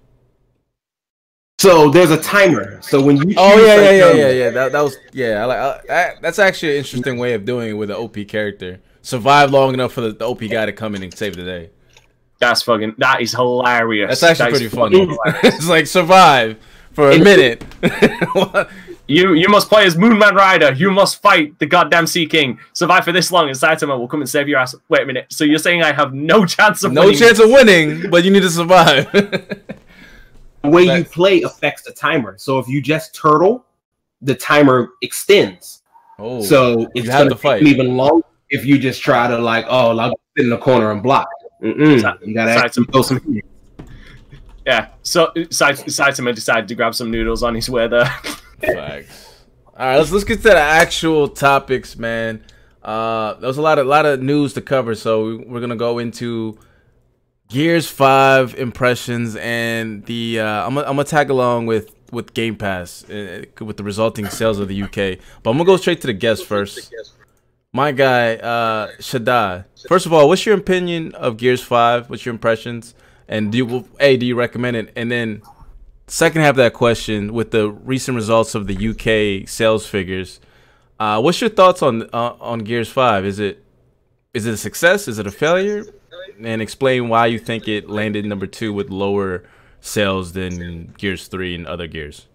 [1.57, 2.79] So there's a timer.
[2.83, 4.49] So when you Oh choose yeah, yeah, yeah, yeah, yeah.
[4.51, 5.41] That, that was yeah.
[5.41, 8.15] I like I, that, that's actually an interesting way of doing it with an OP
[8.27, 8.79] character.
[9.01, 11.71] Survive long enough for the, the OP guy to come in and save the day.
[12.37, 12.93] That's fucking.
[12.99, 14.19] That is hilarious.
[14.19, 15.17] That's actually That pretty funny.
[15.47, 16.59] it's like survive
[16.91, 17.65] for a minute.
[19.09, 20.71] You you must play as Mumen Rider.
[20.71, 22.59] You must fight the goddamn Sea King.
[22.73, 24.75] Survive for this long, and Saitama will come and save your ass.
[24.87, 25.25] Wait a minute.
[25.29, 28.29] So you're saying I have no chance of no winning chance of winning, but you
[28.29, 29.11] need to survive.
[29.11, 29.63] the
[30.63, 32.37] way you play affects the timer.
[32.37, 33.65] So if you just turtle,
[34.21, 35.81] the timer extends.
[36.19, 37.63] Oh, so it's gonna fight.
[37.63, 41.01] even longer if you just try to like, oh, I'll sit in the corner and
[41.01, 41.27] block.
[41.63, 42.27] Mm-mm.
[42.27, 43.41] You gotta actually throw some.
[44.67, 44.89] Yeah.
[45.01, 48.07] So Saitama decided to grab some noodles on his way there.
[48.61, 49.43] Facts.
[49.77, 52.43] All right, let's let's get to the actual topics, man.
[52.83, 55.99] Uh, there was a lot of lot of news to cover, so we're gonna go
[55.99, 56.57] into
[57.47, 60.39] Gears Five impressions and the.
[60.41, 64.27] Uh, I'm gonna, I'm gonna tag along with with Game Pass uh, with the resulting
[64.27, 66.93] sales of the UK, but I'm gonna go straight to the guest first.
[67.71, 69.65] My guy, uh, Shadai.
[69.87, 72.09] First of all, what's your opinion of Gears Five?
[72.09, 72.95] What's your impressions?
[73.27, 74.91] And do you, a do you recommend it?
[74.95, 75.43] And then
[76.09, 80.39] second half of that question with the recent results of the UK sales figures,
[80.99, 83.25] uh, what's your thoughts on uh, on Gears Five?
[83.25, 83.63] Is it
[84.33, 85.07] is it a success?
[85.07, 85.85] Is it a failure?
[86.41, 89.43] And explain why you think it landed number two with lower
[89.81, 92.27] sales than Gears Three and other Gears.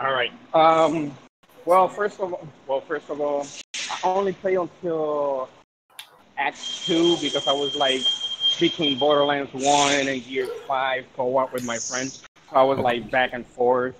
[0.00, 0.32] All right.
[0.54, 1.16] Um.
[1.66, 5.48] Well, first of all, well, first of all, I only play until
[6.38, 8.00] Act Two because I was like
[8.60, 12.22] between Borderlands One and Gears Five co-op with my friends.
[12.50, 13.96] So I was like back and forth.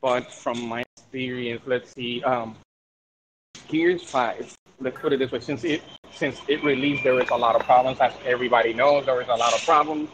[0.00, 2.22] But from my experience, let's see.
[2.24, 2.56] Um,
[3.68, 4.52] Gears Five.
[4.80, 7.62] Let's put it this way: since it since it released, there was a lot of
[7.62, 8.00] problems.
[8.00, 10.10] As everybody knows, there was a lot of problems.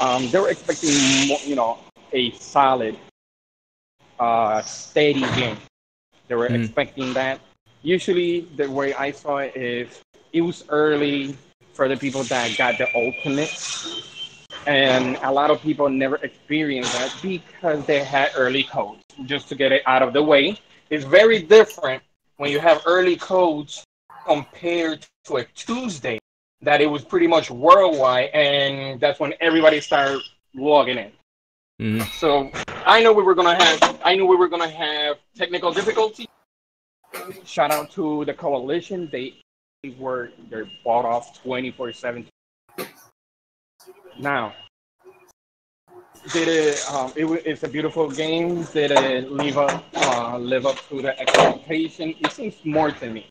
[0.00, 1.78] Um, they were expecting, more, you know,
[2.12, 2.96] a solid,
[4.18, 5.56] uh, steady game.
[6.28, 6.64] They were Mm.
[6.64, 7.40] expecting that.
[7.82, 11.36] Usually, the way I saw it is it was early
[11.80, 13.56] for the people that got the ultimate,
[14.66, 19.02] and a lot of people never experienced that because they had early codes.
[19.24, 20.58] Just to get it out of the way,
[20.90, 22.02] it's very different
[22.36, 23.82] when you have early codes
[24.26, 26.18] compared to a Tuesday
[26.60, 30.20] that it was pretty much worldwide, and that's when everybody started
[30.54, 31.12] logging in.
[31.80, 32.10] Mm-hmm.
[32.18, 32.50] So
[32.84, 34.00] I know we were gonna have.
[34.04, 36.28] I knew we were gonna have technical difficulty.
[37.46, 39.08] Shout out to the coalition.
[39.10, 39.40] They
[39.98, 42.26] were they're bought off twenty four seven.
[44.18, 44.52] Now,
[46.32, 46.84] did it?
[46.92, 48.64] Um, it it's a beautiful game.
[48.64, 52.14] Did it live up uh, live up to the expectation?
[52.20, 53.26] It seems more to me.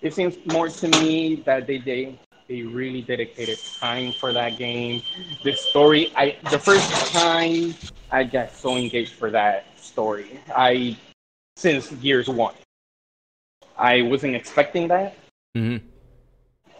[0.00, 5.02] It seems more to me that they they they really dedicated time for that game.
[5.42, 7.74] The story, I the first time
[8.12, 10.96] I got so engaged for that story, I
[11.56, 12.54] since years One,
[13.76, 15.16] I wasn't expecting that,
[15.54, 15.86] Mm-hmm.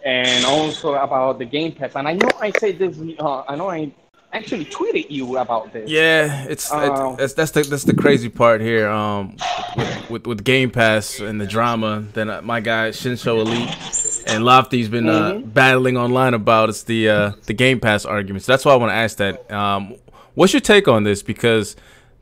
[0.05, 1.95] and also about the Game Pass.
[1.95, 2.99] And I know I said this.
[3.19, 3.91] Uh, I know I
[4.33, 5.89] actually tweeted you about this.
[5.89, 8.89] Yeah, it's, it's that's the that's the crazy part here.
[8.89, 9.37] Um,
[9.77, 14.43] with, with with Game Pass and the drama, then uh, my guy Shinsho Elite and
[14.43, 16.69] Lofty's been uh, battling online about.
[16.69, 18.45] It's the uh, the Game Pass arguments.
[18.45, 19.49] So that's why I want to ask that.
[19.51, 19.95] Um,
[20.33, 21.23] what's your take on this?
[21.23, 21.75] Because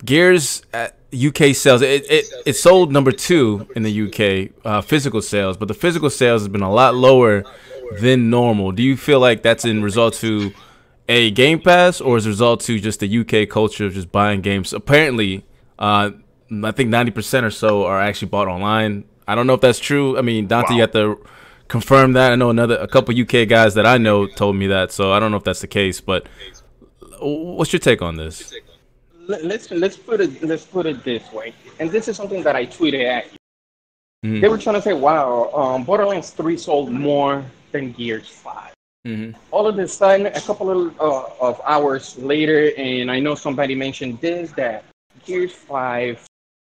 [0.06, 5.22] Gears at UK sales, it, it it sold number two in the UK uh, physical
[5.22, 7.44] sales, but the physical sales has been a lot lower
[8.00, 8.72] than normal.
[8.72, 10.54] Do you feel like that's in result to
[11.08, 14.42] a Game Pass or is a result to just the UK culture of just buying
[14.42, 14.74] games?
[14.74, 15.46] Apparently,
[15.78, 16.12] uh,
[16.52, 19.06] I think ninety percent or so are actually bought online.
[19.28, 20.18] I don't know if that's true.
[20.18, 21.24] I mean, Dante, you have to
[21.68, 22.32] confirm that.
[22.32, 25.20] I know another a couple UK guys that I know told me that, so I
[25.20, 26.02] don't know if that's the case.
[26.02, 26.28] But
[27.20, 28.54] what's your take on this?
[29.28, 32.56] Let- Let's let's put it let's put it this way, and this is something that
[32.56, 33.38] I tweeted at you.
[34.26, 34.42] Mhm.
[34.42, 38.74] They were trying to say, "Wow, um, Borderlands Three sold more than Gears 5.
[39.08, 39.36] Mhm.
[39.52, 43.76] All of a sudden, a couple of, uh, of hours later, and I know somebody
[43.76, 44.84] mentioned this that
[45.26, 46.26] Gears Five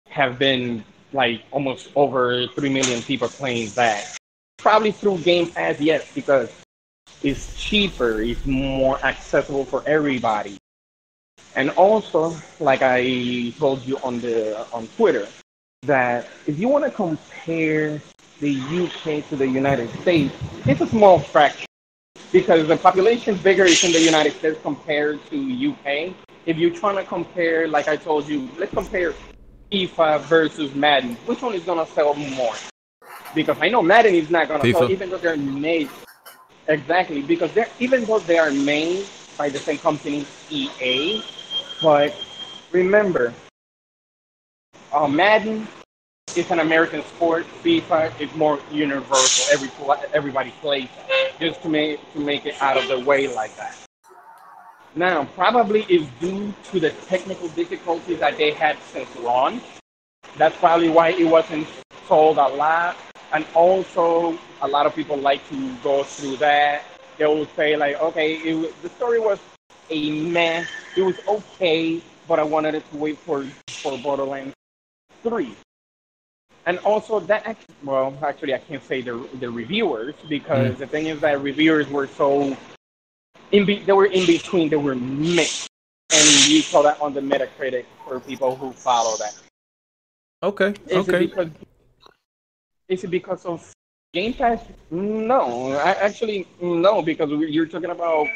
[0.08, 4.16] have been like almost over three million people playing that.
[4.58, 6.50] Probably through Game Pass, yes, because
[7.22, 10.56] it's cheaper, it's more accessible for everybody.
[11.56, 15.26] And also, like I told you on the on Twitter,
[15.84, 18.00] that if you want to compare
[18.40, 20.34] the UK to the United States,
[20.66, 21.64] it's a small fraction
[22.30, 25.36] because the population is bigger is in the United States compared to
[25.70, 26.14] UK.
[26.44, 29.14] If you're trying to compare, like I told you, let's compare
[29.72, 32.54] FIFA versus Madden, which one is gonna sell more?
[33.34, 35.88] Because I know Madden is not gonna sell, even though they're made
[36.68, 39.06] exactly because they're even though they are made
[39.38, 41.22] by the same company EA,
[41.82, 42.14] but
[42.72, 43.32] remember,
[44.92, 45.66] uh, Madden
[46.34, 47.46] is an American sport.
[47.62, 49.46] FIFA is more universal.
[49.52, 49.70] Every
[50.12, 50.88] everybody plays
[51.40, 53.76] just to make to make it out of the way like that.
[54.94, 59.62] Now, probably is due to the technical difficulties that they had since launch.
[60.38, 61.66] That's probably why it wasn't
[62.08, 62.96] sold a lot.
[63.32, 66.84] And also, a lot of people like to go through that.
[67.18, 69.38] They will say like, okay, it the story was
[69.90, 70.68] a mess.
[70.96, 74.54] It was okay, but I wanted it to wait for for Borderlands
[75.22, 75.54] three.
[76.66, 80.78] And also that act- well, actually I can't say the the reviewers because Mm.
[80.78, 82.56] the thing is that reviewers were so
[83.52, 85.68] in be, they were in between, they were mixed,
[86.12, 89.34] and you saw that on the Metacritic for people who follow that.
[90.42, 90.74] Okay.
[90.88, 91.24] Is okay.
[91.24, 91.48] it because
[92.88, 93.72] is it because of
[94.12, 94.60] Game Pass?
[94.90, 98.26] No, I, actually no, because we- you're talking about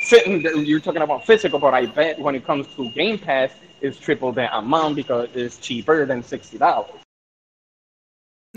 [0.00, 0.26] fit-
[0.66, 4.32] you're talking about physical, but I bet when it comes to Game Pass, it's triple
[4.32, 6.90] the amount because it's cheaper than sixty dollars.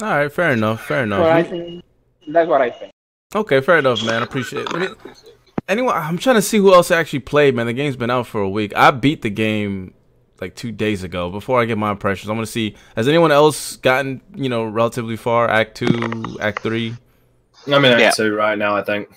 [0.02, 0.32] All right.
[0.32, 0.86] Fair enough.
[0.86, 1.20] Fair enough.
[1.20, 1.84] So I think
[2.28, 2.92] that's what I think.
[3.36, 4.22] Okay, fair enough, man.
[4.22, 4.74] I appreciate it.
[4.74, 5.12] Let me,
[5.68, 7.66] anyone, I'm trying to see who else actually played, man.
[7.66, 8.76] The game's been out for a week.
[8.76, 9.94] I beat the game
[10.40, 11.30] like two days ago.
[11.30, 15.16] Before I get my impressions, I'm gonna see has anyone else gotten you know relatively
[15.16, 15.50] far?
[15.50, 16.96] Act two, Act three.
[17.66, 18.12] I'm in Act Yeah.
[18.12, 18.76] Two right now.
[18.76, 19.10] I think.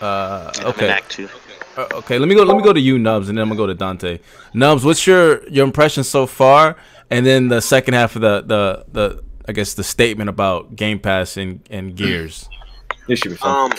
[0.00, 0.88] Uh, I'm in okay.
[0.90, 1.28] Act Two.
[1.76, 2.42] Uh, okay, let me go.
[2.44, 4.20] Let me go to you, Nubs, and then I'm gonna go to Dante.
[4.52, 6.76] Nubs, what's your your impression so far?
[7.10, 10.98] And then the second half of the the the I guess the statement about Game
[11.00, 12.48] Pass and and Gears.
[13.06, 13.72] This should be fun.
[13.72, 13.78] Um,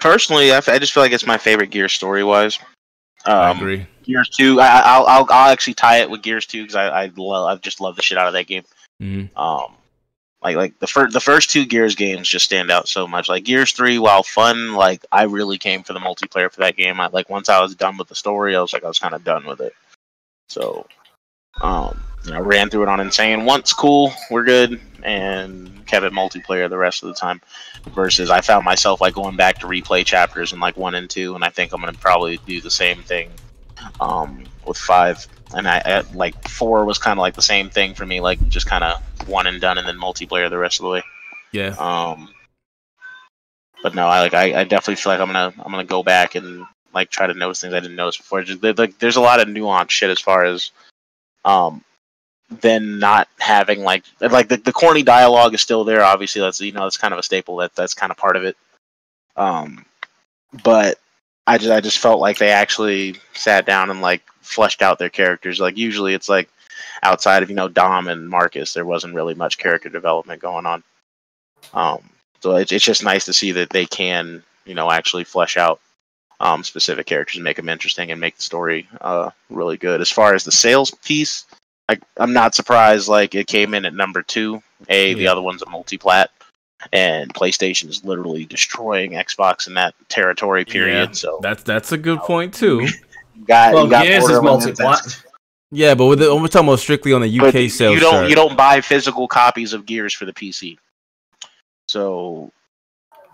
[0.00, 2.58] personally, I, f- I just feel like it's my favorite Gear story wise.
[3.24, 3.86] Um, I agree.
[4.04, 6.86] Gears Two, I, I- I'll, I'll I'll actually tie it with Gears Two because I
[7.04, 8.62] I love I just love the shit out of that game.
[9.02, 9.36] Mhm.
[9.36, 9.74] Um,
[10.42, 13.28] like like the first the first two Gears games just stand out so much.
[13.28, 16.98] Like Gears Three, while fun, like I really came for the multiplayer for that game.
[17.00, 19.14] I like once I was done with the story, I was like I was kind
[19.14, 19.74] of done with it.
[20.48, 20.86] So,
[21.60, 22.00] um,
[22.32, 26.78] I ran through it on Insane once, cool, we're good, and kept it multiplayer the
[26.78, 27.40] rest of the time.
[27.94, 31.34] Versus, I found myself like going back to replay chapters in like one and two,
[31.34, 33.30] and I think I'm gonna probably do the same thing
[34.00, 35.26] um, with five.
[35.54, 38.46] And I, I like four was kind of like the same thing for me, like
[38.48, 41.02] just kind of one and done, and then multiplayer the rest of the way.
[41.52, 41.74] Yeah.
[41.78, 42.28] Um,
[43.82, 46.34] but no, I like I, I definitely feel like I'm gonna I'm gonna go back
[46.34, 48.42] and like try to notice things I didn't notice before.
[48.42, 50.70] Just like there's a lot of nuanced shit as far as
[51.44, 51.82] um
[52.50, 56.02] then not having like like the, the corny dialogue is still there.
[56.02, 57.56] Obviously, that's you know that's kind of a staple.
[57.56, 58.56] That that's kind of part of it.
[59.36, 59.84] Um,
[60.64, 60.98] but
[61.46, 65.10] I just I just felt like they actually sat down and like fleshed out their
[65.10, 65.60] characters.
[65.60, 66.48] Like usually it's like
[67.02, 70.82] outside of you know Dom and Marcus, there wasn't really much character development going on.
[71.74, 71.98] Um,
[72.40, 75.80] so it's it's just nice to see that they can you know actually flesh out
[76.40, 80.00] um, specific characters and make them interesting and make the story uh, really good.
[80.00, 81.44] As far as the sales piece,
[81.88, 83.08] I, I'm not surprised.
[83.08, 84.62] Like it came in at number two.
[84.88, 86.30] A the other one's a multi-plat,
[86.92, 90.64] and PlayStation is literally destroying Xbox in that territory.
[90.64, 91.10] Period.
[91.10, 92.86] Yeah, So that's that's a good point too.
[93.46, 95.22] got Well, got Gears is multi-plat.
[95.72, 97.94] Yeah, but with the, we're talking about strictly on the but UK sales.
[97.94, 98.28] you don't chart.
[98.28, 100.78] you don't buy physical copies of Gears for the PC.
[101.88, 102.50] So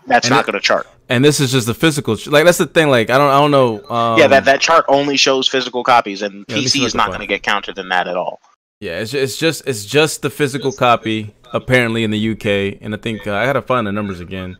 [0.05, 0.87] that's And not going to chart.
[1.09, 2.15] and this is just the physical.
[2.27, 2.89] Like that's the thing.
[2.89, 3.83] Like I don't I don't know.
[3.89, 6.85] Um, yeah, that, that chart only shows physical copies, and Yeah, let me see PC
[6.85, 8.39] is not going to get counted in that at all.
[8.79, 12.93] Yeah, it's just, it's just it's just the physical copy apparently in the UK, and
[12.93, 14.57] I think uh, I gotta find the numbers again.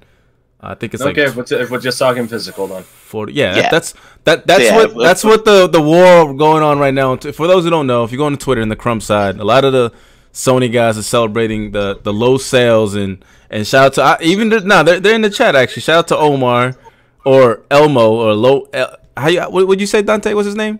[0.59, 2.81] I think it's okay, like if we're, t- if we're just talking physical, then.
[2.81, 3.33] forty.
[3.33, 3.69] Yeah, Yeah.
[3.69, 3.93] that's
[4.23, 7.15] that that's Yeah, what that's what the the war going on right now.
[7.15, 9.43] For those who don't know, if you go on Twitter in the Crumb side, a
[9.43, 9.91] lot of the
[10.33, 14.49] Sony guys are celebrating the the low sales and and shout out to I, even
[14.49, 15.83] the, no they're they're in the chat actually.
[15.83, 16.75] Shout out to Omar
[17.23, 18.67] or Elmo or low.
[18.73, 20.33] El, how you what would you say Dante?
[20.33, 20.79] What's his name?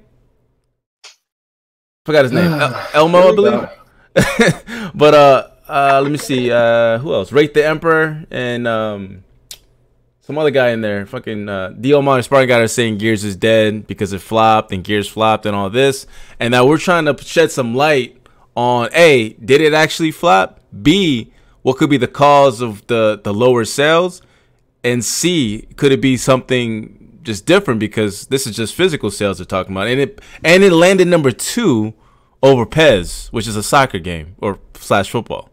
[2.08, 2.54] Forgot his name.
[2.54, 4.92] El, Elmo, I believe.
[4.96, 6.50] but uh, uh, let me see.
[6.50, 7.34] Uh, who else?
[7.34, 9.26] Rate the Emperor and um,
[10.22, 11.06] some other guy in there.
[11.06, 14.86] Fucking uh, Dio Monte Spartan guy is saying Gears is dead because it flopped and
[14.86, 16.08] Gears flopped and all this.
[16.40, 20.62] And now we're trying to shed some light on a did it actually flop?
[20.82, 24.22] B what could be the cause of the the lower sales?
[24.82, 26.97] And C could it be something
[27.28, 30.72] just different because this is just physical sales they're talking about and it and it
[30.72, 31.94] landed number two
[32.42, 35.50] over PES, which is a soccer game or slash football.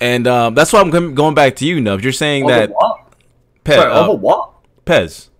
[0.00, 2.02] And um, that's why I'm going back to you, Nubs.
[2.04, 3.14] You're saying Over that what?
[3.64, 4.50] PES, Sorry, uh, over what?
[4.84, 5.30] PES.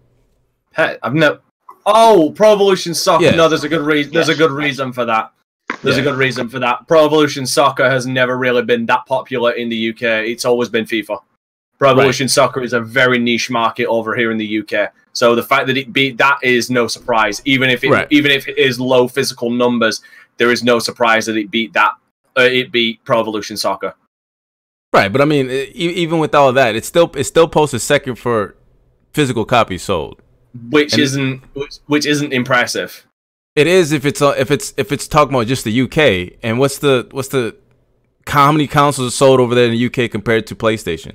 [0.75, 1.39] Hey, I've no.
[1.87, 3.25] Oh, Pro Evolution Soccer.
[3.25, 3.31] Yeah.
[3.37, 4.13] No, there's a good reason.
[4.13, 5.33] There's a good reason for that.
[5.83, 6.03] There's Yeah.
[6.03, 6.87] a good reason for that.
[6.89, 10.03] Pro Evolution Soccer has never really been that popular in the UK.
[10.27, 11.19] It's always been FIFA.
[11.81, 14.93] Pro Evolution Soccer is a very niche market over here in the UK.
[15.15, 17.41] So the fact that it beat that is no surprise.
[17.47, 18.07] Even if it Right.
[18.11, 20.03] even if it is low physical numbers,
[20.37, 21.93] there is no surprise that it beat that.
[22.39, 23.95] Uh, it beat Pro Evolution Soccer.
[24.93, 27.81] Right, but I mean, e- even with all of that, it's still it still posted
[27.81, 28.55] second for
[29.15, 30.21] physical copies sold.
[30.69, 33.07] which And- isn't which, which isn't impressive.
[33.57, 36.37] It is if it's uh, if it's if it's talking about just the UK.
[36.43, 37.57] And what's the what's the
[38.27, 41.15] how many consoles are sold over there in the UK compared to PlayStation?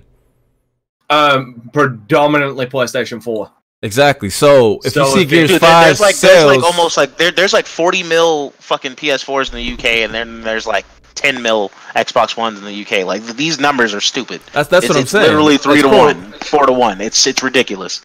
[1.10, 3.51] Um, predominantly PlayStation Four.
[3.82, 4.30] Exactly.
[4.30, 6.97] So if So you see if Gears Dude, Five there's like sales, there's like almost
[6.97, 10.86] like there, there's like 40 mil fucking PS4s in the UK, and then there's like
[11.14, 13.06] 10 mil Xbox Ones in the UK.
[13.06, 14.41] Like these numbers are stupid.
[14.47, 15.28] That's- that's it's, what I'm it's saying.
[15.28, 16.06] Literally three That's to cool.
[16.06, 17.01] one, four to one.
[17.01, 18.03] It's it's ridiculous.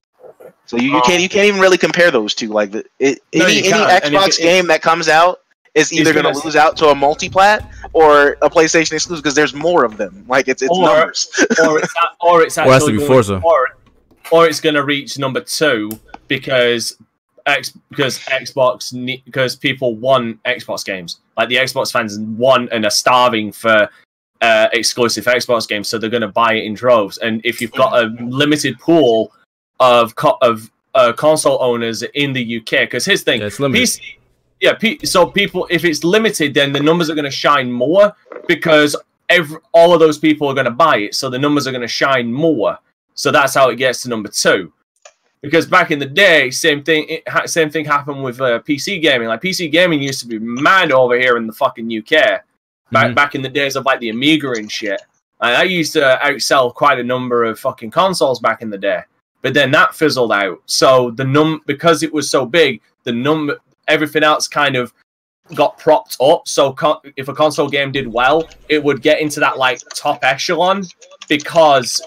[0.66, 2.48] So you, you can't you can't even really compare those two.
[2.48, 4.04] Like the, it, No, any any can't.
[4.04, 5.40] And if Xbox it- game that comes out
[5.74, 9.22] is either gonna going to s- lose out to a multi-plat or a PlayStation exclusive
[9.22, 10.24] because there's more of them.
[10.28, 11.28] Like it's it's Or- numbers.
[11.62, 13.40] or it's a- or it's Or to actually be going- Forza.
[13.44, 13.68] or
[14.32, 15.90] or it's going to reach number two
[16.28, 16.96] because
[17.46, 22.84] X because Xbox ne- because people want Xbox games like the Xbox fans want and
[22.84, 23.88] are starving for
[24.42, 27.18] uh, exclusive Xbox games, so they're going to buy it in droves.
[27.18, 29.32] And if you've got a limited pool
[29.80, 33.82] of co- of uh, console owners in the UK, because his thing, Yeah, it's limited.
[33.86, 34.00] PC,
[34.60, 38.14] yeah, P- so people if it's limited, then the numbers are going to shine more
[38.46, 38.94] because
[39.28, 41.80] every, all of those people are going to buy it, so the numbers are going
[41.82, 42.78] to shine more.
[43.14, 44.72] So that's how it gets to number two.
[45.42, 49.00] Because back in the day, same thing, it, ha- same thing happened with uh, PC
[49.00, 49.28] gaming.
[49.28, 52.42] Like PC gaming used to be mad over here in the fucking UK.
[52.92, 53.14] Back Mhm.
[53.14, 55.00] back in the days of like the Amiga and shit.
[55.40, 59.00] And I used to outsell quite a number of fucking consoles back in the day.
[59.42, 60.60] But then that fizzled out.
[60.66, 63.56] So the num because it was so big, the number
[63.90, 64.92] everything else kind of
[65.54, 66.46] got propped up.
[66.46, 70.24] So co- if a console game did well, it would get into that like top
[70.24, 70.84] echelon
[71.28, 72.00] because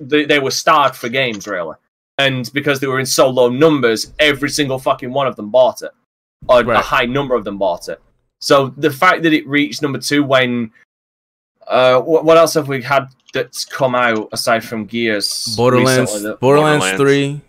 [0.00, 1.74] they, they were starved for games really,
[2.18, 5.82] and because they were in so low numbers, every single fucking one of them bought
[5.82, 5.90] it,
[6.48, 8.00] or a high number of them bought it.
[8.40, 10.70] So the fact that it reached number two when
[11.66, 15.54] uh what, what else have we had that's come out aside from Gears?
[15.56, 17.00] Borderlands, recently that- Borderlands, Borderlands.
[17.00, 17.40] Three.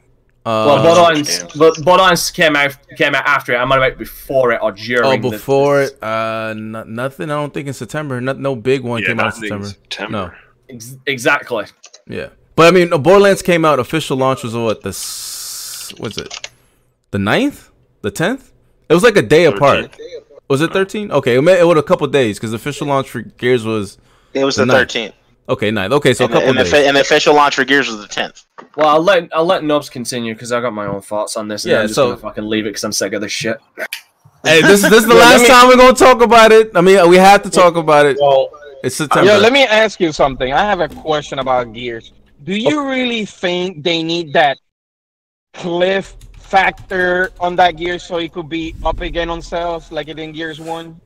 [0.48, 1.54] Uh, well, Borderlands, games.
[1.58, 3.58] but Borderlands came out came out after it.
[3.58, 5.06] I might on about before it or during.
[5.26, 7.30] Oh, the- before it, uh, no, nothing.
[7.30, 8.22] I don't think in September.
[8.22, 10.28] No, no big one Yeah, came out in nothing in September.
[10.30, 10.38] September.
[10.70, 11.66] Ex- exactly.
[12.08, 13.78] Yeah, but I mean, uh, Borderlands came out.
[13.80, 16.50] Official launch was what the s- what's it?
[17.12, 17.70] The 9th?
[18.02, 18.54] The tenth?
[18.90, 19.98] It was like a day apart.
[20.50, 21.12] Was it thirteen?
[21.12, 23.98] Okay, it, it was a couple days because official launch for Gears was
[24.34, 25.12] It was The the 13th,
[25.50, 25.92] okay, 9th.
[25.94, 26.72] Okay, so a and, the, couple and, days.
[26.72, 28.46] fi- and the official launch for Gears was the 10th.
[28.76, 31.66] Well, I'll let I'll let Nubs continue because I got my own thoughts on this.
[31.66, 33.58] And Yeah, I'm just so- gonna fucking leave it because I'm sick of this shit.
[34.44, 36.72] hey, this, this is the last me- time we're gonna talk about it.
[36.76, 38.18] I mean, we have to talk about it.
[38.20, 38.50] Well,
[38.84, 39.32] It's uh, September.
[39.32, 40.54] Yeah, let me ask you something.
[40.54, 42.14] I have a question about Gears.
[42.44, 44.58] Do you really think they need that
[45.54, 50.20] cliff factor on that gear so it could be up again on sales like it
[50.20, 51.00] in Gears One?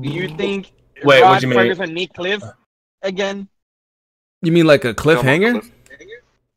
[0.00, 0.72] Do you think
[1.04, 1.58] Wait, what Rod do you mean?
[1.58, 2.42] Ferguson need cliff
[3.02, 3.48] again?
[4.42, 5.70] You mean like a cliffhanger?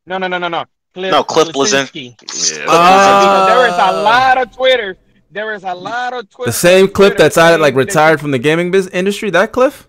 [0.05, 0.65] No, no, no, no, no.
[0.93, 2.15] Cliff No, Cliff Bleszinski.
[2.57, 2.65] Yeah.
[2.67, 3.45] Ah.
[3.45, 4.97] Because there is a lot of Twitter.
[5.31, 6.49] There is a lot of Twitter.
[6.49, 9.29] The same clip Twitter that's out like retired from the gaming business industry.
[9.29, 9.87] That cliff.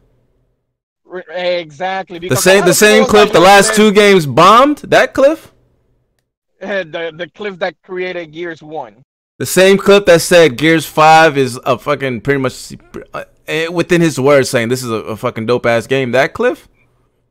[1.04, 2.18] Re- Exactly.
[2.18, 3.24] The same the same people clip.
[3.28, 4.78] like The last said, two games bombed.
[4.78, 5.52] That cliff.
[6.60, 9.02] uh, the the cliff that created Gears One.
[9.38, 12.74] The same clip that said Gears Five is a fucking pretty much
[13.14, 16.12] uh, eh, within his words saying this is a, a fucking dope ass game.
[16.12, 16.68] That cliff?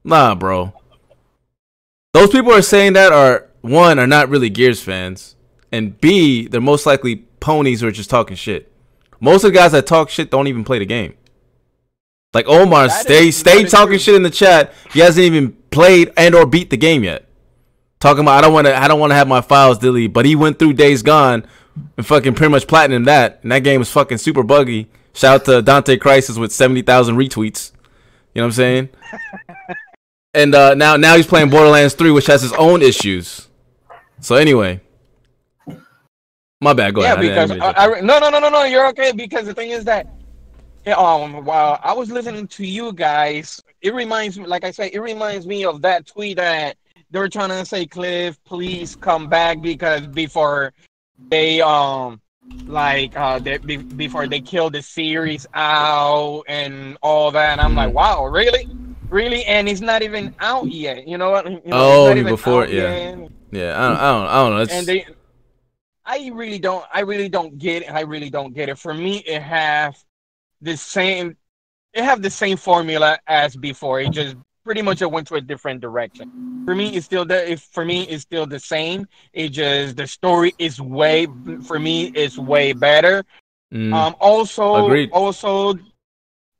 [0.09, 0.73] Nah, bro.
[2.13, 5.35] Those people are saying that are one are not really Gears fans,
[5.71, 8.71] and B they're most likely ponies who are just talking shit.
[9.19, 11.13] Most of the guys that talk shit don't even play the game.
[12.33, 13.99] Like Omar, That stay stay talking true.
[13.99, 14.73] shit in the chat.
[14.91, 17.25] He hasn't even played and or beat the game yet.
[17.99, 20.25] Talking about I don't want to I don't want to have my files deleted, but
[20.25, 21.45] he went through Days Gone
[21.97, 24.87] and fucking pretty much platinum that, and that game was fucking super buggy.
[25.13, 27.71] Shout out to Dante Crisis with seventy thousand retweets.
[28.33, 28.89] You know what I'm saying?
[30.33, 33.47] and uh, now now he's playing Borderlands Three, which has its own issues.
[34.21, 34.81] So anyway,
[36.61, 36.93] my bad.
[36.93, 37.49] Go yeah, ahead.
[37.49, 38.63] Because I, I, no, no, no, no, no.
[38.63, 40.07] You're okay because the thing is that
[40.95, 44.99] um, while I was listening to you guys, it reminds me, like I said, it
[44.99, 46.77] reminds me of that tweet that
[47.11, 50.73] they were trying to say, Cliff, please come back because before
[51.29, 52.21] they um
[52.65, 57.53] like uh they, be, before they killed the series out and all that.
[57.53, 58.67] And I'm like, wow, really,
[59.09, 61.07] really, and it's not even out yet.
[61.07, 61.45] You know what?
[61.45, 63.15] You know, Oh, before- yeah.
[63.15, 63.29] yet.
[63.51, 64.61] yeah, I don't, I don't, I don't know.
[64.61, 65.05] It's, and they
[66.05, 69.17] i really don't i really don't get it i really don't get it for me
[69.27, 69.93] it has
[70.61, 71.37] the same.
[71.93, 73.99] It have the same formula as before.
[74.01, 76.63] It just pretty much it went to a different direction.
[76.65, 77.49] For me, it's still the.
[77.51, 79.07] If for me, it's still the same.
[79.33, 81.27] It just the story is way.
[81.65, 83.23] For me, it's way better.
[83.73, 83.93] Mm.
[83.93, 84.15] Um.
[84.19, 85.09] Also, Agreed.
[85.11, 85.75] also,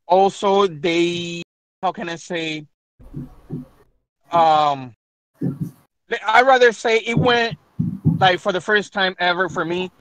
[0.08, 1.44] also they.
[1.82, 2.66] How can I say?
[4.32, 4.96] Um.
[6.26, 7.58] I rather say it went
[8.18, 9.92] like for the first time ever for me,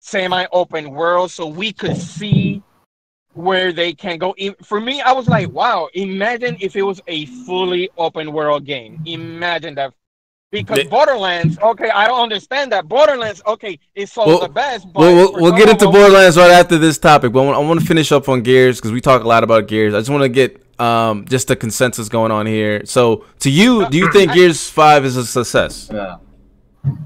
[0.00, 2.62] semi-open world, so we could see
[3.34, 4.34] where they can go.
[4.62, 5.88] For me, I was like, wow!
[5.94, 9.00] Imagine if it was a fully open world game.
[9.04, 9.94] Imagine that.
[10.50, 12.88] Because They- Borderlands, okay, I don't understand that.
[12.88, 16.36] Borderlands, okay, it's so Well, the best, but We'll, we'll, we'll get into them- Borderlands
[16.36, 18.90] right after this topic, but I want, I want to finish up on Gears because
[18.90, 19.94] we talk a lot about Gears.
[19.94, 22.84] I just want to get um, just the consensus going on here.
[22.84, 25.88] So, to you, do you think I- Gears 5 is a success?
[25.92, 26.16] Yeah.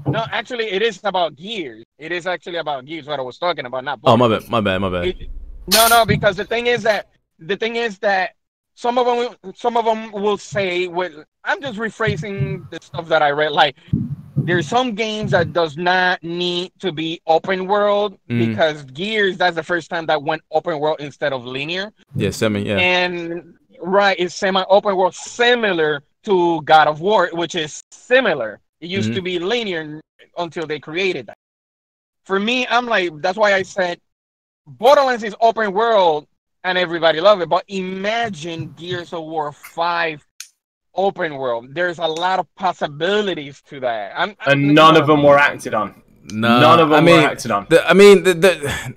[0.07, 1.83] No, actually, it is about Gears.
[1.99, 3.05] It is actually about Gears.
[3.05, 3.99] What I was talking about, not.
[4.05, 5.05] Oh, my bad, my bad, my bad.
[5.07, 5.29] It-
[5.67, 7.09] no, no, because the thing is that
[7.39, 8.31] the thing is that
[8.75, 13.21] some of them, some of them will say, "With I'm just rephrasing the stuff that
[13.21, 13.51] I read.
[13.51, 13.77] Like,
[14.43, 18.49] there's some games that does not need to be open world Mm.
[18.49, 22.61] because Gears that's the first time that went open world instead of linear, Yeah, semi,
[22.63, 22.77] yeah.
[22.77, 28.59] and right, it's semi-open world, similar to God of War, which is similar.
[28.81, 29.15] It used Mhm.
[29.15, 30.01] to be linear
[30.37, 31.37] until they created that.
[32.23, 33.99] For me, I'm like, that's why I said
[34.67, 36.27] Borderlands is open world
[36.65, 37.47] and everybody love it.
[37.47, 40.25] But imagine Gears of War 5
[40.95, 41.73] open world.
[41.73, 44.13] There's a lot of possibilities to that.
[44.15, 46.01] I'm, I'm- And none of them were acted on.
[46.31, 47.67] No, None of them I mean, were acted on.
[47.69, 48.95] The, I mean, the, the,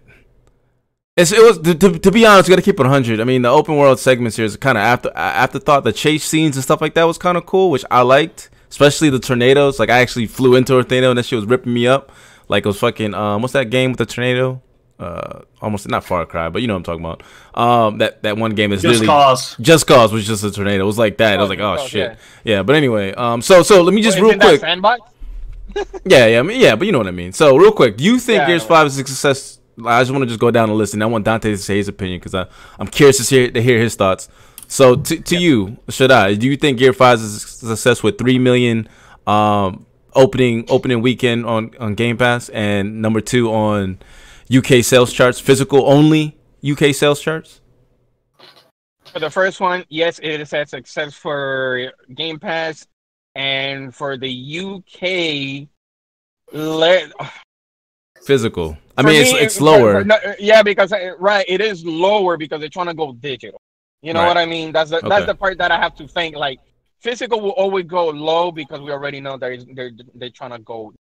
[1.16, 3.20] it's, it was to, to, to be honest, you got to keep it 100.
[3.20, 5.84] I mean, the open world segments here is kind of after afterthought.
[5.84, 9.10] The chase scenes and stuff like that was kind of cool, which I liked, especially
[9.10, 9.78] the tornadoes.
[9.78, 12.12] Like I actually flew into a tornado and that shit was ripping me up.
[12.48, 14.62] Like it was fucking um, what's that game with the tornado?
[14.98, 17.22] Uh, almost not Far Cry, but you know what I'm talking about.
[17.54, 19.56] Um, that that one game is Just Cause.
[19.60, 20.82] Just Cause was just a tornado.
[20.82, 21.38] It was like that.
[21.38, 22.62] I was Oh, like, oh Cause, shit, yeah.
[22.64, 24.60] But anyway, um, so so let me just Wait, real quick.
[26.04, 27.32] Yeah, yeah, I mean, yeah, but you know what I mean.
[27.32, 28.64] So, real quick, do you think Yeah, Gears.
[28.64, 29.58] Five is a success?
[29.86, 31.76] I just want to just go down the list, and I want Dante to say
[31.76, 32.46] his opinion because I
[32.80, 34.28] I'm curious to hear to hear his thoughts.
[34.66, 36.34] So, to, to you, should I?
[36.34, 37.38] Do you think Gear Five is a
[37.76, 38.88] success with three million
[39.26, 43.98] um, opening opening weekend on on Game Pass, and number two on
[44.54, 46.36] UK sales charts, physical only
[46.68, 47.60] UK sales charts?
[49.12, 52.86] For the first one, yes, it is a success for Game Pass,
[53.34, 55.68] and for the UK,
[56.52, 57.10] let
[58.24, 58.76] Physical.
[58.96, 60.00] I For mean, it's me, it's for- lower.
[60.00, 63.60] for- no, yeah, because uh, right, it is lower because they're trying to go digital.
[64.02, 64.28] You know Right.
[64.28, 64.72] what I mean?
[64.72, 65.08] That's the Okay.
[65.08, 66.36] that's the part that I have to think.
[66.36, 66.58] Like
[67.00, 70.92] physical will always go low because we already know they're they're they're trying to go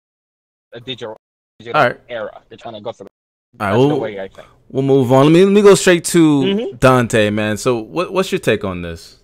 [0.73, 1.17] a digital,
[1.59, 1.99] digital right.
[2.07, 2.41] era.
[2.49, 3.09] They're trying to go for the.
[3.59, 4.47] All right, That's the we'll, way I think.
[4.69, 5.25] we'll move on.
[5.25, 6.79] Let me let me go straight to Mhm.
[6.79, 7.57] Dante, man.
[7.57, 9.17] So, what what's your take on this?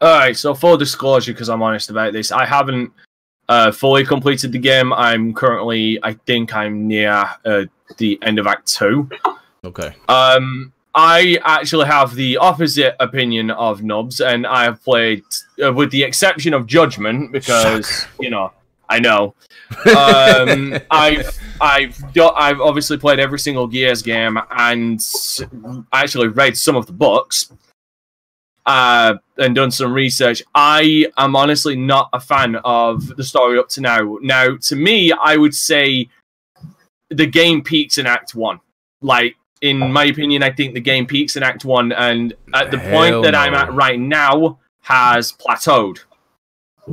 [0.00, 2.92] All right, so full disclosure, because I'm honest about this, I haven't
[3.48, 4.92] uh, fully completed the game.
[4.92, 7.64] I'm currently, I think, I'm near uh,
[7.98, 9.08] the end of Act Two.
[9.64, 9.94] Okay.
[10.08, 15.24] Um, I actually have the opposite opinion of Nubs, and I have played,
[15.64, 18.52] uh, with the exception of Judgment, because you know
[18.94, 19.34] I know.
[19.96, 25.00] Um, I've I've do- I've obviously played every single Gears game, and
[25.92, 27.52] actually read some of the books.
[28.66, 30.42] Uh, and done some research.
[30.54, 34.16] I am honestly not a fan of the story up to now.
[34.22, 36.08] Now, to me, I would say
[37.10, 38.60] the game peaks in Act One.
[39.02, 42.78] Like, in my opinion, I think the game peaks in Act One, and at the
[42.78, 45.98] Hell point that I'm at right now has plateaued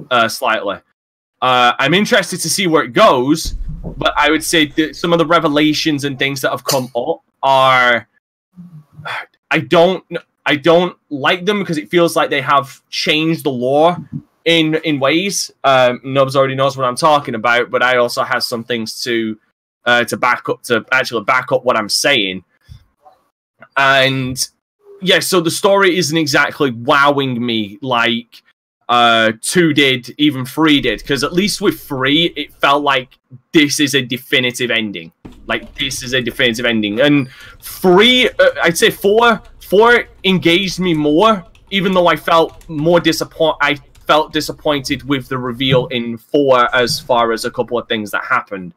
[0.10, 0.80] uh, slightly.
[1.42, 5.20] Uh, I'm interested to see where it goes, but I would say that some of
[5.20, 8.08] the revelations and things that have come up are
[9.50, 10.04] I don't
[10.46, 13.98] I don't like them because it feels like they have changed the lore
[14.46, 15.52] in in ways.
[15.64, 19.40] Um, Nubs already knows what I'm talking about, but I also have some things to
[19.86, 22.44] uh, to back up to actually back up what I'm saying.
[23.78, 24.48] And
[25.02, 28.44] yeah, so the story isn't exactly wowing me like
[28.92, 33.18] uh two did, even three did, because at least with three, it felt like
[33.54, 35.14] this is a definitive ending.
[35.48, 37.30] Like this is a definitive ending, and
[37.62, 43.56] three, uh, I'd say four, four engaged me more, even though I felt more disappoint.
[43.62, 48.12] I felt disappointed with the reveal in four as far as a couple of things
[48.12, 48.74] that happened.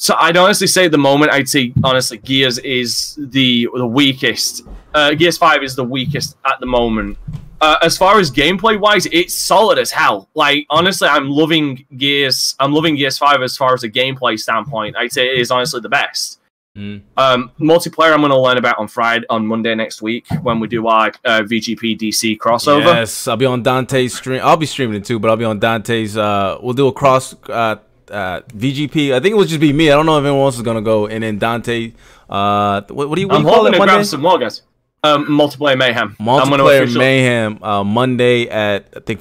[0.00, 4.62] So I'd honestly say at the moment, I'd say honestly, Gears is the the weakest.
[4.94, 7.18] Uh, Gears Five is the weakest at the moment.
[7.60, 10.30] Uh, as far as gameplay wise, it's solid as hell.
[10.34, 12.54] Like honestly, I'm loving Gears.
[12.58, 14.96] I'm loving Gears Five as far as a gameplay standpoint.
[14.96, 16.38] I'd say it is honestly the best.
[16.78, 17.02] Mhm.
[17.18, 20.68] Um, multiplayer, I'm going to learn about on Friday, on Monday next week when we
[20.68, 22.84] do our uh, VGP DC crossover.
[22.84, 24.40] Yes, I'll be on Dante's stream.
[24.42, 26.16] I'll be streaming it too, but I'll be on Dante's.
[26.16, 27.76] Uh, we'll do a cross uh,
[28.10, 29.12] uh, VGP.
[29.14, 29.90] I think it will just be me.
[29.90, 31.06] I don't know if anyone else is gonna go.
[31.06, 31.92] And then Dante.
[32.28, 34.62] Uh, what, what do you, what I'm do you hoping to grab some more guys.
[35.02, 36.16] Um, multiplayer mayhem.
[36.20, 37.62] Multiplayer mayhem.
[37.62, 39.20] Uh, Monday at I think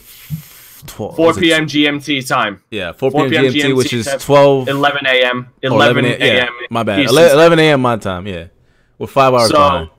[0.88, 1.66] 12, 4 p.m.
[1.66, 2.61] GMT time.
[2.70, 3.30] Yeah, 4 p.m.
[3.30, 5.48] GMT, which is time, 12 11 a.m.
[5.61, 6.18] 11 a.m.
[6.22, 6.99] Yeah, my bad.
[6.99, 7.82] Eastern 11, 11 a.m.
[7.82, 8.28] my time.
[8.28, 8.48] Yeah,
[8.98, 9.90] we're five hours So- behind.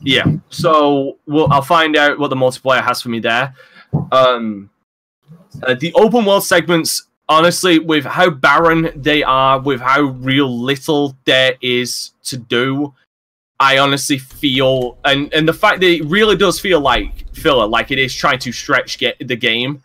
[0.00, 0.26] Yeah.
[0.48, 3.54] So we'll, I'll find out what the multiplayer has for me there.
[4.12, 4.70] Um,
[5.62, 11.16] uh, the open world segments, honestly, with how barren they are, with how real little
[11.24, 12.94] there is to do,
[13.60, 17.90] I honestly feel, and and the fact that it really does feel like filler, like
[17.90, 19.82] it is trying to stretch get the game.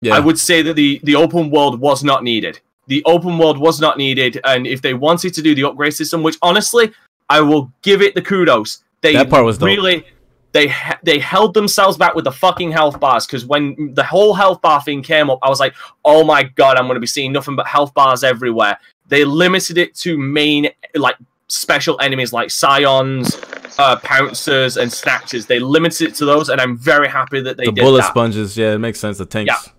[0.00, 0.16] Yeah.
[0.16, 2.60] I would say that the the open world was not needed.
[2.88, 6.22] The open world was not needed, and if they wanted to do the upgrade system,
[6.22, 6.92] which honestly
[7.28, 9.66] I will give it the kudos, they That part was dope.
[9.66, 10.04] really
[10.52, 14.34] they he- they held themselves back with the fucking health bars because when the whole
[14.34, 15.74] health bar thing came up, I was like,
[16.04, 18.78] oh my god, I'm going to be seeing nothing but health bars everywhere.
[19.08, 21.16] They limited it to main like
[21.48, 23.38] special enemies like scions,
[23.78, 25.46] uh, pouncers, and snatchers.
[25.46, 28.10] They limited it to those, and I'm very happy that they the did bullet that.
[28.10, 28.56] sponges.
[28.56, 29.18] Yeah, it makes sense.
[29.18, 29.52] The tanks.
[29.52, 29.72] Yeah.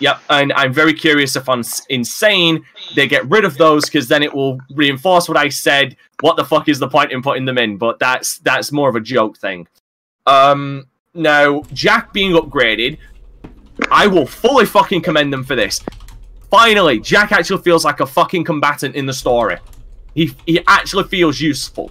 [0.00, 2.64] Yep, and I'm very curious if on Insane
[2.96, 5.94] they get rid of those because then it will reinforce what I said.
[6.20, 7.76] What the fuck is the point in putting them in?
[7.76, 9.68] But that's that's more of a joke thing.
[10.26, 12.98] Um, now Jack being upgraded,
[13.90, 15.82] I will fully fucking commend them for this.
[16.50, 19.56] Finally, Jack actually feels like a fucking combatant in the story.
[20.14, 21.90] He he actually feels useful.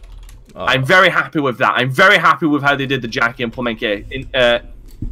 [0.56, 1.74] I'm very happy with that.
[1.78, 4.60] I'm very happy with how they did the Jack implement in, uh,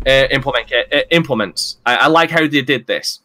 [0.06, 1.78] uh, implement uh, implements.
[1.86, 3.22] I, I like how they did this,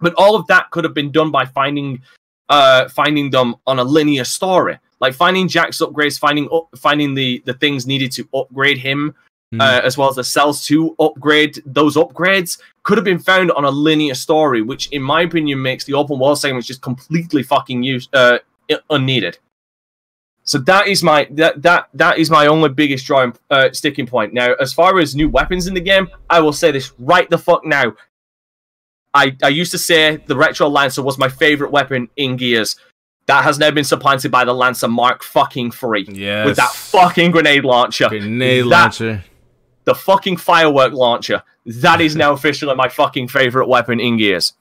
[0.00, 2.02] but all of that could have been done by finding
[2.48, 7.42] uh finding them on a linear story, like finding Jack's upgrades, finding up, finding the
[7.44, 9.14] the things needed to upgrade him,
[9.60, 13.64] uh, as well as the cells to upgrade those upgrades could have been found on
[13.66, 17.82] a linear story, which in my opinion makes the open world segments just completely fucking
[17.82, 18.38] use uh
[18.88, 19.38] unneeded.
[20.44, 24.32] So that is my that that that is my only biggest drawing uh, sticking point.
[24.32, 27.38] Now, as far as new weapons in the game, I will say this right the
[27.38, 27.94] fuck now.
[29.12, 32.76] I I used to say the retro lancer was my favorite weapon in Gears.
[33.26, 36.06] That has now been supplanted by the Lancer Mark fucking three.
[36.10, 36.46] Yes.
[36.46, 38.08] With that fucking grenade launcher.
[38.08, 39.24] Grenade That- launcher.
[39.84, 41.42] The fucking firework launcher.
[41.66, 44.54] That is now officially my fucking favorite weapon in Gears.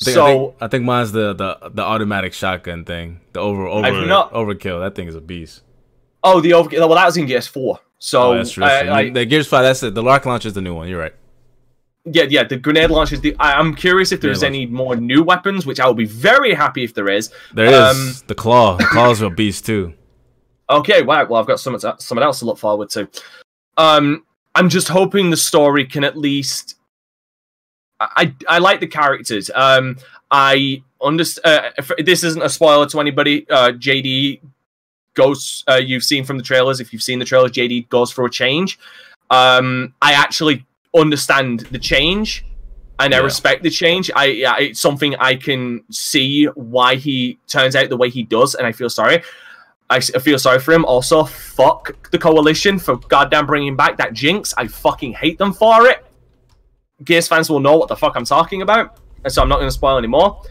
[0.00, 3.20] I think, so I think, I think mine's the, the the automatic shotgun thing.
[3.32, 4.80] The over over not- overkill.
[4.80, 5.62] That thing is a beast.
[6.22, 6.80] oh the overkill.
[6.80, 7.80] well that was in Gears four.
[7.98, 8.64] So oh, that's true.
[8.64, 8.98] I-.
[8.98, 9.64] I- the Gears Five.
[9.64, 9.94] That's it.
[9.94, 10.88] The rocket launcher is the new one.
[10.88, 11.14] You're right.
[12.12, 13.34] Yeah, yeah, the grenade launcher is the.
[13.38, 16.84] I, I'm curious if there's any more new weapons, which I will be very happy
[16.84, 17.30] if there is.
[17.54, 18.76] There is Um, the claw.
[18.76, 19.94] The claw's a beast too.
[20.70, 21.24] Okay, wow.
[21.24, 23.08] Well, I've got something to, something else to look forward to.
[23.78, 26.74] Um, I'm just hoping the story can at least.
[27.98, 29.50] I I, I like the characters.
[29.54, 29.96] Um,
[30.30, 31.72] I understand.
[31.78, 33.48] Uh, this isn't a spoiler to anybody.
[33.48, 34.42] Uh, JD
[35.14, 35.64] goes.
[35.66, 36.80] Uh, you've seen from the trailers.
[36.80, 38.78] If you've seen the trailers, JD goes for a change.
[39.30, 40.66] Um, I actually
[40.96, 42.44] understand the change.
[43.00, 44.10] And I respect the change.
[44.16, 48.56] I, I it's something I can see why he turns out the way he does,
[48.56, 49.22] and I feel sorry.
[49.88, 50.84] I feel sorry for him.
[50.84, 54.52] Also, fuck the coalition for goddamn bringing back that jinx.
[54.56, 56.04] I fucking hate them for it.
[57.04, 59.68] Gears fans will know what the fuck I'm talking about, and so I'm not going
[59.68, 60.42] to spoil anymore.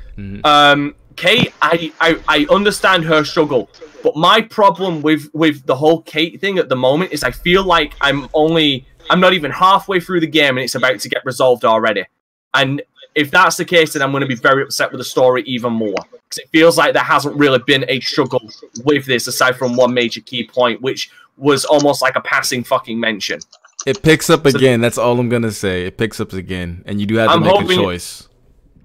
[0.46, 3.70] Um, Kate, I, I I understand her struggle,
[4.08, 7.66] but my problem with with the whole Kate thing at the moment is I feel
[7.66, 11.26] like I'm only I'm not even halfway through the game and it's about to get
[11.26, 12.06] resolved already.
[12.54, 12.82] And
[13.16, 15.74] if that's the case, then I'm going to be very upset with the story even
[15.74, 18.50] more because it feels like there hasn't really been a struggle
[18.86, 22.98] with this aside from one major key point, which was almost like a passing fucking
[22.98, 23.42] mention.
[23.86, 24.80] It picks up again.
[24.80, 25.86] That's all I'm gonna say.
[25.86, 28.30] It picks up again, and you do have to I'm make hoping- a choice.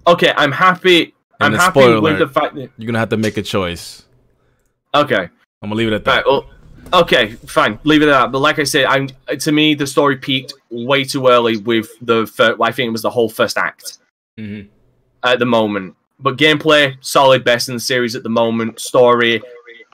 [0.05, 1.13] Okay, I'm happy.
[1.39, 4.03] I'm happy with the fact that you're gonna have to make a choice.
[4.95, 5.29] Okay.
[5.61, 6.15] I'm gonna leave it at that.
[6.17, 6.49] Right, well,
[7.01, 8.31] okay, fine, leave it at that.
[8.31, 9.07] But like I said, I'm
[9.39, 13.01] to me the story peaked way too early with the first, I think it was
[13.01, 13.99] the whole first act
[14.39, 14.67] Mhm.
[15.23, 15.95] at the moment.
[16.19, 18.79] But gameplay solid, best in the series at the moment.
[18.79, 19.41] Story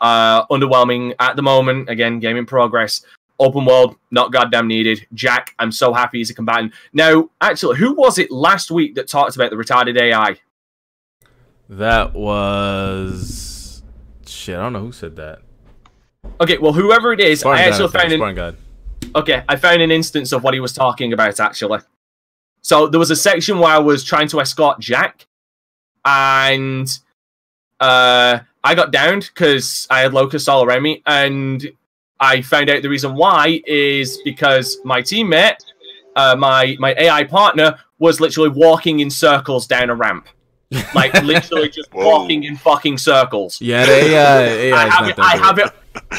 [0.01, 1.89] uh, underwhelming at the moment.
[1.89, 3.01] Again, game in progress.
[3.39, 5.05] Open world, not goddamn needed.
[5.13, 6.73] Jack, I'm so happy he's a combatant.
[6.93, 10.38] Now, actually, who was it last week that talked about the retarded AI?
[11.69, 13.48] That was
[14.49, 14.57] shit.
[14.57, 15.39] I don't know who said that.
[16.41, 18.57] Okay, well, whoever it is, Spartan I actually found an, God.
[19.15, 21.80] Okay, I found an instance of what he was talking about actually.
[22.61, 25.27] So there was a section where I was trying to escort Jack,
[26.03, 26.89] and
[27.80, 31.71] uh, I got downed because I had locusts all around me, and
[32.19, 35.63] I found out the reason why is because my teammate,
[36.15, 40.27] uh, my my AI partner, was literally walking in circles down a ramp,
[40.93, 43.59] like literally just walking in fucking circles.
[43.59, 45.19] Yeah, the AI, AI I have it.
[45.19, 45.71] I have it.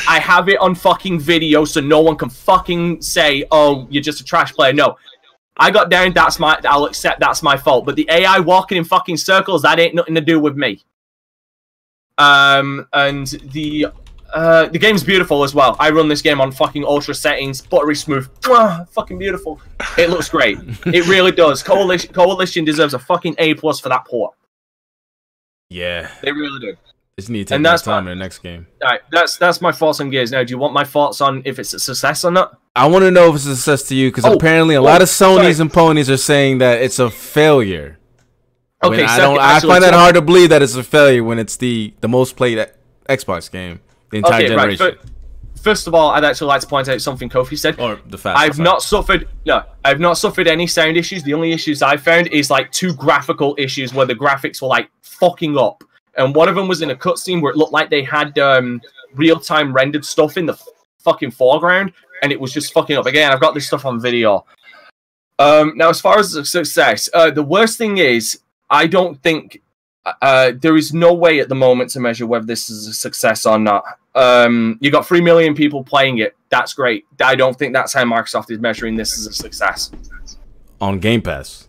[0.08, 4.20] I have it on fucking video, so no one can fucking say, "Oh, you're just
[4.20, 4.96] a trash player." No,
[5.56, 6.12] I got down.
[6.12, 6.58] That's my.
[6.64, 7.86] I'll accept that's my fault.
[7.86, 10.82] But the AI walking in fucking circles, that ain't nothing to do with me.
[12.18, 13.86] Um, and the
[14.32, 15.76] uh, the game's beautiful as well.
[15.78, 19.60] I run this game on fucking ultra settings, buttery smooth, Mwah, fucking beautiful.
[19.98, 20.58] It looks great.
[20.86, 21.62] it really does.
[21.62, 24.34] Coalition Coalition deserves a fucking A plus for that port.
[25.70, 26.76] Yeah, They really do.
[27.16, 28.66] just need to take And that's time in the next game.
[28.82, 30.32] All right, that's that's my thoughts on Gears.
[30.32, 32.58] Now, do you want my thoughts on if it's a success or not?
[32.74, 34.84] I want to know if it's a success to you because Oh, apparently a oh,
[34.84, 35.60] lot of oh, Sony's sorry.
[35.60, 37.98] and ponies are saying that it's a failure.
[38.80, 39.38] When Okay, I second- don't.
[39.40, 42.36] I find that hard to believe that it's a failure when it's the the most
[42.36, 42.66] played
[43.08, 43.80] Xbox game
[44.10, 44.96] the entire okay, generation.
[45.00, 45.09] But
[45.62, 47.78] first of all, I'd actually like to point out something Kofi said.
[47.78, 51.22] Or the fact I've not suffered no, I've not suffered any sound issues.
[51.22, 54.90] The only issues I've found is like two graphical issues where the graphics were like
[55.02, 55.84] fucking up.
[56.16, 58.80] And one of them was in a cutscene where it looked like they had um,
[59.14, 60.66] real-time rendered stuff in the f-
[60.98, 61.92] fucking foreground,
[62.22, 63.06] and it was just fucking up.
[63.06, 64.44] Again, I've got this stuff on video.
[65.38, 69.62] Um, now, as far as the success, uh, the worst thing is I don't think
[70.04, 73.46] uh, there is no way at the moment to measure whether this is a success
[73.46, 73.84] or not.
[74.14, 76.36] Um, you got three million people playing it.
[76.48, 77.04] That's great.
[77.22, 79.90] I don't think that's how Microsoft is measuring this as a success.
[80.80, 81.68] on Game Pass.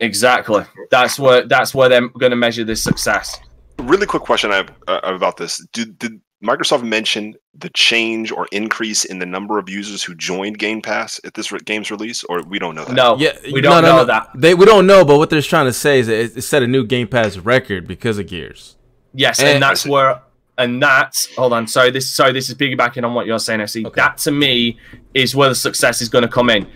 [0.00, 0.64] Exactly.
[0.90, 3.38] That's where that's where they're going to measure this success.
[3.78, 8.48] Really quick question I have uh, about this: did, did Microsoft mention the change or
[8.50, 12.24] increase in the number of users who joined Game Pass at this re- game's release,
[12.24, 12.94] or we don't know that?
[12.94, 14.04] No, Yeah, we don't no, no, know no.
[14.06, 14.30] that.
[14.34, 16.62] They we don't know, but what they're trying to say is that it, it set
[16.62, 18.76] a new Game Pass record because of Gears.
[19.14, 20.20] Yes, And- and that's where
[20.58, 21.66] and that's hold on.
[21.66, 23.60] Sorry, this sorry, this is piggybacking on what you're saying.
[23.60, 24.78] I see that to me
[25.14, 26.66] is where the success is going to come in.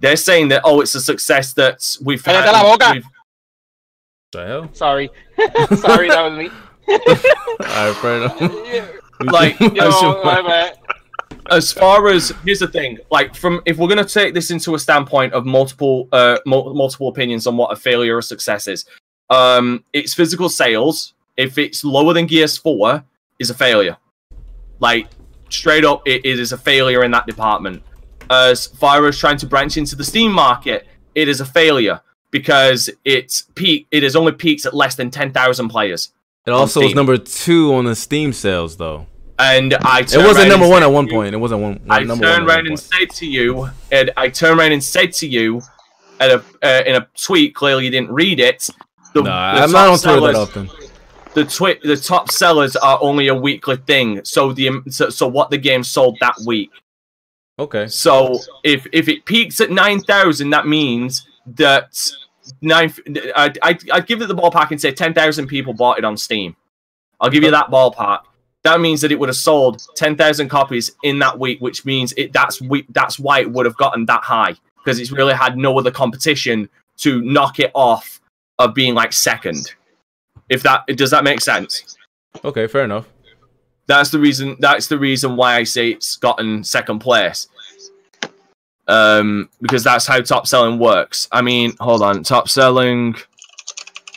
[0.00, 2.44] They're saying that oh, it's a success that we've had.
[2.44, 3.06] Cállate we've-
[4.32, 4.70] The hell?
[4.72, 5.10] Sorry,
[5.76, 6.50] sorry, that was me.
[6.88, 8.94] All right, fair enough.
[9.32, 10.72] like Yo, my
[11.50, 14.74] as far as here's the thing like from if we're going to take this into
[14.74, 18.84] a standpoint of multiple uh mul- multiple opinions on what a failure or success is
[19.30, 23.02] um it's physical sales if it's lower than gears 4
[23.38, 23.96] is a failure
[24.80, 25.06] like
[25.48, 27.82] straight up it, is a failure in that department
[28.28, 32.00] as far as trying to branch into the steam market it is a failure
[32.30, 36.12] because it's peak it is only peaks at less than 10,000 players
[36.46, 39.06] It also was number two on the Steam sales, though.
[39.38, 41.34] and I It wasn't number one at one you- point.
[41.34, 41.80] It wasn't one.
[41.88, 42.80] I turned around and point.
[42.80, 45.60] said to you, and I turned around and said to you,
[46.20, 47.54] at a uh, in a tweet.
[47.54, 48.60] Clearly, you didn't read it.
[49.14, 50.70] The, No, the I'm not on Twitter that often.
[51.34, 54.24] The twi- the top sellers are only a weekly thing.
[54.24, 56.70] So the so, so what the game sold that week.
[57.58, 57.88] Okay.
[57.88, 61.96] So if if it peaks at nine thousand, that means that
[62.60, 62.92] nine.
[63.36, 66.16] I I I'd give it the ballpark and say ten thousand people bought it on
[66.16, 66.56] Steam.
[67.20, 68.20] I'll give you that ballpark.
[68.64, 72.12] That means that it would have sold ten thousand copies in that week, which means
[72.16, 75.56] it that's we, that's why it would have gotten that high because it's really had
[75.58, 78.20] no other competition to knock it off
[78.58, 79.74] of being like second.
[80.48, 81.96] If that does that make sense?
[82.44, 83.06] Okay, fair enough.
[83.86, 84.56] That's the reason.
[84.60, 87.48] That's the reason why I say it's gotten second place.
[88.86, 91.28] Um, because that's how top selling works.
[91.30, 93.16] I mean, hold on, top selling.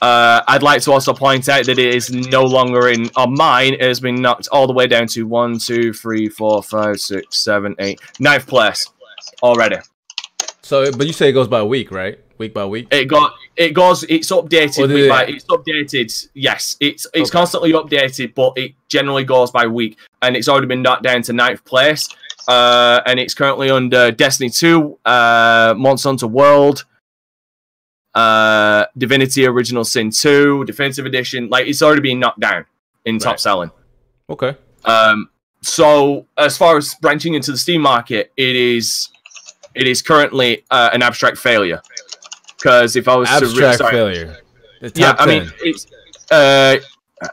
[0.01, 3.73] Uh, I'd like to also point out that it is no longer in on mine.
[3.73, 7.37] It has been knocked all the way down to one, two, three, four, five, six,
[7.43, 8.89] seven, eight, ninth place
[9.43, 9.77] already.
[10.63, 12.17] So, but you say it goes by a week, right?
[12.41, 12.87] Week by week.
[12.91, 14.01] It got it goes.
[14.09, 14.91] It's updated.
[14.91, 16.27] Week by, it's updated.
[16.33, 17.37] Yes, it's it's Okay.
[17.39, 21.33] constantly updated, but it generally goes by week, and it's already been knocked down to
[21.33, 22.09] ninth place.
[22.47, 26.85] Uh, and it's currently under Destiny Two, uh, Monster Hunter World,
[28.15, 31.47] uh, Divinity Original Sin Two, Definitive Edition.
[31.47, 32.65] Like it's already been knocked down
[33.05, 33.69] in top selling.
[34.31, 34.55] Okay.
[34.85, 35.29] Um,
[35.61, 39.09] so as far as branching into the Steam market, it is
[39.75, 41.79] it is currently uh, an abstract failure.
[42.61, 44.37] Because if I was to re- Abstract failure.
[44.81, 45.53] The yeah, top I mean 10.
[45.61, 45.87] it's
[46.31, 46.77] uh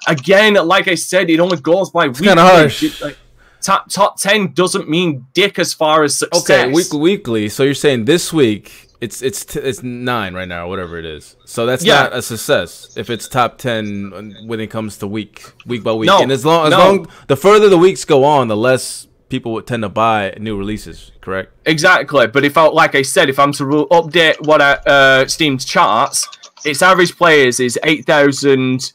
[0.06, 2.26] again, like I said, it only goes by weekly.
[2.26, 2.82] kinda harsh.
[2.82, 3.16] It- like,
[3.62, 6.50] top top ten doesn't mean dick as far as success.
[6.50, 7.48] Okay, week weekly.
[7.48, 11.36] So you're saying this week it's it's t- it's nine right now, whatever it is.
[11.44, 12.02] So that's Yeah.
[12.05, 16.09] not a success if it's top ten when it comes to week week by week.
[16.09, 16.78] No, and as long as no.
[16.78, 20.56] long the further the weeks go on, the less people would tend to buy new
[20.56, 21.12] releases.
[21.20, 21.52] Correct.
[21.66, 25.64] Exactly, but if I, like I said, if I'm to update what I, uh, Steam's
[25.64, 26.26] charts,
[26.64, 28.92] its average players is eight thousand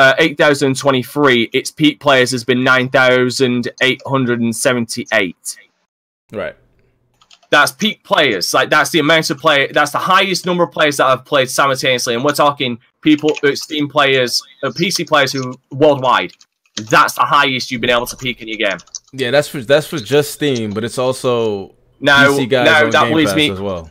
[0.00, 1.50] uh, 8,023.
[1.52, 5.56] Its peak players has been 9,878.
[6.32, 6.56] Right.
[7.50, 8.54] That's peak players.
[8.54, 9.66] Like that's the amount of play.
[9.66, 13.56] That's the highest number of players that have played simultaneously, and we're talking people, uh,
[13.56, 16.32] Steam players, uh, PC players who worldwide.
[16.76, 18.78] That's the highest you've been able to peak in your game.
[19.12, 22.90] Yeah, that's for that's for just Steam, but it's also Now, PC guys now on
[22.90, 23.50] that Game leads Pass me.
[23.50, 23.90] as well,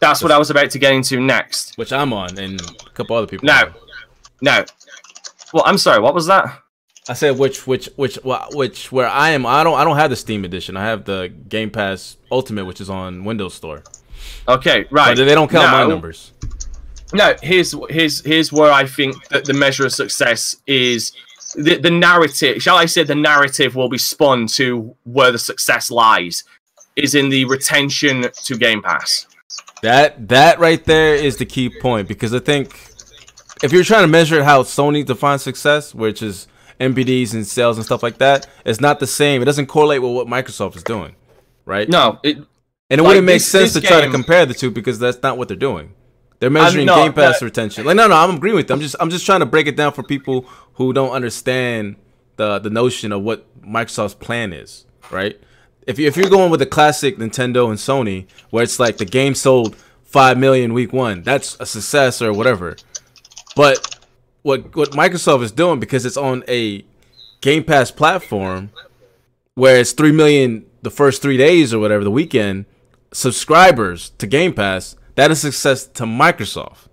[0.00, 1.76] That's what I was about to get into next.
[1.76, 3.46] which I'm on, and a couple other people.
[3.46, 3.72] No,
[4.40, 4.64] no.
[5.52, 6.00] Well, I'm sorry.
[6.00, 6.60] What was that?
[7.08, 8.18] I said which which which
[8.52, 9.44] which where I am.
[9.44, 10.76] I don't I don't have the Steam edition.
[10.76, 13.82] I have the Game Pass Ultimate, which is on Windows Store.
[14.48, 15.14] Okay, right.
[15.16, 16.32] But they don't count my numbers.
[17.12, 21.12] No, here's here's here's where I think that the measure of success is
[21.54, 22.62] the, the narrative.
[22.62, 26.44] Shall I say the narrative will be spun to where the success lies,
[26.96, 29.26] is in the retention to Game Pass.
[29.82, 32.90] That that right there is the key point because I think
[33.62, 36.46] if you're trying to measure how Sony defines success, which is
[36.80, 39.42] NPDs and sales and stuff like that, it's not the same.
[39.42, 41.14] It doesn't correlate with what Microsoft is doing,
[41.66, 41.88] right?
[41.88, 42.46] No, it, and
[42.90, 45.22] it like, wouldn't make this- sense this to try to compare the two because that's
[45.22, 45.94] not what they're doing.
[46.40, 47.84] They're measuring no, Game Pass retention.
[47.84, 48.76] Like no, no, I'm agreeing with them.
[48.76, 51.96] I'm just I'm just trying to break it down for people who don't understand
[52.36, 55.40] the the notion of what Microsoft's plan is, right?
[55.86, 59.04] If you if you're going with the classic Nintendo and Sony, where it's like the
[59.04, 62.76] game sold five million week one, that's a success or whatever.
[63.56, 63.98] But
[64.42, 66.84] what what Microsoft is doing because it's on a
[67.40, 68.70] Game Pass platform
[69.54, 72.66] where it's three million the first three days or whatever the weekend
[73.12, 76.88] subscribers to Game Pass, that is success to Microsoft.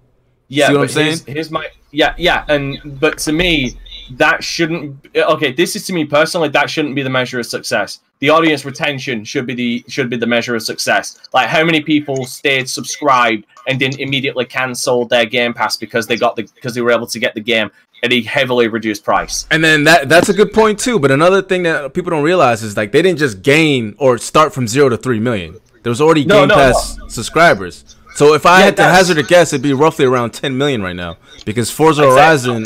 [0.52, 1.08] Yeah, See what but I'm saying?
[1.08, 3.78] Here's, here's my yeah, yeah, and but to me,
[4.12, 5.08] that shouldn't.
[5.16, 6.50] Okay, this is to me personally.
[6.50, 8.02] That shouldn't be the measure of success.
[8.20, 11.18] The audience retention should be the should be the measure of success.
[11.34, 16.18] Like how many people stayed subscribed and didn't immediately cancel their Game Pass because they
[16.18, 17.72] got the because they were able to get the game
[18.04, 19.48] at a heavily reduced price.
[19.52, 21.00] And then that that's a good point too.
[21.00, 24.54] But another thing that people don't realize is like they didn't just gain or start
[24.54, 25.60] from zero to three million.
[25.84, 27.96] There was already No, Game no, Pass subscribers.
[28.14, 30.82] So if I Yeah, had to hazard a guess, it'd be roughly around 10 million
[30.82, 32.64] right now because Forza Exactly.
[32.64, 32.66] Horizon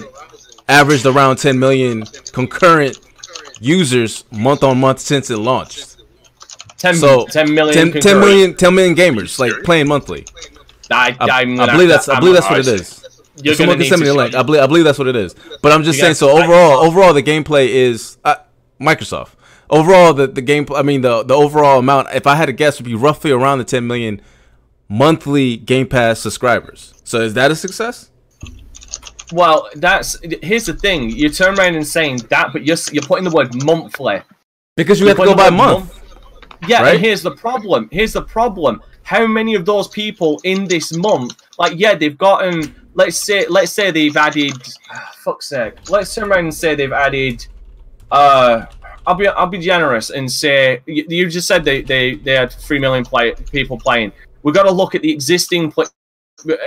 [0.67, 2.99] averaged around 10 million concurrent
[3.59, 5.97] users month on month since it launched.
[6.77, 7.73] 10, So 10 million.
[7.73, 8.19] 10, 10 concurrent.
[8.19, 10.25] million, 10 million gamers like playing monthly.
[10.91, 13.01] I, I, gonna believe that's I believe that's what it is.
[13.41, 14.35] You're Someone can send me the link.
[14.35, 15.35] I believe I believe that's what it is.
[15.61, 16.15] But I'm just saying.
[16.15, 18.35] So overall, overall, the gameplay is uh,
[18.79, 19.31] Microsoft.
[19.69, 20.65] Overall, the the game.
[20.75, 22.09] I mean, the the overall amount.
[22.13, 24.21] If I had to guess, would be roughly around the 10 million
[24.89, 26.93] monthly Game Pass subscribers.
[27.03, 28.11] So is that a success?
[29.31, 31.09] Well, that's here's the thing.
[31.09, 34.21] You turn around and saying that, but you're you're putting the word monthly.
[34.75, 36.01] Because you You're have to go by word month.
[36.67, 36.95] Yeah, right?
[36.95, 37.89] and here's the problem.
[37.91, 38.81] Here's the problem.
[39.03, 42.75] How many of those people in this month, like, yeah, they've gotten.
[42.93, 44.53] Let's say, let's say they've added.
[44.91, 45.89] ah, fuck's sake.
[45.89, 47.45] Let's turn around and say they've added.
[48.09, 48.65] Uh,
[49.07, 52.51] I'll be I'll be generous and say you, you just said they, they they had
[52.51, 54.11] three million play, people playing.
[54.45, 55.87] We got to look at the existing pl-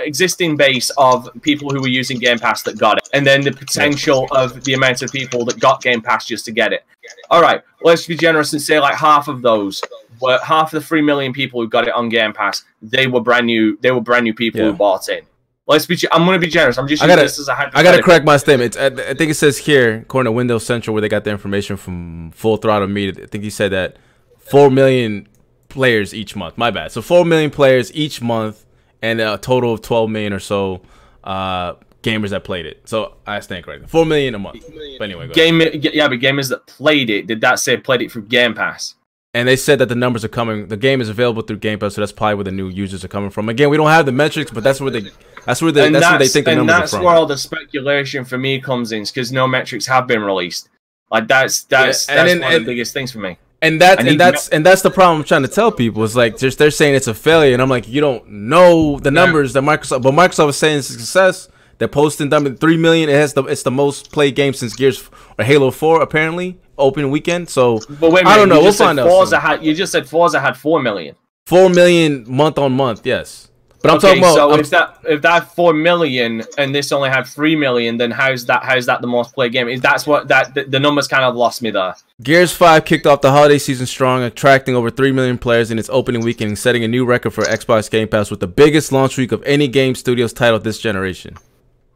[0.03, 3.53] existing base of people who were using Game Pass that got it, and then the
[3.53, 6.83] potential of the amount of people that got Game Pass just to get it.
[7.29, 9.81] All right, let's be generous and say like half of those
[10.21, 12.65] were half of the three million people who got it on Game Pass.
[12.81, 13.77] They were brand new.
[13.79, 14.67] They were brand new people Yeah.
[14.67, 15.21] who bought in.
[15.65, 15.97] Let's be.
[16.11, 16.77] I'm going to be generous.
[16.77, 18.75] I'm just I using gotta, this as a I gotta correct my statement.
[18.75, 21.77] I, I think it says here, according to Windows Central, where they got the information
[21.77, 23.23] from Full Throttle Media.
[23.23, 23.95] I think he said that
[24.37, 25.28] four million
[25.69, 26.57] players each month.
[26.57, 26.91] My bad.
[26.91, 28.65] So four million players each month,
[29.01, 30.81] and a total of twelve million or so
[31.23, 31.73] uh,
[32.03, 32.81] gamers that played it.
[32.87, 33.89] So I stand corrected.
[33.89, 34.63] Four million a month.
[34.97, 35.29] But anyway.
[35.29, 38.95] Game, yeah, but gamers that played it did that say played it through Game Pass?
[39.33, 40.67] and they said that the numbers are coming.
[40.67, 43.07] The game is available through Game Pass, so that's probably where the new users are
[43.07, 43.47] coming from.
[43.47, 45.11] Again, we don't have the metrics, but that's where they.
[45.45, 45.89] That's where they.
[45.89, 46.99] That's, that's, where they think the and numbers are from.
[46.99, 50.21] And that's where all the speculation for me comes in, because no metrics have been
[50.21, 50.69] released.
[51.11, 53.37] Like that's that's Yeah, that's then- one of the biggest things for me.
[53.61, 56.03] And that's and that's and that's the problem I'm trying to tell people.
[56.03, 59.11] Is like just they're saying it's a failure, and I'm like, you don't know the
[59.11, 61.49] numbers that Microsoft, but Microsoft is saying it's a success.
[61.77, 63.09] They're posting them three million.
[63.09, 67.09] It has the it's the most played game since Gears or Halo Four apparently open
[67.09, 67.49] weekend.
[67.49, 68.57] So But wait I don't know.
[68.57, 69.07] You We'll find out.
[69.07, 71.15] Forza had, you just said Forza had four million.
[71.45, 73.05] Four million month on month.
[73.05, 73.48] Yes,
[73.81, 74.35] but I'm okay, talking about.
[74.35, 78.11] so I'm- if that if that four million and this only had three million, then
[78.11, 79.67] how's that how's that the most played game?
[79.67, 81.95] Is that's what that the, the numbers kind of lost me there.
[82.21, 85.89] Gears 5 kicked off the holiday season strong, attracting over 3 million players in its
[85.89, 89.31] opening weekend setting a new record for Xbox Game Pass with the biggest launch week
[89.31, 91.37] of any game studios title this generation.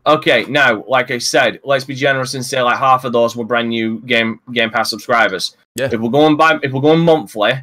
[0.06, 3.46] Okay, now like I said, let's be generous and say like half of those were
[3.46, 5.56] brand new game Game Pass subscribers.
[5.76, 5.90] Yeah.
[5.92, 7.54] If we're going by if we're going monthly,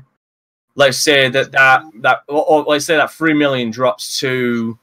[0.74, 4.78] let's say that that that or, let's say that three million drops to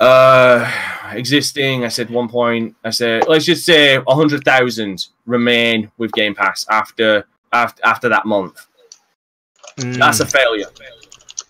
[0.00, 0.70] uh
[1.12, 6.34] existing i said one point i said let's just say a 100000 remain with game
[6.34, 8.66] pass after after after that month
[9.76, 10.66] that's a failure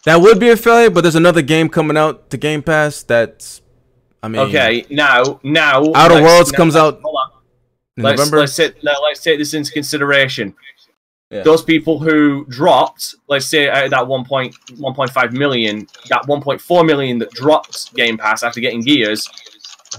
[0.04, 3.60] That would be a failure, but there's another game coming out to Game Pass that's
[4.22, 7.30] I mean okay now now Outer let's- Worlds now- comes out hold on.
[7.98, 8.38] in let's, November.
[8.40, 10.54] let's, take, let, us take this into consideration
[11.34, 11.42] Yeah.
[11.42, 17.30] those people who dropped let's say out of that 1.1.5 million that 1.4 million that
[17.32, 19.28] dropped game pass after getting gears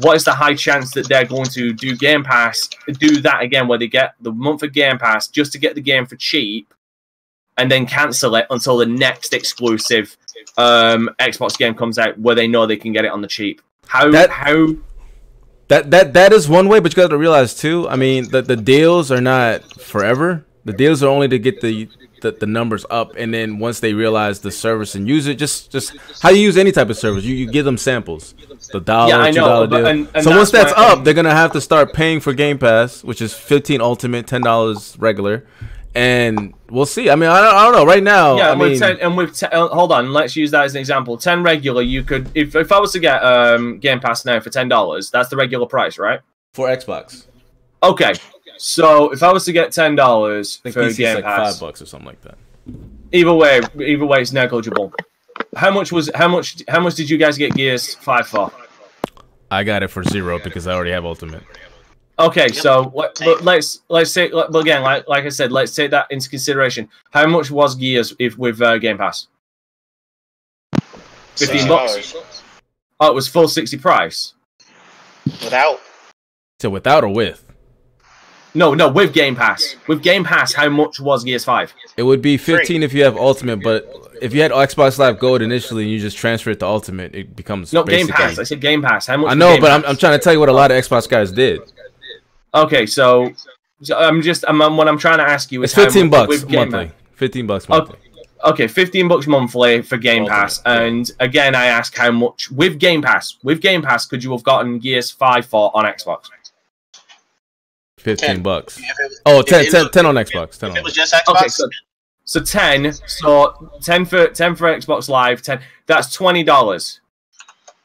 [0.01, 3.67] what is the high chance that they're going to do game pass do that again
[3.67, 6.73] where they get the month of game pass just to get the game for cheap
[7.57, 10.15] and then cancel it until the next exclusive
[10.57, 13.61] um xbox game comes out where they know they can get it on the cheap
[13.87, 14.67] how That- how
[15.67, 17.89] That that that is one way, but you got to realize too.
[17.89, 20.45] I mean, the the deals are not forever.
[20.65, 21.87] The deals are only to get the,
[22.21, 25.71] the the numbers up, and then once they realize the service and use it, just
[25.71, 28.33] just how you use any type of service, you, you give them samples.
[28.73, 29.85] The dollar, Yeah, I two know, dollar but- deal.
[29.87, 32.57] and- and so once that's that's up, they're gonna have to start paying for Game
[32.57, 35.45] Pass, which is fifteen ultimate, ten dollars regular,
[35.93, 37.11] and we'll see.
[37.11, 37.85] I mean, I don't, I don't know.
[37.85, 40.35] Right now, yeah, I and mean, with ten, and with te- uh, hold on, let's
[40.35, 41.15] use that as an example.
[41.17, 44.49] Ten regular, you could if if I was to get um Game Pass now for
[44.49, 46.21] ten dollars, that's the regular price, right?
[46.53, 47.27] for Xbox,
[47.83, 48.13] Okay,
[48.57, 51.23] so if I was to get ten dollars I think for PC is Game like
[51.23, 52.37] Pass, five bucks or something like that.
[53.11, 54.93] either way, either way, it's negligible.
[55.55, 58.51] How much was how much how much did you guys get Gears Five for?
[59.51, 61.43] I got it for zero because I already have Ultimate.
[62.17, 65.75] Okay, so let, but let's let's say let- but again, like like I said, let's
[65.75, 66.87] take that into consideration.
[67.11, 69.27] How much was Gears if with uh, Game Pass?
[71.35, 72.15] Fifteen bucks.
[72.99, 74.33] Oh, it was full sixty price.
[75.25, 75.81] Without
[76.61, 77.44] So without or with?
[78.55, 79.75] No, no, with Game Pass.
[79.87, 81.73] With Game Pass, how much was Gears Five?
[81.97, 83.85] It would be 15 if you have Ultimate, but
[84.21, 87.35] if you had Xbox Live Gold initially and you just transfer it to Ultimate, it
[87.35, 88.39] becomes No, Game basically- Pass.
[88.39, 89.07] I said Game Pass.
[89.07, 89.25] How much?
[89.27, 89.89] I was know, Game but I'm, Pass?
[89.91, 91.61] I'm trying to tell you what a lot of Xbox guys did.
[92.53, 92.85] okay.
[92.85, 93.31] So,
[93.81, 96.19] so I'm just I'm, I'm- what I'm trying to ask you is It's 15 how
[96.21, 96.85] much bucks monthly.
[96.87, 97.97] Pass- 15 bucks monthly.
[98.43, 100.81] Okay, fifteen bucks monthly for Game Ultimate, Pass, yeah.
[100.81, 103.37] and again, I ask how much with Game Pass.
[103.41, 106.25] With Game Pass, could you have gotten Gears Five for on Xbox?
[108.05, 108.41] 15 10.
[108.43, 108.77] bucks.
[108.77, 110.57] If it- Oh, if 10, it- 10, 10 on Xbox.
[110.59, 111.67] 10 on it was just Xbox, Okay, so,
[112.23, 112.93] so ten.
[113.07, 115.41] So ten for ten for Xbox Live.
[115.41, 115.59] Ten.
[115.87, 117.01] That's twenty dollars.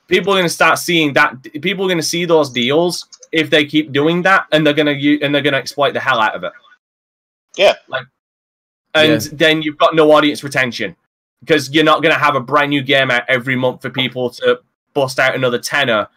[0.09, 1.43] People are going to start seeing that.
[1.63, 4.87] People are going to see those deals if they keep doing that, and they're going
[4.99, 6.53] to and they're going to exploit the hell out of it.
[7.57, 7.75] Yeah.
[7.89, 8.07] Like,
[8.95, 9.29] and Yeah.
[9.33, 10.97] then you've got no audience retention
[11.41, 14.31] because you're not going to have a brand new game out every month for people
[14.31, 14.61] to
[14.95, 16.09] bust out another tenner.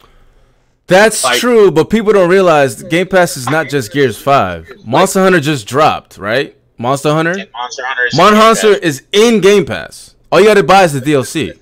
[0.88, 4.70] That's Like- true, but people don't realize Game Pass is not just Gears 5.
[4.86, 6.56] Monster Hunter just dropped, right?
[6.78, 7.36] Monster Hunter?
[7.54, 8.06] Monster Hunter.
[8.08, 8.44] is Monster Game
[8.74, 10.16] Hunter is in Game Pass.
[10.32, 11.54] All you got to buy is the DLC,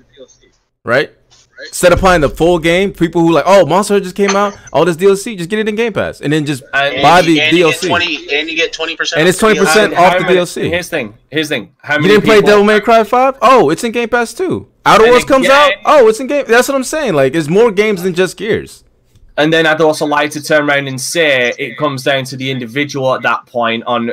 [0.83, 1.11] right?
[1.67, 4.57] Instead of buying the full game, people who like, oh, Monster Hunter just came out,
[4.73, 7.27] all this DLC, just get it in Game Pass, and then just And- buy And
[7.27, 7.87] the you- and you DLC.
[7.87, 9.19] 20, and you get twenty percent.
[9.19, 10.67] And it's 20% off How the many- DLC.
[10.69, 11.13] Here's the thing.
[11.29, 11.69] Here's the thing.
[11.83, 13.35] How You didn't play Devil May Cry 5?
[13.43, 14.67] Oh, it's in Game Pass too.
[14.83, 15.71] Outer And Worlds comes again- out.
[15.85, 16.45] Oh, it's in Game.
[16.47, 17.13] That's what I'm saying.
[17.13, 18.83] Like, it's more games than just Gears.
[19.41, 22.51] And then I'd also like to turn around and say it comes down to the
[22.51, 24.11] individual at that point on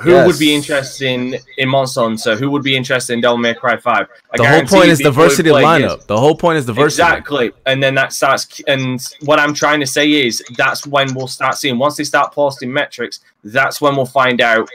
[0.00, 0.26] who Yes.
[0.28, 3.76] would be interested in, in Monster Hunter, who would be interested in Devil May Cry
[3.76, 4.06] 5.
[4.32, 6.06] I The whole point is diversity of lineup.
[6.06, 7.02] The whole point is diversity.
[7.02, 7.50] Exactly.
[7.66, 11.56] And then that starts, and what I'm trying to say is that's when we'll start
[11.56, 14.68] seeing, once they start posting metrics, that's when we'll find out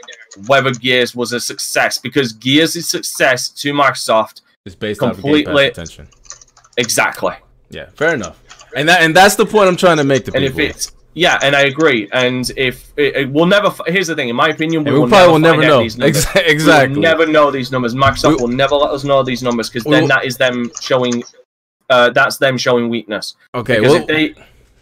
[0.46, 1.96] whether Gears was a success.
[1.96, 6.08] Because Gears' is success to Microsoft, It's based off of completely- Pass attention.
[6.76, 7.32] exactly.
[7.70, 8.36] Yeah, fair enough.
[8.76, 10.60] And that and that's the point I'm trying to make to And people.
[10.60, 12.08] if it's yeah, and I agree.
[12.12, 14.30] And if it, it, we'll never, f- here's the thing.
[14.30, 15.82] In my opinion, we, we will probably will never, never find out know.
[15.84, 16.26] these numbers.
[16.34, 17.94] We will never know these numbers.
[17.94, 21.22] Microsoft We- will never let us know these numbers because then that is them showing.
[21.88, 23.36] Uh, that's them showing weakness.
[23.54, 24.34] okay, Because well, if they,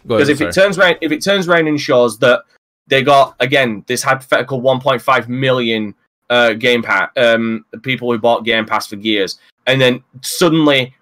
[0.07, 0.49] because if sorry.
[0.49, 2.43] it turns around, if it turns around and shows that
[2.87, 5.93] they got again this hypothetical 1.5 million
[6.29, 9.37] uh, Game Pass um, people who bought Game Pass for Gears,
[9.67, 10.95] and then suddenly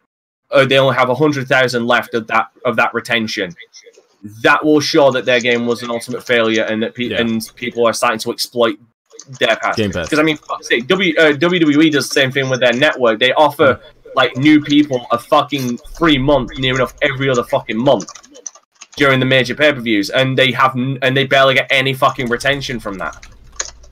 [0.51, 3.55] uh, they only have hundred thousand left of that of that retention.
[4.43, 7.21] That will show that their game was an ultimate failure, and that pe- Yeah.
[7.21, 8.77] and people are starting to exploit
[9.39, 9.75] their pass.
[9.77, 13.19] Because I mean, sake, w, uh, WWE does the same thing with their network.
[13.19, 13.79] They offer
[14.15, 18.09] like new people a fucking free month near enough every other fucking month
[18.97, 21.93] during the major pay per views, and they have n- and they barely get any
[21.93, 23.25] fucking retention from that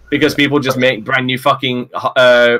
[0.10, 2.57] because people just make brand new fucking uh,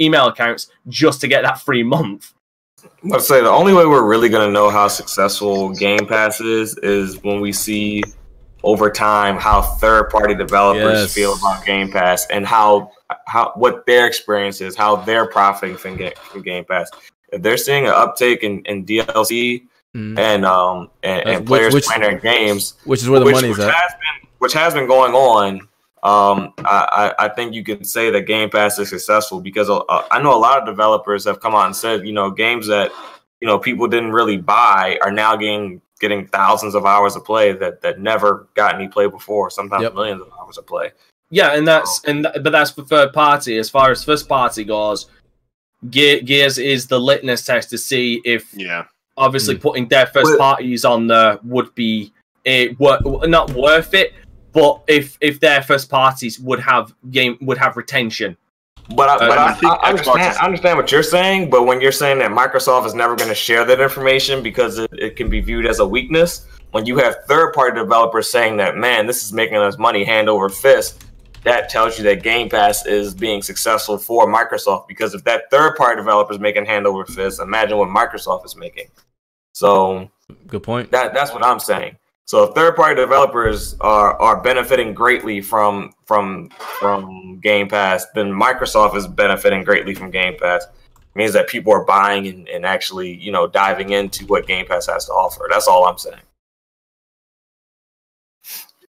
[0.00, 2.32] email accounts just to get that free month.
[3.04, 7.22] Let's say the only way we're really gonna know how successful Game Pass is is
[7.22, 8.02] when we see
[8.64, 11.14] over time how third party developers Yes.
[11.14, 12.90] feel about Game Pass and how
[13.26, 16.90] how what their experience is, how they're profiting from Game, from Game Pass.
[17.32, 19.62] If they're seeing an uptake in, in DLC
[19.96, 20.18] Mhm.
[20.18, 23.34] and um and, and which- players which- playing their games, which is where the which,
[23.36, 23.72] money's which at.
[23.74, 25.68] Has been, which has been going on.
[26.02, 29.80] Um, I, I I think you can say that Game Pass is successful because uh,
[30.10, 32.92] I know a lot of developers have come out and said, you know, games that
[33.40, 37.52] you know people didn't really buy are now getting getting thousands of hours of play
[37.52, 39.50] that that never got any play before.
[39.50, 39.94] Sometimes Yep.
[39.94, 40.92] millions of hours of play.
[41.30, 43.58] Yeah, and that's and th- but that's for third party.
[43.58, 45.06] As far as first party goes,
[45.90, 48.84] Ge- Gears is the litmus test to see if Yeah.
[49.16, 49.60] obviously Mm.
[49.60, 52.12] putting their first Well- parties on there would be
[52.44, 54.14] it wor- not worth it,
[54.58, 58.36] but if if their first parties would have game would have retention.
[58.96, 61.50] But I, but I I, think I, understand, is- I understand what you're saying.
[61.50, 64.90] But when you're saying that Microsoft is never going to share that information because it,
[64.92, 68.76] it can be viewed as a weakness, when you have third party developers saying that,
[68.76, 71.04] man, this is making us money hand over fist,
[71.44, 74.88] that tells you that Game Pass is being successful for Microsoft.
[74.88, 78.56] Because if that third party developer is making hand over fist, imagine what Microsoft is
[78.56, 78.88] making.
[79.52, 80.10] So
[80.46, 80.90] Good point.
[80.92, 81.96] that that's what I'm saying.
[82.28, 88.30] So if third party developers are are benefiting greatly from from from Game Pass, then
[88.30, 90.64] Microsoft is benefiting greatly from Game Pass.
[90.64, 94.66] It means that people are buying and, and actually, you know, diving into what Game
[94.66, 95.48] Pass has to offer.
[95.50, 96.20] That's all I'm saying.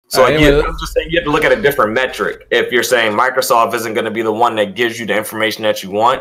[0.09, 2.49] So Alright, again, I'm just saying you have to look at a different metric.
[2.51, 5.63] If you're saying Microsoft isn't going to be the one that gives you the information
[5.63, 6.21] that you want,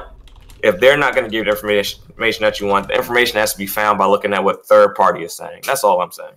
[0.62, 3.40] if they're not going to give you the information information that you want, the information
[3.40, 5.64] has to be found by looking at what third party is saying.
[5.66, 6.36] That's all I'm saying.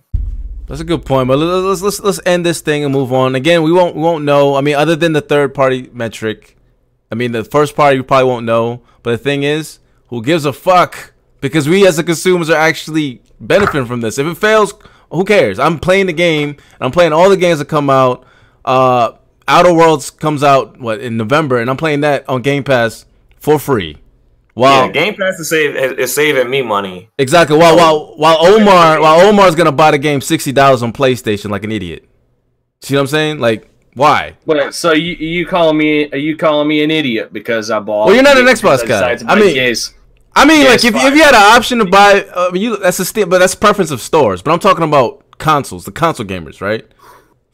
[0.67, 3.35] That's a good point, but let's let's let's, end this thing and move on.
[3.35, 4.55] Again, we won't we won't know.
[4.55, 6.57] I mean, other than the third party metric,
[7.11, 8.81] I mean, the first party we probably won't know.
[9.03, 11.13] But the thing is, who gives a fuck?
[11.41, 14.17] Because we as the consumers are actually benefiting from this.
[14.17, 14.73] If it fails,
[15.11, 15.59] who cares?
[15.59, 16.49] I'm playing the game.
[16.49, 18.25] And I'm playing all the games that come out.
[18.63, 19.13] Uh,
[19.47, 23.05] Outer Worlds comes out what in November, and I'm playing that on Game Pass
[23.37, 23.97] for free.
[24.55, 24.85] Wow.
[24.85, 27.09] Yeah, Game Pass is, save, is is saving me money.
[27.17, 27.57] Exactly.
[27.57, 31.63] While while while Omar while Omar's gonna buy the game sixty dollars on PlayStation like
[31.63, 32.07] an idiot.
[32.81, 33.39] See what I'm saying?
[33.39, 34.37] Like why?
[34.45, 38.05] Wait, so you you calling me are you calling me an idiot because I bought?
[38.05, 39.15] Well, you're not an Xbox guy.
[39.15, 39.93] decided I mean- Gears?
[40.35, 43.05] I mean, like if, if you had an option to buy, uh, you that's a
[43.05, 44.41] sti- but that's preference of stores.
[44.41, 46.83] But I'm talking about consoles, the console gamers, right?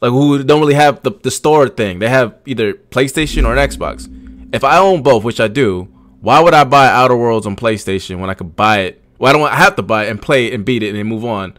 [0.00, 1.98] Like who don't really have the the store thing.
[1.98, 4.08] They have either PlayStation or an Xbox.
[4.54, 5.88] If I own both, which I do,
[6.20, 9.02] why would I buy Outer Worlds on PlayStation when I could buy it?
[9.18, 10.88] Well, I don't want- I have to buy it and play it and beat it
[10.88, 11.58] and then move on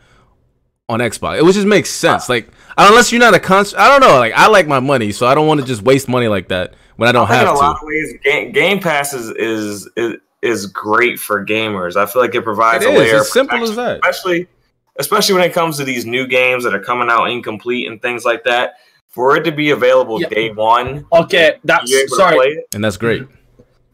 [0.89, 1.39] on Xbox.
[1.47, 2.27] It just makes sense.
[2.29, 4.17] Like unless you're not a cons, I don't know.
[4.17, 6.73] Like I like my money, so I don't want to just waste money like that
[6.97, 7.65] when I don't I think in have a to.
[7.65, 11.95] lot of ways, Game, Game Pass is, is is is great for gamers.
[11.95, 12.99] I feel like it provides It a is.
[12.99, 13.97] layer It's of simple as that.
[13.97, 14.47] especially
[14.99, 18.25] especially when it comes to these new games that are coming out incomplete and things
[18.25, 18.73] like that.
[19.09, 20.29] For it to be available Yeah.
[20.29, 22.63] day one, Okay, that's you're able to sorry.
[22.73, 23.23] And that's great.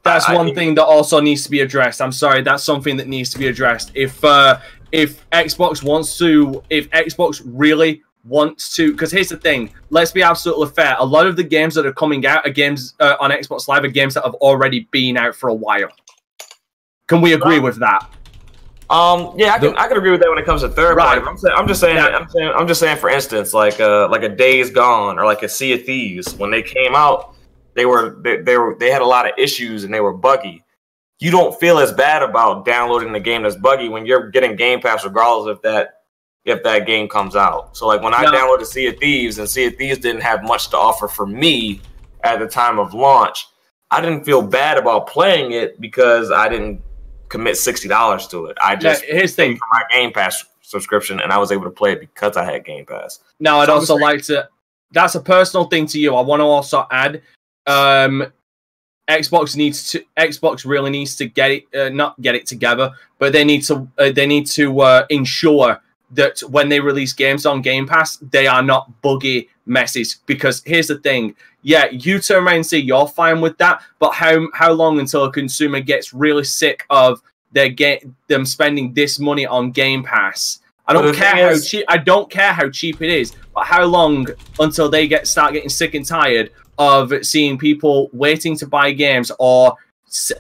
[0.08, 2.02] That's I- I one think- thing that also needs to be addressed.
[2.02, 3.92] I'm sorry, that's something that needs to be addressed.
[3.94, 4.60] If uh,
[4.92, 9.70] if Xbox wants to, if Xbox really wants to, because here's the thing.
[9.90, 10.96] Let's be absolutely fair.
[11.00, 13.84] A lot of the games that are coming out are games uh, on Xbox Live
[13.84, 15.90] are games that have already been out for a while.
[17.08, 18.06] Can we agree with that?
[18.90, 20.96] Um, yeah, I can The- I can agree with that when it comes to third
[20.96, 21.16] Right.
[21.22, 21.28] party.
[21.30, 22.08] I'm, saying, I'm just saying, Yeah.
[22.18, 25.44] I'm saying, I'm just saying, for instance, like uh, like a Days Gone or like
[25.44, 27.34] a Sea of Thieves, when they came out,
[27.78, 30.64] they were they, they were they had a lot of issues and they were buggy.
[31.20, 34.82] You don't feel as bad about downloading the game that's buggy when you're getting Game
[34.82, 36.02] Pass, regardless if that
[36.44, 37.78] if that game comes out.
[37.78, 38.32] So like when I No.
[38.32, 41.82] downloaded Sea of Thieves and Sea of Thieves didn't have much to offer for me
[42.24, 43.48] at the time of launch,
[43.92, 46.82] I didn't feel bad about playing it because I didn't
[47.30, 48.58] commit sixty dollars to it.
[48.64, 49.58] I just here's the thing.
[49.58, 52.66] for my Game Pass subscription and I was able to play it because I had
[52.66, 53.20] Game Pass.
[53.40, 54.50] Now, I'd So also like to.
[54.92, 56.16] That's a personal thing to you.
[56.16, 57.22] I want to also add,
[57.68, 58.32] um,
[59.08, 60.04] Xbox needs to.
[60.18, 63.88] Xbox really needs to get it, uh, not get it together, but they need to.
[63.98, 65.82] Uh, they need to uh, ensure
[66.12, 70.18] that when they release games on Game Pass, they are not buggy messes.
[70.26, 74.14] Because here's the thing: yeah, you turn around and say you're fine with that, but
[74.14, 77.22] how how long until a consumer gets really sick of
[77.54, 80.60] their get them spending this money on Game Pass?
[80.86, 81.86] I don't care how is- cheap.
[81.88, 84.28] I don't care how cheap it is, but how long
[84.60, 89.32] until they get start getting sick and tired of seeing people waiting to buy games
[89.40, 89.76] or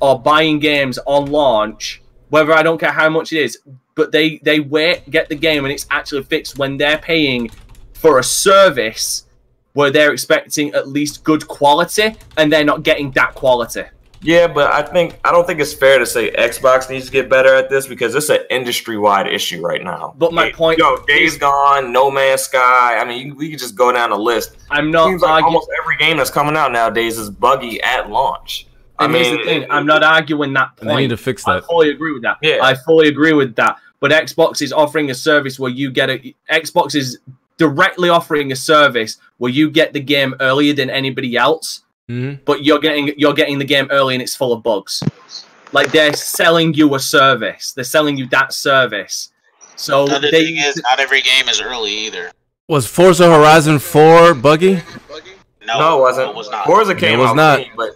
[0.02, 2.02] or buying games on launch?
[2.30, 3.60] Whether I don't care how much it is,
[3.96, 7.50] but they they wait get the game and it's actually fixed when they're paying
[7.94, 9.26] for a service
[9.74, 13.84] where they're expecting at least good quality and they're not getting that quality.
[14.22, 17.30] Yeah, but I think I don't think it's fair to say Xbox needs to get
[17.30, 20.16] better at this because it's an industry wide issue right now.
[20.18, 22.98] But my Hey, point yo, Days is- Gone, No Man's Sky.
[22.98, 24.58] I mean, you, we could just go down the list.
[24.72, 25.46] I'm not Seems like arguing.
[25.54, 28.68] almost every game that's coming out nowadays is buggy at launch.
[29.00, 30.96] I And here's mean, the thing: I'm not arguing that And point.
[30.98, 31.58] they need to fix that.
[31.58, 32.38] I fully agree with that.
[32.42, 32.60] Yeah.
[32.62, 33.78] I fully agree with that.
[34.00, 37.20] but Xbox is offering a service where you get a Xbox is
[37.58, 42.40] directly offering a service where you get the game earlier than anybody else, Mhm.
[42.46, 45.04] but you're getting you're getting the game early and it's full of bugs.
[45.74, 47.74] Like they're selling you a service.
[47.74, 49.32] They're selling you that service.
[49.76, 52.32] So Now, the they thing is, not every game is early either.
[52.70, 54.82] Was Forza Horizon 4 buggy?
[55.66, 56.30] No, No, it wasn't.
[56.30, 56.66] It was not.
[56.66, 57.60] Forza It came was out not.
[57.60, 57.90] clean, but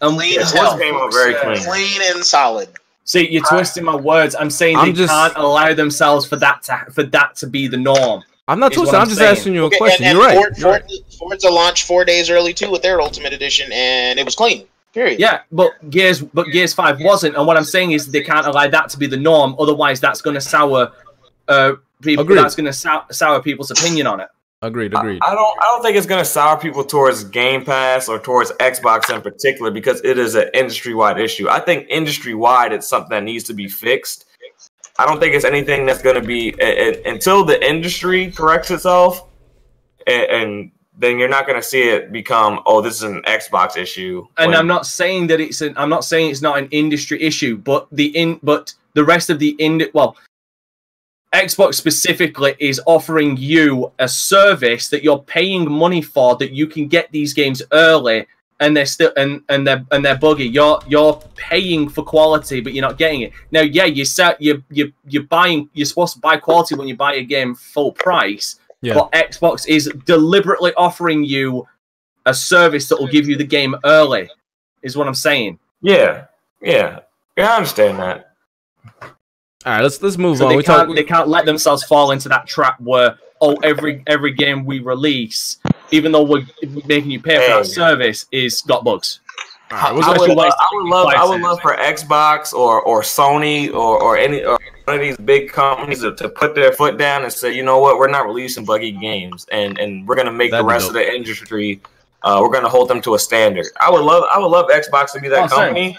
[0.00, 0.78] um, Clean yeah, as hell.
[0.78, 1.58] came out very clean.
[1.64, 2.68] Clean and solid.
[3.04, 4.34] See, you're twisting my words.
[4.34, 7.68] I'm saying I'm they just- can't allow themselves for that to for that to be
[7.68, 8.22] the norm.
[8.48, 8.96] I'm not Is what twisting.
[8.96, 9.36] I'm, I'm just saying.
[9.36, 10.06] asking you a Okay, question.
[10.06, 10.42] and, You're and right.
[10.42, 10.82] Ford, You're right.
[11.18, 14.66] Ford, Forza launched four days early too with their Ultimate Edition, and it was clean.
[14.94, 15.20] Period.
[15.20, 18.66] Yeah, but Gears but Gears Five wasn't, and what I'm saying is they can't allow
[18.68, 19.54] that to be the norm.
[19.58, 20.90] Otherwise, that's going to sour
[21.46, 22.22] uh people.
[22.24, 22.38] Agreed.
[22.38, 24.28] That's going to sour, sour people's opinion on it.
[24.62, 24.92] Agreed.
[24.94, 25.20] Agreed.
[25.22, 25.58] I don't.
[25.60, 29.20] I don't think it's going to sour people towards Game Pass or towards Xbox in
[29.20, 31.48] particular because it is an industry wide issue.
[31.50, 34.24] I think industry wide, it's something that needs to be fixed.
[34.98, 38.70] I don't think it's anything that's going to be a- a- until the industry corrects
[38.70, 39.28] itself,
[40.06, 43.76] and, and then you're not going to see it become, oh, this is an Xbox
[43.76, 44.26] issue.
[44.36, 45.74] And when- I'm not saying that it's an.
[45.76, 49.38] I'm not saying it's not an industry issue, but the in but the rest of
[49.38, 50.16] the in well,
[51.32, 56.88] Xbox specifically is offering you a service that you're paying money for that you can
[56.88, 58.26] get these games early
[58.60, 60.46] and they're still and and they're and they're buggy.
[60.48, 63.32] You're you're paying for quality, but you're not getting it.
[63.50, 65.68] Now, yeah, you set you you you're buying.
[65.74, 68.58] You're supposed to buy quality when you buy a game full price.
[68.80, 68.94] Yeah.
[68.94, 71.66] But Xbox is deliberately offering you
[72.26, 74.28] a service that will give you the game early.
[74.82, 75.58] Is what I'm saying.
[75.82, 76.26] Yeah,
[76.60, 77.00] yeah,
[77.36, 77.52] yeah.
[77.52, 78.34] I understand that.
[79.66, 79.82] All right.
[79.82, 80.50] Let's let's move So on.
[80.50, 80.96] they We can't talk.
[80.96, 85.58] they can't let themselves fall into that trap where oh every every game we release,
[85.90, 86.46] even though we're
[86.86, 89.20] making you pay for our service, is got bugs.
[89.70, 93.68] I would, Especially love, I would love, I would love for Xbox or or Sony
[93.72, 97.22] or or any or one of these big companies to, to put their foot down
[97.24, 100.50] and say, you know what, we're not releasing buggy games, and and we're gonna make
[100.52, 100.90] That'd the rest dope.
[100.90, 101.82] of the industry,
[102.22, 103.66] uh, we're gonna hold them to a standard.
[103.78, 105.58] I would love, I would love Xbox to be that Oh, same.
[105.74, 105.98] company.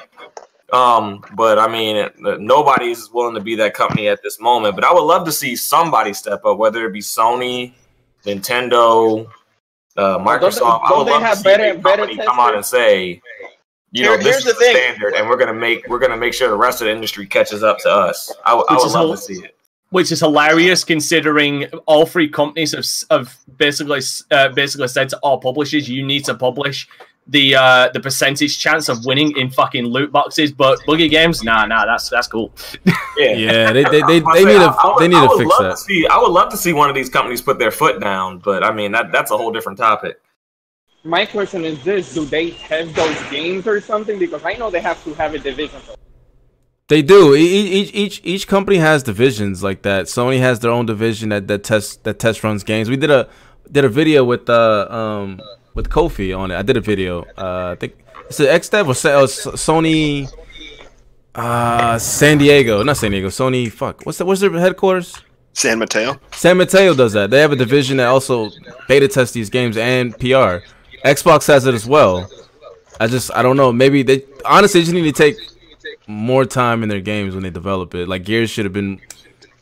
[0.74, 4.76] Um, but I mean, it- nobody's willing to be that company at this moment.
[4.76, 7.74] But I would love to see somebody step up, whether it be Sony,
[8.26, 9.28] Nintendo,
[10.00, 10.82] uh, don't they- Microsoft.
[10.86, 13.22] I don't would love have to see better- a better company come out and say,
[13.92, 16.34] you know, Here- this is the the standard, and we're gonna make we're gonna make
[16.34, 18.32] sure the rest of the industry catches up to us.
[18.46, 19.56] I, I Which would is love to see it.
[19.92, 25.40] Which is hilarious considering all three companies have, have basically uh, basically said to all
[25.40, 26.88] publishers, you need to publish
[27.32, 30.52] the uh, the percentage chance of winning in fucking loot boxes.
[30.52, 32.52] But buggy games, nah, nah, that's that's cool.
[33.18, 35.22] Yeah, Yeah, they they, they, I they need I- to I would- they need I
[35.24, 35.70] to would fix love that.
[35.72, 38.40] To see, I would love to see one of these companies put their foot down,
[38.40, 40.20] but I mean that that's a whole different topic.
[41.04, 44.20] My question is this: Do they have those games or something?
[44.20, 45.80] Because I know they have to have a division.
[45.80, 45.96] For
[46.90, 47.36] They do.
[47.36, 50.06] E- e- Each each each company has divisions like that.
[50.08, 52.90] Sony has their own division that that test that test runs games.
[52.90, 53.30] We did a
[53.72, 55.40] did a video with uh um
[55.80, 56.58] with Kofi on it.
[56.58, 57.24] I did a video.
[57.38, 57.96] Uh, I think
[58.28, 59.26] it's an X Dev or uh,
[59.66, 60.30] Sony.
[61.34, 63.30] Uh, San Diego, not San Diego.
[63.30, 63.72] Sony.
[63.72, 64.06] Fuck.
[64.06, 64.26] What's that?
[64.26, 65.16] What's their headquarters?
[65.54, 66.20] San Mateo.
[66.32, 67.30] San Mateo does that.
[67.32, 68.50] They have a division that also
[68.88, 70.60] beta tests these games and PR.
[71.06, 72.30] Xbox has it as well.
[73.00, 73.72] I just I don't know.
[73.72, 75.38] Maybe they honestly just need to take
[76.08, 78.08] more time in their games when they develop it.
[78.08, 79.00] Like Gears should have been.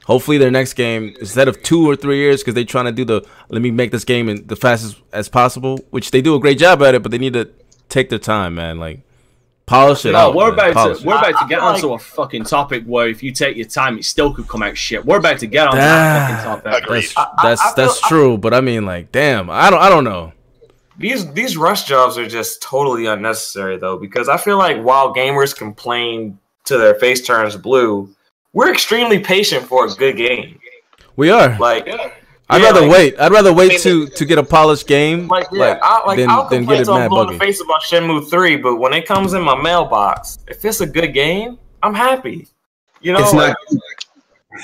[0.07, 3.03] Hopefully their next game instead of two or three years because they're trying to do
[3.05, 6.39] the let me make this game in the fastest as possible, which they do a
[6.39, 7.49] great job at it, but they need to
[7.89, 8.79] take their time, man.
[8.79, 9.01] Like
[9.65, 10.35] polish it No, out.
[10.35, 10.71] we're man.
[10.71, 11.07] about Polish to it.
[11.07, 13.57] we're about I- to get I feel onto a fucking topic where if you take
[13.57, 15.05] your time, it still could come out shit.
[15.05, 16.83] We're about to get onto that fucking topic.
[16.83, 17.03] Agreed.
[17.03, 19.89] That's I- that's I feel- that's true, but I mean, like, damn, I don't I
[19.89, 20.31] don't know.
[20.97, 25.53] These these rush jobs are just totally unnecessary though, because I feel like while gamers
[25.55, 28.09] complain to their face turns blue,
[28.57, 30.59] we're extremely patient for a good game.
[31.15, 31.57] We are.
[31.59, 31.87] Like
[32.49, 33.19] I'd rather like- wait.
[33.19, 36.49] I'd rather wait to to get a polished game, Like yeah, I, like than, I'll
[36.49, 37.37] than get it till mad blue in buggy.
[37.37, 40.87] the face about Shenmue three, but when it comes in my mailbox, if it's a
[40.87, 42.47] good game, I'm happy.
[43.01, 43.81] You know, It's like, not.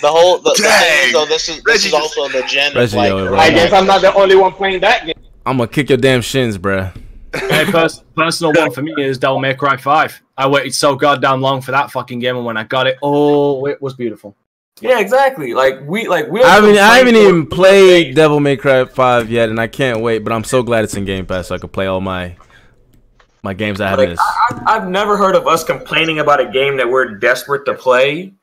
[0.02, 1.08] The whole the, the thing Dang.
[1.08, 3.36] is though, this is this is also the gen Reggie, like yo.
[3.36, 5.14] I guess I'm not the only one playing that game.
[5.46, 6.92] I'm gonna kick your damn shins, bruh.
[7.34, 10.22] Hey, pers- personal one for me is Devil May Cry Five.
[10.38, 13.66] I waited so goddamn long for that fucking game, and when I got it, oh,
[13.66, 14.36] it was beautiful.
[14.82, 15.54] yeah, exactly.
[15.54, 16.42] Like we like we.
[16.44, 20.02] I haven't I haven't even for- played Devil May Cry Five yet, and I can't
[20.02, 20.20] wait.
[20.20, 22.36] But I'm so glad it's in Game Pass, so I can play all my
[23.44, 24.10] my games I haven't.
[24.12, 27.66] Like, I, I, I've never heard of us complaining about a game that we're desperate
[27.66, 28.34] to play,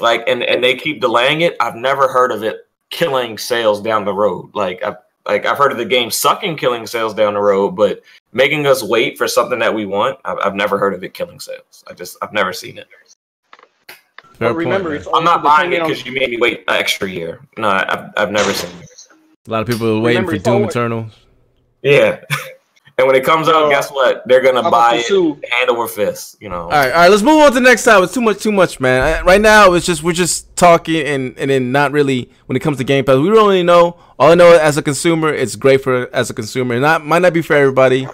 [0.00, 1.56] like, and and they keep delaying it.
[1.60, 2.56] I've never heard of it
[2.90, 4.50] killing sales down the road.
[4.54, 4.96] Like, I've
[5.26, 8.02] like I've heard of the game sucking killing sales down the road, but
[8.32, 11.40] making us wait for something that we want, I've, I've never heard of it killing
[11.40, 11.84] sales.
[11.88, 12.86] I just I've never seen it.
[14.38, 16.38] Fair but remember, point, it's I'm not buying it depending on- because you made me
[16.38, 17.40] wait an extra year.
[17.56, 18.88] No, I've, I've never seen it.
[19.46, 21.06] A lot of people are waiting Remember, for Doom always- Eternal.
[21.82, 22.20] Yeah.
[22.96, 24.22] and when it comes out, guess what?
[24.26, 25.38] They're gonna How about buy the Sue?
[25.42, 26.36] it hand over fist.
[26.40, 26.62] You know.
[26.62, 27.08] All right, all right.
[27.10, 28.02] Let's move on to the next time.
[28.04, 29.20] It's too much, too much, man.
[29.20, 32.60] Uh, Right now, it's just we're just talking and and then not really when it
[32.60, 33.16] comes to Game Pass.
[33.16, 33.96] We don't really know.
[34.18, 36.78] All I know as a consumer, it's great for as a consumer.
[36.78, 38.06] Not might not be for everybody.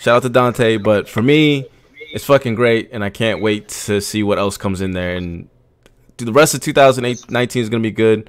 [0.00, 1.66] Shout out to Dante, but for me,
[2.12, 5.14] it's fucking great, and I can't wait to see what else comes in there.
[5.14, 5.48] And
[6.16, 8.28] the rest of 2019 is gonna be good.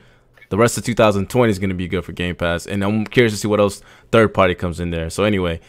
[0.50, 3.40] The rest of 2020 is gonna be good for Game Pass, and I'm curious to
[3.40, 5.10] see what else third party comes in there.
[5.10, 5.60] So anyway,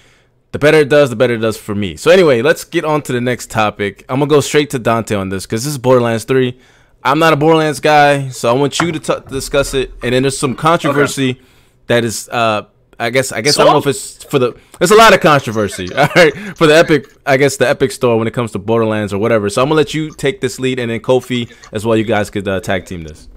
[0.52, 1.97] the better it does, the better it does for me.
[1.97, 4.05] So anyway, let's get on to the next topic.
[4.09, 6.59] I'm gonna go straight to Dante on this because this is Borderlands 3.
[7.05, 9.93] I'm not a Borderlands guy, so I want you to t- discuss it.
[10.02, 11.40] And then there's some controversy
[11.86, 12.66] that is, uh,
[12.98, 14.59] I guess, I guess I don't know if it's for the.
[14.78, 17.06] There's a lot of controversy, all right, for the Epic.
[17.24, 19.48] I guess the Epic Store when it comes to Borderlands or whatever.
[19.51, 21.97] So I'm gonna let you take this lead, and then Kofi as well.
[21.97, 23.28] You guys could uh, tag team this.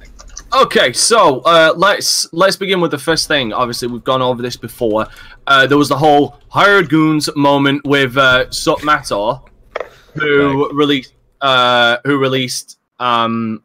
[0.52, 3.54] Okay, so uh, let's let's begin with the first thing.
[3.54, 5.06] Obviously, we've gone over this before.
[5.46, 9.40] Uh, there was the whole hired goons moment with uh, Sut Mator,
[10.16, 13.62] who released uh, who released um,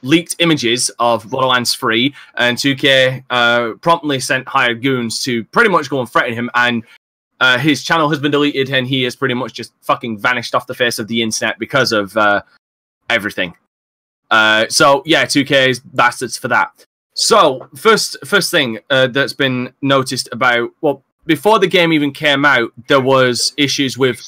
[0.00, 5.90] leaked images of Borderlands 3, and 2K uh, promptly sent hired goons to pretty much
[5.90, 6.50] go and threaten him.
[6.54, 6.82] And
[7.40, 10.66] uh, his channel has been deleted, and he has pretty much just fucking vanished off
[10.66, 12.40] the face of the internet because of uh,
[13.10, 13.54] everything.
[14.30, 16.84] Uh, so yeah, 2K is bastards for that.
[17.14, 22.44] So first, first thing uh, that's been noticed about well, before the game even came
[22.44, 24.20] out, there was issues with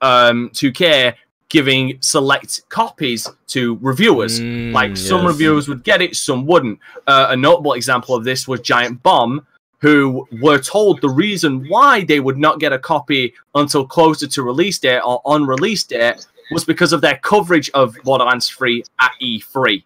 [0.00, 1.14] um, 2K
[1.48, 4.40] giving select copies to reviewers.
[4.40, 5.32] like some yes.
[5.32, 6.78] reviewers would get it, some wouldn't.
[7.06, 9.46] Uh, a notable example of this was Giant Bomb,
[9.80, 14.42] who were told the reason why they would not get a copy until closer to
[14.42, 19.12] release date or on release date was because of their coverage of Borderlands 3 at
[19.22, 19.82] E3.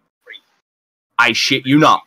[1.17, 2.01] I shit you not.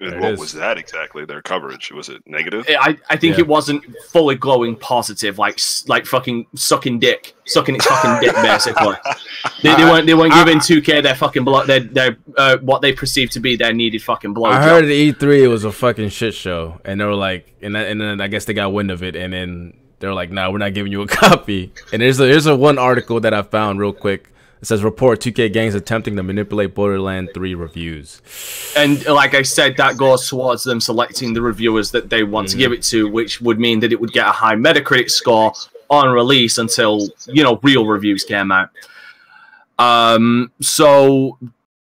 [0.00, 0.40] And it what is.
[0.40, 1.24] was that exactly?
[1.24, 2.66] Their coverage was it negative?
[2.68, 3.42] I, I think Yeah.
[3.42, 8.96] it wasn't fully glowing positive, like like fucking sucking dick, sucking its fucking dick, basically.
[9.62, 12.92] They, they weren't they weren't giving 2K their fucking blow, their their uh, what they
[12.92, 14.50] perceived to be their needed fucking blow.
[14.50, 17.76] I heard at E3 it was a fucking shit show, and they were like, and
[17.76, 19.74] and then I guess they got wind of it, and then
[20.04, 22.54] they were like, "Nah, we're not giving you a copy." And there's a there's a
[22.54, 24.30] one article that I found real quick.
[24.60, 28.22] It says report 2K Games attempting to manipulate Borderland 3 reviews.
[28.76, 32.56] And like I said, that goes towards them selecting the reviewers that they want to
[32.56, 35.52] give it to, which would mean that it would get a high Metacritic score
[35.88, 38.68] on release until you know real reviews came out.
[39.78, 41.38] Um, so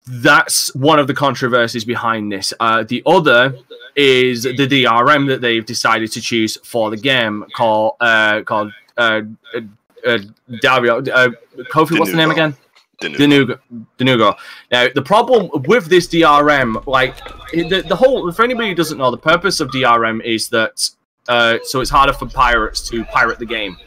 [0.07, 2.53] that's one of the controversies behind this.
[2.59, 3.55] Uh, the other
[3.95, 9.21] is the DRM that they've decided to choose for the game called uh, called uh,
[9.55, 9.61] uh,
[10.05, 10.19] uh,
[10.61, 10.99] Dario.
[10.99, 11.29] Uh,
[11.71, 12.55] Kofi, what's the name again?
[13.01, 13.59] Denuvo.
[13.97, 14.35] Denuvo.
[14.71, 17.17] Now, the problem with this DRM, like
[17.51, 20.89] the, the whole, for anybody who doesn't know, the purpose of DRM is that
[21.27, 23.77] uh, so it's harder for pirates to pirate the game,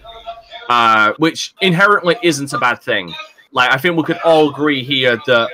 [0.69, 3.13] uh, which inherently isn't a bad thing.
[3.53, 5.51] Like I think we could all agree here that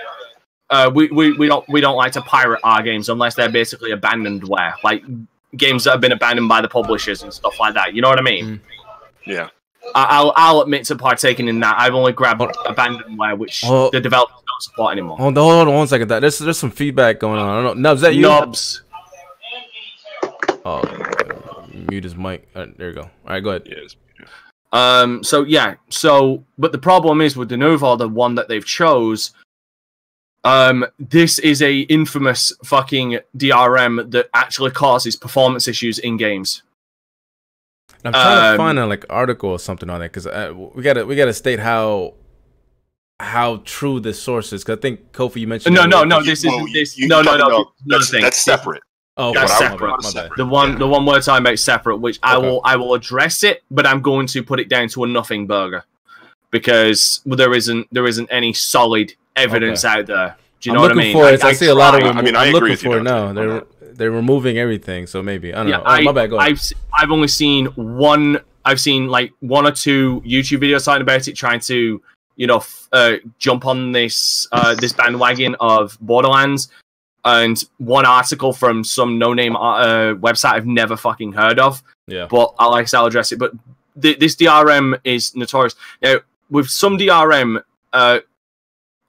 [0.71, 3.91] uh, we, we, we don't we don't like to pirate our games unless they're basically
[3.93, 5.03] abandoned abandonedware, like
[5.57, 7.95] games that have been abandoned by the publishers and stuff like that.
[7.95, 8.61] You know what I mean?
[9.27, 9.49] Yeah.
[9.95, 11.75] I- I'll I'll admit to partaking in that.
[11.79, 13.91] I've only grabbed abandonedware, which Oh.
[13.91, 15.17] the developers don't support anymore.
[15.17, 16.09] Hold on, hold on one second.
[16.09, 17.49] There's there's some feedback going on.
[17.49, 17.91] I don't know.
[17.91, 18.23] No, is that you?
[18.23, 18.83] Nubs.
[20.65, 20.83] Oh,
[21.89, 22.49] mute his mic.
[22.55, 23.03] Uh, there you go.
[23.03, 23.63] All right, go ahead.
[23.67, 23.97] Yes.
[24.73, 25.25] Um.
[25.25, 25.75] So yeah.
[25.89, 29.33] So, but the problem is with the Denuvo, the one that they've chose.
[30.45, 30.87] Um.
[30.99, 36.63] This is a infamous fucking DRM that actually causes performance issues in games.
[38.05, 40.83] I'm trying Um, to find a like article or something on that because uh, we
[40.83, 42.15] gotta we gotta state how
[43.19, 44.65] how true this source is.
[44.65, 46.23] Because I think Kofi you mentioned No, no, no.
[46.23, 46.97] This isn't this.
[46.97, 47.71] you- No, you're no, no.
[47.87, 48.23] That's, thing.
[48.23, 48.83] that's separate.
[49.19, 49.69] Oh, That's okay.
[49.69, 49.91] separate.
[49.91, 50.31] My bad, my bad.
[50.39, 50.79] The one, Yeah.
[50.79, 54.01] the one we're talking about separate, which I will, I will address it, but I'm
[54.01, 55.85] going to put it down to a nothing burger
[56.51, 60.37] because there isn't, there isn't any solid evidence out there.
[60.61, 61.17] Do you I'm know what I looking mean?
[61.17, 61.45] for it.
[61.45, 62.01] I, see a lot of.
[62.01, 62.09] tried.
[62.09, 63.33] Remo- I mean, I I'm agree looking for it Dante, now.
[63.33, 65.83] They're they're removing everything, so maybe I don't Yeah, know.
[65.87, 66.31] Oh, I, my bad.
[66.31, 66.51] Go ahead.
[66.53, 68.41] I've s- I've only seen one.
[68.65, 72.03] I've seen like one or two YouTube videos talking about it, trying to
[72.37, 76.69] you know f- uh, jump on this uh, this bandwagon of Borderlands,
[77.25, 81.83] and one article from some no name uh, website I've never fucking heard of.
[82.07, 82.27] yeah.
[82.31, 83.39] But I like I'll address it.
[83.39, 83.53] But
[84.01, 85.75] th- this DRM is notorious.
[86.03, 86.17] Now,
[86.51, 87.63] with some DRM,
[87.95, 88.21] uh,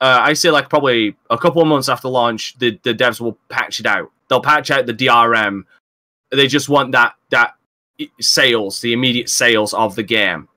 [0.01, 3.37] uh, I say like probably a couple of months after launch, the, the devs will
[3.49, 4.11] patch it out.
[4.27, 5.63] They'll patch out the DRM.
[6.31, 7.55] They just want that that
[8.19, 10.47] sales, the immediate sales of the game.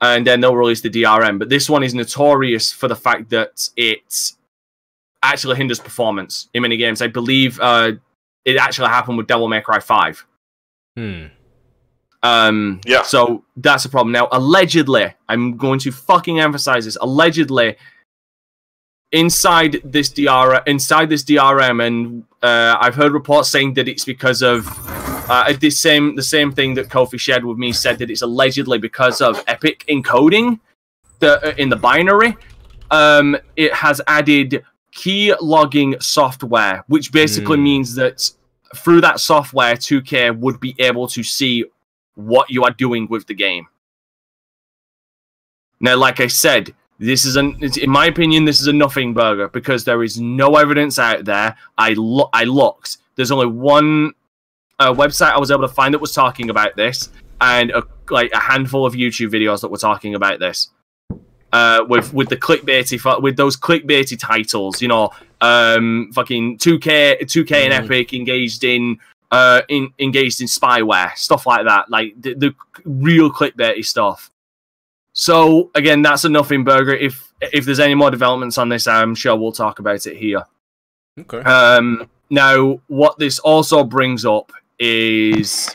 [0.00, 1.38] and then they'll release the DRM.
[1.38, 4.32] But this one is notorious for the fact that it
[5.22, 7.02] actually hinders performance in many games.
[7.02, 7.92] I believe uh,
[8.44, 10.24] it actually happened with Devil May Cry Five.
[10.96, 11.26] Hmm.
[12.22, 13.02] Um, Yeah.
[13.02, 14.12] So that's a problem.
[14.12, 16.96] Now, allegedly, I'm going to fucking emphasize this.
[17.00, 17.76] Allegedly,
[19.12, 24.42] inside this DR, inside this DRM, and uh, I've heard reports saying that it's because
[24.42, 24.66] of
[25.30, 28.78] uh, the same the same thing that Kofi shared with me said that it's allegedly
[28.78, 30.60] because of Epic encoding
[31.18, 32.36] the uh, in the binary.
[32.90, 37.62] Um, it has added key logging software, which basically Hmm.
[37.64, 38.30] means that
[38.76, 41.64] through that software, 2K would be able to see
[42.14, 43.66] what you are doing with the game.
[45.80, 49.14] Now, like I said, this is an, it's- in my opinion, this is a nothing
[49.14, 51.56] burger because there is no evidence out there.
[51.76, 52.98] I lo- I looked.
[53.16, 54.12] There's only one
[54.78, 57.08] uh, website I was able to find that was talking about this,
[57.40, 60.70] and a, like a handful of YouTube videos that were talking about this.
[61.50, 65.08] Uh, with with the clickbaity with those clickbaity titles, you know,
[65.40, 67.84] um, fucking two K two K and Mhm.
[67.86, 68.98] Epic engaged in
[69.30, 72.54] uh in engaged in spyware stuff like that, like the, the
[72.84, 74.30] real clickbaity stuff.
[75.18, 76.94] So again, that's a nothing burger.
[76.94, 80.44] If if there's any more developments on this, I'm sure we'll talk about it here.
[81.18, 81.38] Okay.
[81.38, 85.74] Um, now, what this also brings up is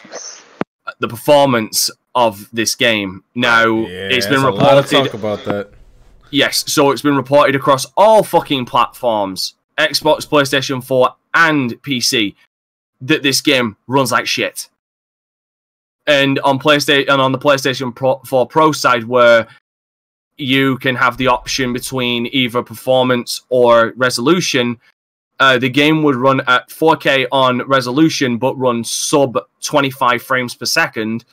[1.00, 3.26] the performance of this game.
[3.36, 5.12] Now, yeah, it's been there's a lot of reported.
[5.12, 5.72] talk about that.
[6.32, 12.36] Yes, so it's been reported across all fucking platforms Xbox, PlayStation 4, and PC
[13.02, 14.70] that this game runs like shit.
[16.06, 19.48] And on PlayStation and on the PlayStation Pro, 4 Pro side, where
[20.38, 24.80] you can have the option between either performance or resolution,
[25.40, 30.66] uh, the game would run at 4K on resolution, but run sub 25 frames per
[30.66, 31.26] second.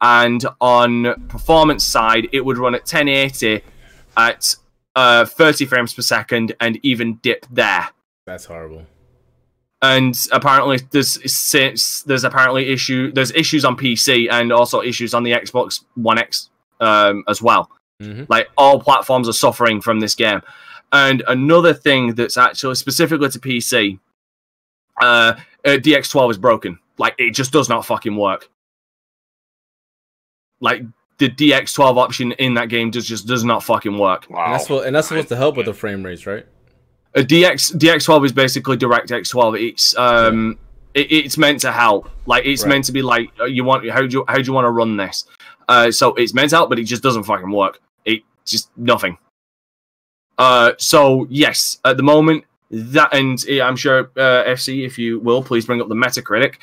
[0.00, 3.62] And on performance side, it would run at 1080
[4.16, 4.54] at
[4.94, 7.88] uh, 30 frames per second and even dip there.
[8.26, 8.86] That's horrible.
[9.86, 15.22] And apparently, there's since there's apparently issue there's issues on PC and also issues on
[15.22, 16.50] the Xbox One X
[16.80, 17.70] um, as well.
[18.02, 18.26] Mhm.
[18.28, 20.42] Like all platforms are suffering from this game.
[20.92, 23.98] And another thing that's actually specifically to PC,
[25.00, 25.34] uh,
[25.64, 26.78] uh, DX12 is broken.
[26.98, 28.48] Like it just does not fucking work.
[30.60, 30.82] Like
[31.18, 34.26] the DX12 option in that game does just does not fucking work.
[34.28, 34.44] Wow.
[34.46, 36.46] And that's what, and that's supposed to help with the frame rates, right?
[37.16, 39.68] A DX DX12 is basically direct X12.
[39.68, 40.58] It's um
[40.94, 42.08] it, it's meant to help.
[42.26, 42.68] Like it's Right.
[42.70, 44.70] meant to be like uh, you want how do you how do you want to
[44.70, 45.24] run this?
[45.68, 47.80] Uh, so it's meant to help, but it just doesn't fucking work.
[48.04, 49.18] It just nothing.
[50.38, 55.42] Uh, so yes, at the moment that and I'm sure uh, FC, if you will,
[55.42, 56.56] please bring up the Metacritic.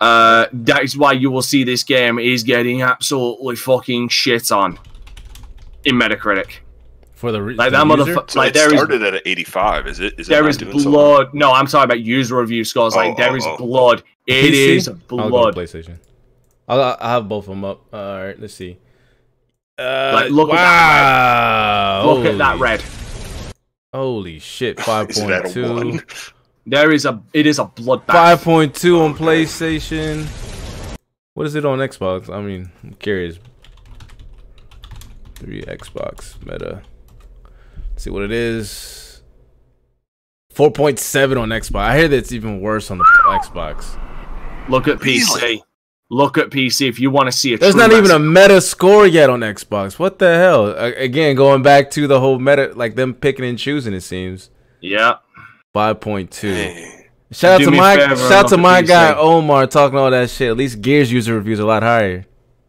[0.00, 4.78] Uh, that is why you will see this game is getting absolutely fucking shit on
[5.84, 6.60] in Metacritic.
[7.18, 8.12] For the re- Like the that user?
[8.12, 8.30] motherfucker.
[8.30, 9.88] So like it there is started at 85.
[9.88, 10.14] Is it?
[10.20, 11.34] Is there not is doing so blood.
[11.34, 12.94] No, I'm talking about user review scores.
[12.94, 13.56] Oh, like there oh, is oh.
[13.56, 14.04] blood.
[14.28, 14.76] It PC?
[14.76, 15.56] is I'll go blood.
[15.56, 15.98] PlayStation.
[16.68, 17.92] I'll, I'll have both of them up.
[17.92, 18.78] All right, let's see.
[19.76, 22.06] Uh, Like, look at wow.
[22.06, 22.84] Look at that Holy- red.
[23.92, 24.78] Holy shit!
[24.78, 25.74] Is Five that point a two.
[25.74, 26.02] one?
[26.66, 27.20] There is a.
[27.32, 28.12] It is a bloodbath.
[28.12, 30.24] Five point two on PlayStation.
[31.34, 32.32] What is it on Xbox?
[32.32, 33.40] I mean, I'm curious.
[35.34, 36.82] Three Xbox meta.
[37.98, 39.22] Let's see what it is.
[40.54, 41.80] Four point seven on Xbox.
[41.80, 43.04] I hear that it's even worse on the
[43.42, 43.98] Xbox.
[44.68, 45.34] Look at PC.
[45.42, 45.64] Really?
[46.08, 47.58] Look at PC if you want to see a.
[47.58, 49.98] There's true not even a massive- meta score yet on Xbox.
[49.98, 50.68] What the hell?
[50.78, 53.92] Again, going back to the whole meta, like them picking and choosing.
[53.94, 54.50] It seems
[54.80, 55.14] Yeah.
[55.74, 56.54] five point two.
[56.54, 57.02] Dang.
[57.32, 60.12] Shout out Do to me a my shout out to my guy Omar talking all
[60.12, 60.50] that shit.
[60.50, 62.26] At least Gears user reviews are a lot higher.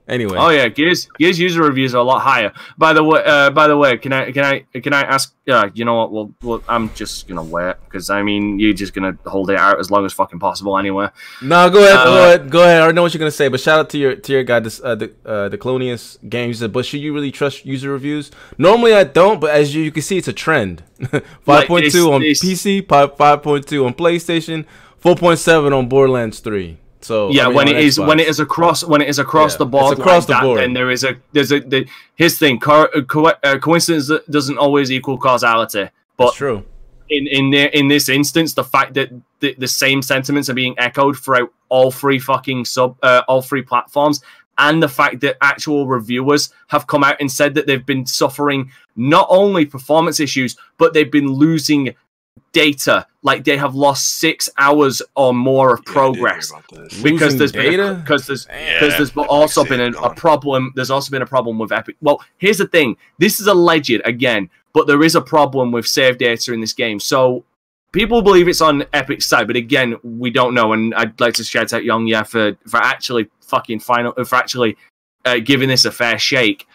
[0.09, 2.51] Anyway, Oh yeah, Gears Gears user reviews are a lot higher.
[2.77, 5.35] By the way, uh, by the way, can I can I can I ask?
[5.47, 6.11] Uh, you know what?
[6.11, 9.79] Well, well, I'm just gonna wait because I mean you're just gonna hold it out
[9.79, 11.09] as long as fucking possible anyway.
[11.41, 12.81] no, go ahead, go Uh, ahead, go ahead.
[12.81, 14.81] I know what you're gonna say, but shout out to your to your guy, this
[14.83, 16.59] uh, the uh, the Colonius Games.
[16.59, 18.31] Said, but should you really trust user reviews?
[18.57, 20.83] Normally, I don't, but as you, you can see, it's a trend.
[21.41, 24.65] Five point two on this- PC, five point two on PlayStation,
[24.97, 26.77] four point seven on Borderlands three.
[27.01, 28.07] So yeah, I mean, when it is Xbox.
[28.07, 30.43] when it is across when it is across Yeah, the board, across like the that,
[30.43, 30.59] board.
[30.59, 32.59] then there is a there's a the, his thing.
[32.59, 36.65] Co- co- uh, coincidence doesn't always equal causality, but That's true.
[37.09, 39.09] in in the, in this instance, the fact that
[39.39, 43.61] the, the same sentiments are being echoed throughout all three fucking sub uh, all three
[43.61, 44.21] platforms,
[44.57, 48.71] and the fact that actual reviewers have come out and said that they've been suffering
[48.97, 51.95] not only performance issues, but they've been losing
[52.51, 53.05] data.
[53.21, 56.51] Like they have lost six hours or more of progress
[57.03, 57.99] because there's there's been data?
[58.01, 60.71] because there's because there's also been a, a problem.
[60.75, 61.97] There's also been a problem with Epic.
[62.01, 62.95] Well, here's the thing.
[63.17, 66.99] This is alleged again, but there is a problem with save data in this game.
[66.99, 67.43] So
[67.91, 70.73] people believe it's on Epic's side, but again, we don't know.
[70.73, 74.77] And I'd like to shout out YongYea for for actually fucking final for actually
[75.25, 76.67] uh, giving this a fair shake.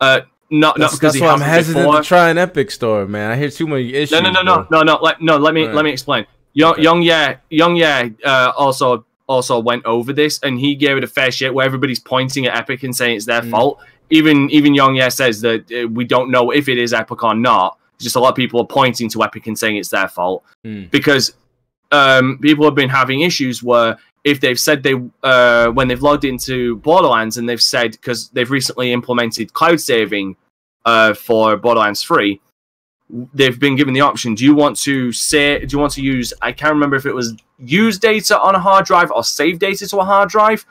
[0.00, 0.22] Uh,
[0.52, 2.02] not not That's, because that's he why I'm hesitant before.
[2.02, 3.30] to try an Epic Store, man.
[3.32, 4.12] I hear too many issues.
[4.12, 4.82] No, no, no, no, bro.
[4.82, 4.98] no, no.
[5.02, 5.36] Let no.
[5.38, 5.74] Let me Right.
[5.74, 6.26] let me explain.
[6.54, 8.08] Young, young, yeah, young, yeah.
[8.24, 11.98] Uh, also, also went over this, and he gave it a fair shake where everybody's
[11.98, 13.50] pointing at Epic and saying it's their Mm.
[13.50, 13.78] fault.
[14.10, 17.78] Even even YongYea, says that uh, we don't know if it is Epic or not.
[17.98, 20.90] Just a lot of people are pointing to Epic and saying it's their fault Mm.
[20.90, 21.32] because
[21.92, 26.24] um, people have been having issues where if they've said they uh, when they've logged
[26.24, 30.36] into Borderlands and they've said because they've recently implemented cloud saving
[30.84, 32.40] uh, for Borderlands Three,
[33.34, 34.34] they've been given the option.
[34.34, 35.64] Do you want to say?
[35.64, 36.32] Do you want to use?
[36.40, 39.86] I can't remember if it was use data on a hard drive or save data
[39.88, 40.64] to a hard drive.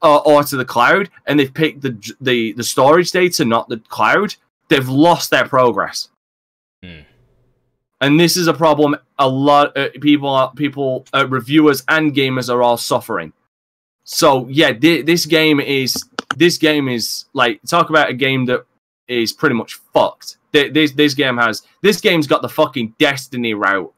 [0.00, 3.78] Or, or to the cloud, and they've picked the the the storage data, not the
[3.88, 4.36] cloud.
[4.68, 6.08] They've lost their progress
[8.00, 12.52] and this is a problem a lot uh, people are people uh, reviewers and gamers
[12.52, 13.32] are all suffering.
[14.04, 16.04] So yeah thi- this game is
[16.36, 18.64] this game is like talk about a game that
[19.08, 20.36] is pretty much fucked.
[20.52, 23.92] Thi- this this game has this game's got the fucking destiny route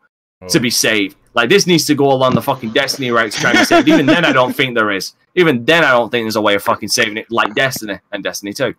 [0.48, 1.16] to be saved.
[1.34, 3.88] Like this needs to go along the fucking destiny route to try and be saved.
[3.88, 5.12] Even then i don't think there is.
[5.34, 8.24] Even then i don't think there's a way of fucking saving it like destiny and
[8.24, 8.74] destiny 2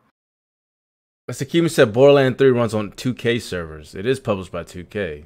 [1.32, 1.48] Mr.
[1.48, 3.95] Keeman said Borderland 3 runs on 2K servers.
[3.95, 5.24] It is published by 2K.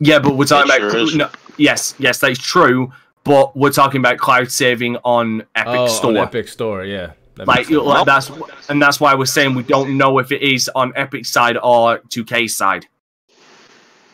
[0.00, 2.90] Yeah, but we're talking It about sure no, yes, yes, that's true.
[3.24, 6.10] But we're talking about cloud saving on Epic oh, Store.
[6.12, 7.12] on Epic Store, yeah.
[7.34, 7.82] That like, makes sense.
[7.82, 8.30] like that's
[8.70, 11.98] and that's why we're saying we don't know if it is on Epic side or
[11.98, 12.86] 2K side.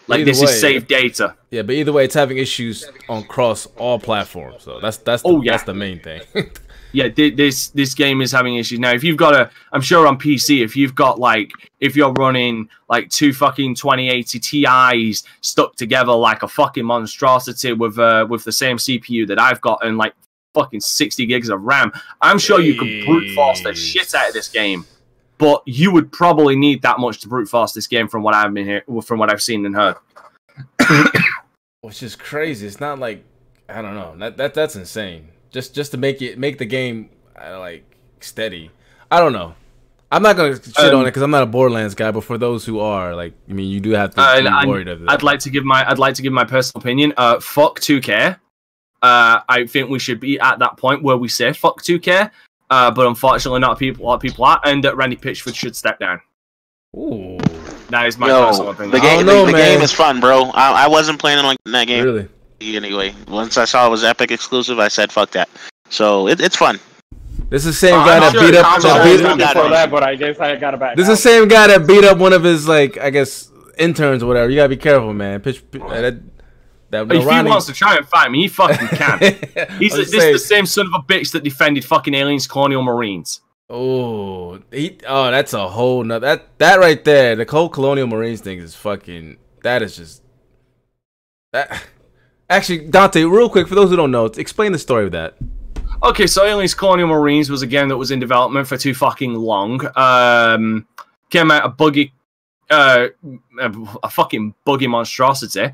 [0.09, 1.37] Like Either this way, is saved data.
[1.51, 4.65] Yeah, but either way, it's having issues on cross all platforms.
[4.65, 5.53] So that's that's the, Oh, yeah.
[5.53, 6.23] that's the main thing.
[6.93, 8.93] Yeah, thi- this this game is having issues now.
[8.93, 11.51] If you've got a, I'm sure on PC, if you've got like,
[11.81, 17.99] if you're running like two fucking 2080 Ti's stuck together like a fucking monstrosity with
[17.99, 20.15] uh with the same CPU that I've got and like
[20.55, 24.35] fucking 60 gigs of RAM, I'm sure you could brute force the shit out of
[24.35, 24.85] this game.
[25.37, 28.53] But you would probably need that much to brute force this game from what I've
[28.53, 29.97] been here, from what I've seen and heard.
[31.83, 32.67] Which is crazy.
[32.67, 33.25] It's not like
[33.69, 34.17] I don't know.
[34.17, 35.29] That, that that's insane.
[35.51, 37.11] Just just to make it make the game
[37.41, 37.85] uh, like
[38.21, 38.71] steady.
[39.11, 39.55] I don't know.
[40.11, 42.11] I'm not gonna shit on Um, it because I'm not a Borderlands guy.
[42.11, 44.69] But for those who are, like, I mean, you do have to Uh, be and
[44.69, 45.11] worried of that.
[45.11, 47.13] I'd like to give my I'd like to give my personal opinion.
[47.17, 48.39] Uh, fuck 2K.
[49.01, 52.31] Uh, I think we should be at that point where we say fuck 2K.
[52.71, 54.05] Uh, but unfortunately, not people.
[54.05, 56.21] A lot of people are, and that Randy Pitchford should step down.
[56.97, 57.39] Ooh,
[57.91, 58.91] that is my personal opinion.
[58.93, 60.45] the game, the, the game is fun, bro.
[60.55, 62.05] I, I wasn't planning on that game.
[62.05, 62.29] Really?
[62.61, 65.49] Anyway, once I saw it was Epic exclusive, I said fuck that.
[65.91, 66.79] So it, it's fun.
[67.51, 68.67] This is the same Oh, guy I'm that sure- beat up.
[68.67, 70.97] I'm that sure beat up- that, but I guess I got it back.
[70.97, 74.23] This is the same guy that beat up one of his like I guess interns
[74.23, 74.51] or whatever.
[74.51, 75.41] You gotta be careful, man.
[75.41, 76.21] Pitch uh, that
[76.91, 79.19] that if Ronnie- he wants to try and fight me, he fucking can.
[79.79, 82.47] He's I was this is the same son of a bitch that defended fucking aliens,
[82.47, 83.41] colonial marines.
[83.71, 84.99] Oh, he.
[85.07, 86.27] Oh, that's a whole nother.
[86.27, 89.37] That that right there, the whole Colonial Marines thing is fucking.
[89.63, 90.23] That is just.
[91.53, 91.83] That.
[92.51, 95.37] Actually, Dante, real quick for those who don't know, explain the story of that.
[96.03, 99.35] Okay, so Aliens Colonial Marines was a game that was in development for too fucking
[99.35, 99.81] long.
[99.97, 100.87] Um,
[101.29, 102.13] came out a buggy,
[102.71, 103.09] uh,
[103.61, 105.71] a, fucking buggy monstrosity.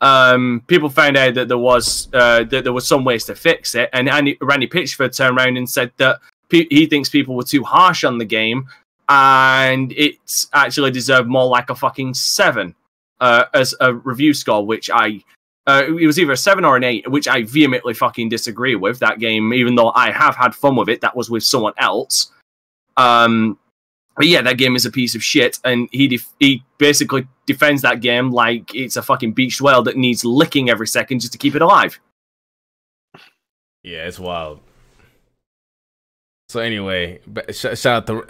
[0.00, 3.74] Um, people found out that there was uh, that there was some ways to fix
[3.74, 6.20] it, and Andy, Randy Pitchford turned around and said that
[6.50, 8.66] he thinks people were too harsh on the game,
[9.08, 10.14] and it
[10.52, 12.74] actually deserved more like a fucking seven
[13.20, 15.22] uh, as a review score, which I
[15.66, 18.98] uh, it was either a seven or an eight, which I vehemently fucking disagree with.
[18.98, 22.30] That game, even though I have had fun with it, that was with someone else.
[22.96, 23.58] Um,
[24.16, 27.82] but yeah, that game is a piece of shit, and he def- he basically defends
[27.82, 31.38] that game like it's a fucking beached whale that needs licking every second just to
[31.38, 31.98] keep it alive.
[33.82, 34.60] Yeah, it's wild.
[36.48, 38.26] So anyway, ba- sh- shout out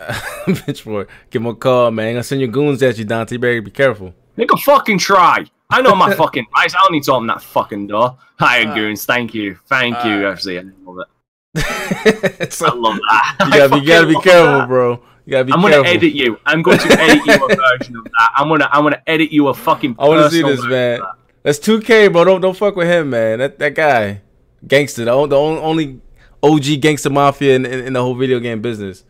[0.47, 1.11] to Pitchfork.
[1.31, 2.09] Give him a call, man.
[2.09, 3.35] I'm gonna send your goons at you, Dante.
[3.35, 4.15] You better be careful.
[4.37, 5.45] Make a fucking try.
[5.75, 6.73] I know my fucking rights.
[6.77, 8.17] I don't need to open that fucking door.
[8.39, 9.05] Hi, goons.
[9.05, 9.59] Thank you.
[9.67, 10.61] Thank you, FC.
[10.61, 11.09] I love it.
[12.63, 13.37] I love that.
[13.41, 15.03] You gotta, be, you gotta be careful, bro.
[15.27, 15.83] You gotta be I'm careful.
[15.83, 16.39] gonna edit you.
[16.47, 18.31] I'm going to edit you a version of that.
[18.37, 19.97] I'm gonna I'm gonna edit you a fucking.
[19.99, 21.01] I want to see this, man.
[21.01, 21.01] that.
[21.43, 22.25] That's 2K, bro.
[22.25, 23.41] Don't don't fuck with him, man.
[23.41, 24.21] That that guy,
[24.69, 25.05] gangster.
[25.05, 26.01] The, the only
[26.41, 29.03] OG gangster mafia in, in, in the whole video game business.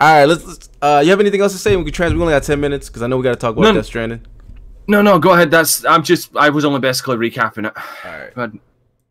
[0.00, 0.46] All right, let's.
[0.46, 1.76] let's uh, you have anything else to say?
[1.76, 2.14] We can trans.
[2.14, 3.74] We only got ten minutes because I know we got to talk about None.
[3.74, 4.22] Death Stranding.
[4.88, 5.50] No, no, go ahead.
[5.50, 7.72] That's I'm just I was only basically recapping it.
[8.04, 8.32] All right.
[8.34, 8.52] But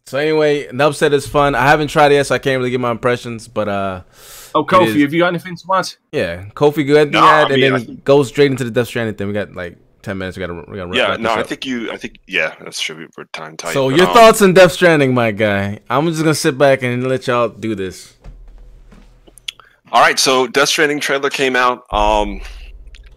[0.05, 1.55] So anyway, Nub is fun.
[1.55, 3.47] I haven't tried it yet, so I can't really give my impressions.
[3.47, 4.01] But uh,
[4.53, 5.93] oh, Kofi, have you got anything to add?
[6.11, 8.71] yeah, Kofi, go ahead, No, add, I and mean, then I- go straight into the
[8.71, 9.27] Death Stranding thing.
[9.27, 10.37] We got like ten minutes.
[10.37, 11.47] We gotta we gotta Yeah, no, I up.
[11.47, 11.91] think you.
[11.91, 13.73] I think yeah, that's should be we're time tight.
[13.73, 15.79] So but, your um, thoughts on Death Stranding, my guy?
[15.89, 18.15] I'm just gonna sit back and let y'all do this.
[19.91, 21.85] All right, so Death Stranding trailer came out.
[21.93, 22.41] Um,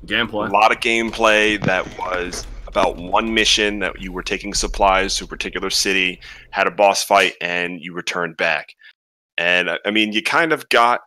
[0.09, 0.49] Gameplay.
[0.49, 5.25] a lot of gameplay that was about one mission that you were taking supplies to
[5.25, 6.21] a particular city,
[6.51, 8.75] had a boss fight, and you returned back.
[9.37, 11.01] And uh, I mean, you kind of got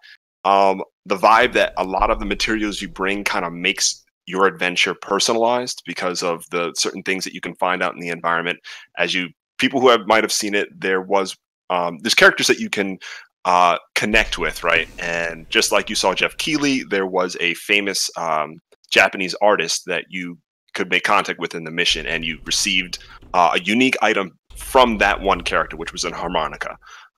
[0.44, 4.46] um, the vibe that a lot of the materials you bring kind of makes your
[4.46, 8.60] adventure personalized because of the certain things that you can find out in the environment.
[8.98, 11.36] As you people who have might have seen it, there was
[11.70, 13.00] um, there's characters that you can
[13.46, 14.88] uh, connect with, right?
[15.00, 18.60] And just like you saw Geoff Keighley, there was a famous um,
[18.92, 20.38] Japanese artist that you
[20.74, 23.00] could make contact with in the mission, and you received
[23.34, 26.78] uh, a unique item from that one character, which was an harmonica.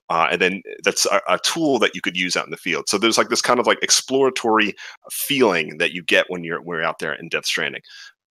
[0.10, 2.88] Uh, and then that's a, a tool that you could use out in the field.
[2.88, 4.74] So there's like this kind of like exploratory
[5.12, 7.82] feeling that you get when you're when you're out there in Death Stranding.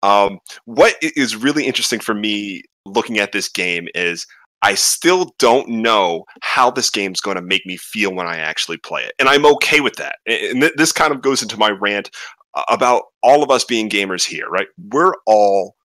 [0.03, 4.25] Um, what is really interesting for me looking at this game is
[4.63, 8.77] I still don't know how this game's going to make me feel when I actually
[8.77, 10.17] play it, and I'm okay with that.
[10.27, 12.11] And th- this kind of goes into my rant
[12.69, 14.67] about all of us being gamers here, right?
[14.77, 15.75] We're all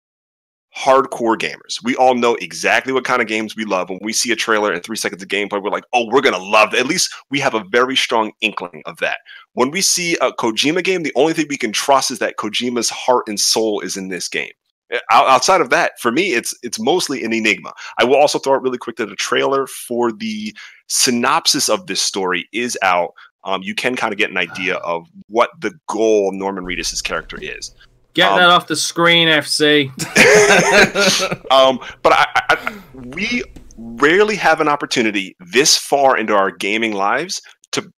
[0.77, 1.83] hardcore gamers.
[1.83, 3.89] We all know exactly what kind of games we love.
[3.89, 6.35] When we see a trailer and three seconds of gameplay, we're like, oh, we're going
[6.35, 6.81] to love it.
[6.81, 9.19] At least we have a very strong inkling of that.
[9.55, 12.91] When we see a Kojima game, the only thing we can trust is that Kojima's
[12.91, 14.53] heart and soul is in this game.
[14.93, 17.73] Uh, Outside of that, for me, it's it's mostly an enigma.
[17.99, 20.55] I will also throw out really quick that a trailer for the
[20.89, 23.13] synopsis of this story is out.
[23.47, 27.03] Um, you can kind of get an idea of what the goal of Norman Reedus'
[27.03, 27.73] character is.
[28.15, 29.89] Get Um, that off the screen, FC.
[31.51, 33.43] um, but I, I, I- we
[33.79, 37.41] rarely have an opportunity this far into our gaming lives
[37.73, 37.89] to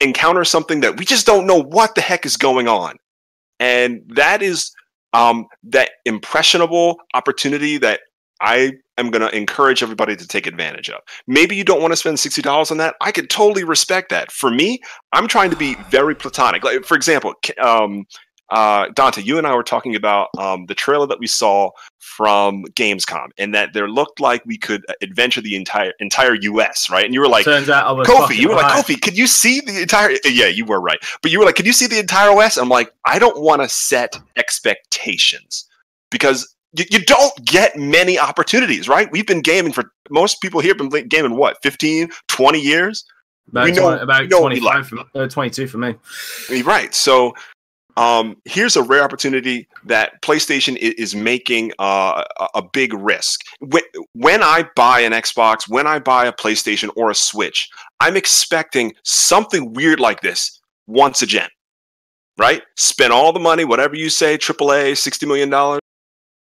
[0.00, 2.96] encounter something that we just don't know what the heck is going on,
[3.60, 4.72] and that is
[5.12, 8.00] um, that impressionable opportunity that
[8.40, 11.00] I am going to encourage everybody to take advantage of.
[11.26, 12.94] Maybe you don't want to spend sixty dollars on that.
[13.00, 14.30] I could totally respect that.
[14.30, 14.80] For me,
[15.12, 16.64] I'm trying to be very platonic.
[16.64, 18.06] Like for example, um,
[18.50, 22.64] uh, Dante, you and I were talking about um, the trailer that we saw from
[22.72, 26.88] Gamescom, and that there looked like we could adventure the entire entire U.S.
[26.88, 27.04] Right?
[27.04, 28.72] And you were like, Turns out I was Kofi, you were like.
[28.72, 30.12] Kofi, could you see the entire?
[30.24, 30.98] Yeah, you were right.
[31.20, 32.56] But you were like, could you see the entire U.S.?
[32.56, 35.66] I'm like, I don't want to set expectations
[36.10, 39.10] because you, you don't get many opportunities, right?
[39.10, 43.04] We've been gaming for most people here have been gaming what 15, 20 years.
[43.50, 44.62] About, we know- twen- about we know 25
[44.92, 45.06] like.
[45.12, 45.94] for, uh, 22 for me.
[46.62, 46.94] Right.
[46.94, 47.32] So
[47.96, 53.40] um, here's a rare opportunity that PlayStation i- is making uh, a- a big risk.
[53.60, 53.82] When,
[54.12, 57.68] when I buy an Xbox, when I buy a PlayStation or a Switch,
[58.00, 61.48] I'm expecting something weird like this once a gen.
[62.36, 62.62] Right?
[62.76, 65.80] Spend all the money, whatever you say, AAA, $60 million.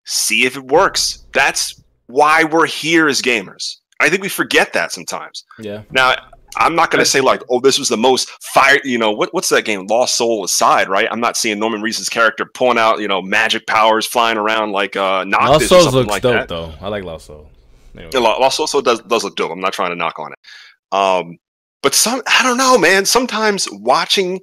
[0.05, 1.25] See if it works.
[1.33, 3.77] That's why we're here as gamers.
[3.99, 5.43] I think we forget that sometimes.
[5.59, 5.83] Yeah.
[5.91, 6.15] Now,
[6.57, 8.79] I'm not going to say like, oh, this was the most fire.
[8.83, 9.85] You know, what, what's that game?
[9.87, 11.07] Lost Soul aside, right?
[11.09, 14.95] I'm not seeing Norman Reedus' character pulling out, you know, magic powers, flying around like
[14.95, 16.47] uh, Noctis Lost or Souls something looks like dope that.
[16.49, 16.73] though.
[16.81, 17.49] I like Lost Soul.
[17.95, 18.09] Anyway.
[18.13, 19.51] Yeah, Lost Soul so does does look dope.
[19.51, 20.97] I'm not trying to knock on it.
[20.97, 21.37] Um,
[21.83, 23.05] but some, I don't know, man.
[23.05, 24.41] Sometimes watching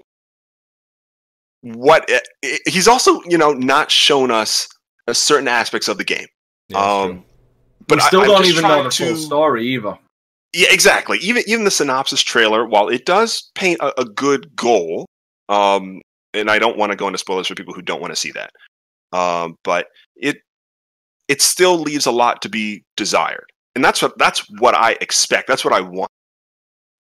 [1.62, 4.68] what i- i- he's also, you know, not shown us
[5.14, 6.26] certain aspects of the game.
[6.68, 7.24] Yeah, um,
[7.86, 9.98] but we still I, don't even know trying the full story either.
[10.52, 11.18] Yeah, exactly.
[11.18, 15.06] Even even the synopsis trailer, while it does paint a, a good goal,
[15.48, 16.00] um,
[16.34, 18.32] and I don't want to go into spoilers for people who don't want to see
[18.32, 18.50] that,
[19.16, 20.38] um, but it
[21.28, 25.48] it still leaves a lot to be desired, and that's what that's what I expect.
[25.48, 26.10] That's what I want.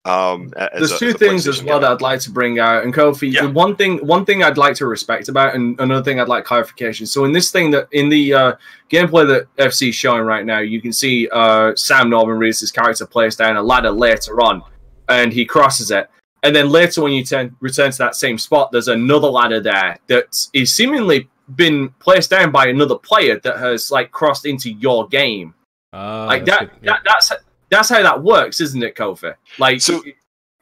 [0.08, 2.58] Um, as There's a- two as a things as well that I'd like to bring
[2.58, 2.84] out.
[2.84, 3.42] And Kofi, Yeah.
[3.42, 6.44] the one thing, one thing I'd like to respect about, and another thing I'd like
[6.44, 7.06] clarification.
[7.06, 8.52] So in this thing that in the uh,
[8.90, 13.06] gameplay that FC is showing right now, you can see uh, Sam Norman Reedus' character
[13.06, 14.62] plays down a ladder later on,
[15.08, 16.08] and he crosses it.
[16.42, 19.98] And then later, when you turn, return to that same spot, there's another ladder there
[20.06, 25.08] that is seemingly been placed down by another player that has like crossed into your
[25.08, 25.54] game.
[25.92, 26.70] Ah, like that, good.
[26.82, 26.92] Yeah.
[26.92, 27.32] that that's
[27.70, 29.34] that's how that works, isn't it, Kofi?
[29.58, 30.02] Like So-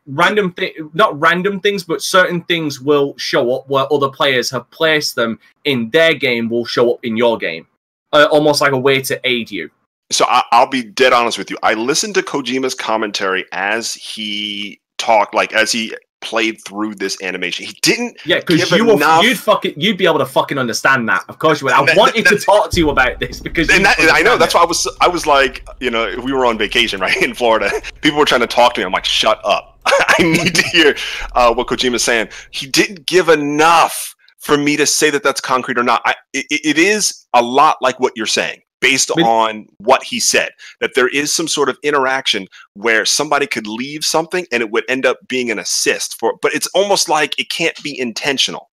[0.07, 4.71] random thing, not random things, but certain things will show up where other players have
[4.71, 7.67] placed them in their game will show up in your game,
[8.13, 9.71] uh, almost like a way to aid you.
[10.13, 11.59] so I, I'll be dead honest with you.
[11.65, 17.67] I listened to Kojima's commentary as he talked, like as he played through this animation.
[17.67, 19.23] He didn't Yeah, because you enough.
[19.25, 21.25] you'd fucking, you'd be able to fucking understand that.
[21.29, 21.75] Of course you would.
[21.75, 24.39] I that- wanted to talk to you about this because and that, I know understand
[24.39, 27.35] that's why I was I was like, you know, we were on vacation right in
[27.35, 27.71] Florida,
[28.01, 28.85] people were trying to talk to me.
[28.87, 29.79] I'm like, shut up.
[29.87, 30.97] I need to hear
[31.35, 32.29] uh, what Kojima's saying.
[32.51, 36.03] He didn't give enough for me to say that that's concrete or not.
[36.05, 40.21] I, it, it is a lot like what you're saying, based But- on what he
[40.21, 40.51] said.
[40.81, 44.85] That there is some sort of interaction where somebody could leave something and it would
[44.89, 48.71] end up being an assist for, but it's almost like it can't be intentional.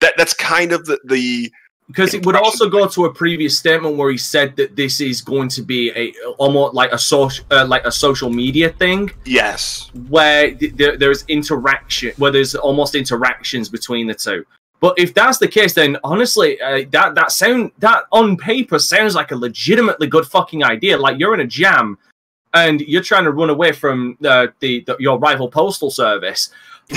[0.00, 1.52] That that's kind of the the
[1.88, 5.22] because it would also go to a previous statement where he said that this is
[5.22, 9.90] going to be a almost like a social uh, like a social media thing yes.
[10.08, 14.44] where th- there's interaction where there's almost interactions between the two
[14.80, 19.14] but if that's the case then honestly uh, that that sound that on paper sounds
[19.14, 20.96] like a legitimately good fucking idea.
[20.96, 21.98] Like you're in a jam
[22.54, 26.50] and you're trying to run away from uh, the, the your rival postal service.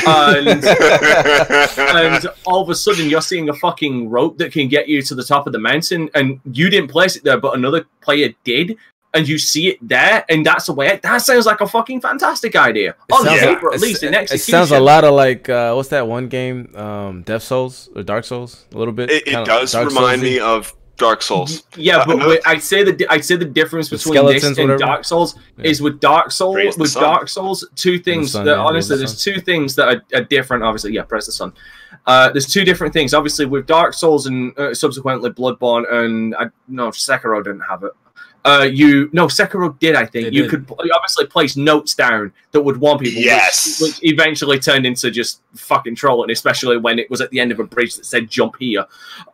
[0.08, 5.02] And and all of a sudden you're seeing a fucking rope that can get you
[5.02, 8.30] to the top of the mountain and you didn't place it there but another player
[8.45, 8.78] did
[9.13, 12.55] and you see it there and that's the way that sounds like a fucking fantastic
[12.55, 14.35] idea on sounds paper like- at least in execution.
[14.35, 16.73] It sounds a lot of like uh, what's that one game?
[16.75, 18.65] Um, Death Souls or Dark Souls?
[18.73, 19.09] A little bit.
[19.11, 20.23] It, it does Dark remind Soulsy.
[20.23, 21.63] me of Dark Souls.
[21.77, 24.41] yeah Uh, but no- wait, i'd say the i'd say the difference With between this
[24.43, 24.77] skeletons, and whatever?
[24.91, 25.65] dark souls Yeah.
[25.71, 27.01] is with dark souls Praise with sun.
[27.03, 30.23] dark souls two things sun, that yeah, honestly the there's two things that are, are
[30.25, 31.53] different obviously yeah press the sun
[32.05, 36.45] uh, there's two different things obviously with dark souls and uh, subsequently bloodborne and i
[36.67, 37.91] no sekiro didn't have it
[38.45, 40.49] uh, you no Sekiro did I think It you did.
[40.51, 43.80] could you obviously place notes down that would warn people Yes.
[43.81, 47.59] which, eventually turned into just fucking trolling especially when it was at the end of
[47.59, 48.85] a bridge that said jump here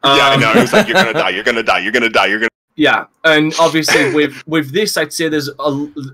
[0.04, 0.52] yeah, I Um, know.
[0.54, 1.30] It was like you're gonna die.
[1.30, 1.80] You're gonna die.
[1.80, 2.26] You're gonna die.
[2.28, 2.50] You're gonna.
[2.76, 5.72] yeah, and obviously with with this, I'd say there's a uh,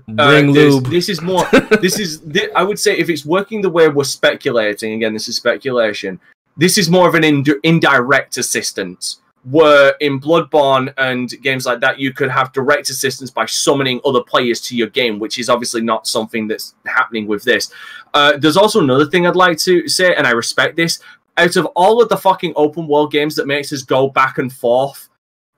[0.08, 0.86] Bring there's- lube.
[0.86, 1.44] This is more.
[1.82, 2.18] This is.
[2.18, 4.94] thi- I would say if it's working the way we're speculating.
[4.94, 6.18] Again, this is speculation.
[6.56, 9.20] This is more of an ind- indirect assistance.
[9.50, 14.22] Where in Bloodborne and games like that, you could have direct assistance by summoning other
[14.22, 17.70] players to your game, which is obviously not something that's happening with this.
[18.14, 20.98] Uh, there's also another thing I'd like to say, and I respect this.
[21.36, 24.50] Out of all of the fucking open world games that makes us go back and
[24.50, 25.08] forth,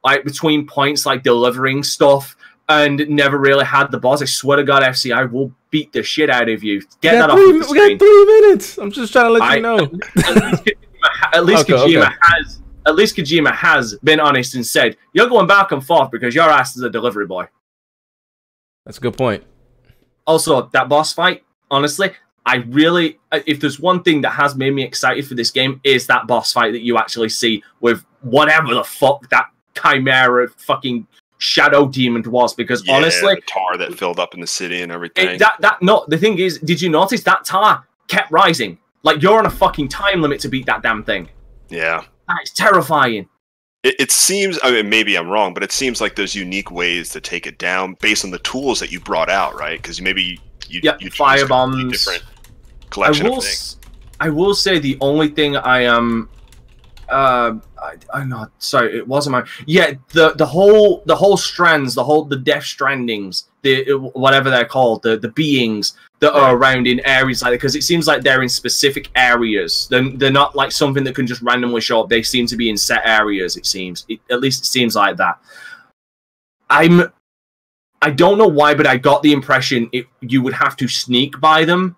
[0.03, 2.37] like between points, like delivering stuff,
[2.69, 4.21] and never really had the boss.
[4.21, 6.81] I swear to God, FC, I will beat the shit out of you.
[7.03, 8.79] Get that got, off three, of we got three minutes.
[8.79, 9.79] I'm just trying to let I- you know.
[9.79, 9.99] At least
[10.65, 10.65] Kojima,
[11.03, 12.15] ha- at least Okay, Kojima okay.
[12.23, 12.61] has.
[12.87, 16.49] At least Kojima has been honest and said, "You're going back and forth because your
[16.49, 17.49] ass is a delivery boy."
[18.85, 19.45] That's a good point.
[20.27, 22.13] Also, that boss fight, honestly,
[22.47, 25.81] I really, uh, if there's one thing that has made me excited for this game,
[25.83, 31.07] is that boss fight that you actually see with whatever the fuck that chimera fucking
[31.39, 32.55] shadow demon was.
[32.55, 35.31] Because Yeah, honestly, the tar that filled up in the city and everything.
[35.31, 38.79] it, that that no, the thing is, did you notice that tar kept rising?
[39.03, 41.29] Like you're on a fucking time limit to beat that damn thing.
[41.69, 42.05] yeah.
[42.29, 43.29] That is terrifying.
[43.83, 44.59] It, it seems.
[44.63, 47.59] I mean, maybe I'm wrong, but it seems like there's unique ways to take it
[47.59, 49.81] down based on the tools that you brought out, right?
[49.81, 51.93] Because maybe you Yeah, you fire bombs.
[51.93, 53.77] different I collection will, of things.
[54.19, 56.29] I will say the only thing I am,
[57.09, 61.95] uh, I, I'm not sorry, it wasn't my yeah the the whole the whole strands,
[61.95, 66.87] the whole the Death Strandings, the whatever they're called, the the beings that are around
[66.87, 69.87] in areas like that because it seems like they're in specific areas.
[69.91, 72.09] They're, they're not like something that can just randomly show up.
[72.09, 73.57] They seem to be in set areas.
[73.57, 75.39] It seems, it, at least it seems like that.
[76.71, 77.13] I'm
[78.03, 81.41] I don't know why, but I got the impression it, you would have to sneak
[81.41, 81.97] by them.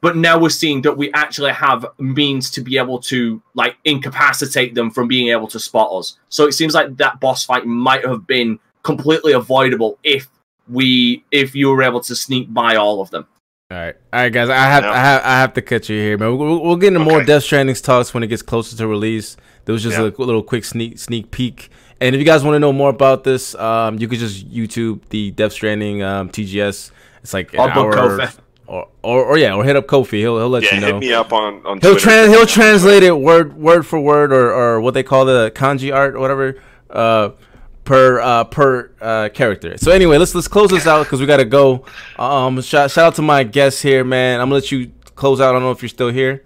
[0.00, 4.74] But now we're seeing that we actually have means to be able to like incapacitate
[4.74, 6.18] them from being able to spot us.
[6.28, 10.28] So it seems like that boss fight might have been completely avoidable if
[10.68, 13.26] we if you were able to sneak by all of them.
[13.70, 14.48] All right, all right, guys.
[14.48, 16.38] I have, I have, I have to cut you here, man.
[16.38, 19.36] We'll, we'll get into more Death Stranding talks when it gets closer to release.
[19.66, 20.04] There was just Yeah.
[20.04, 21.68] a little quick sneak sneak peek.
[22.00, 25.00] And if you guys want to know more about this, um, you could just YouTube
[25.10, 26.92] the Death Stranding um, TGS.
[27.22, 27.94] It's like an hour,
[28.66, 30.12] or, or or yeah, or hit up Kofi.
[30.12, 30.86] He'll he'll let Yeah, you know.
[30.86, 31.78] hit me up on on.
[31.82, 35.52] He'll trans he'll translate it word word for word or, or what they call the
[35.54, 36.58] kanji art or whatever
[36.88, 37.30] uh,
[37.88, 39.78] per uh, per uh, character.
[39.78, 41.86] So anyway, let's let's close this out because we gotta go.
[42.18, 44.40] Um, shout shout out to my guests here, man.
[44.40, 45.48] I'm gonna let you close out.
[45.48, 46.44] I don't know if you're still here.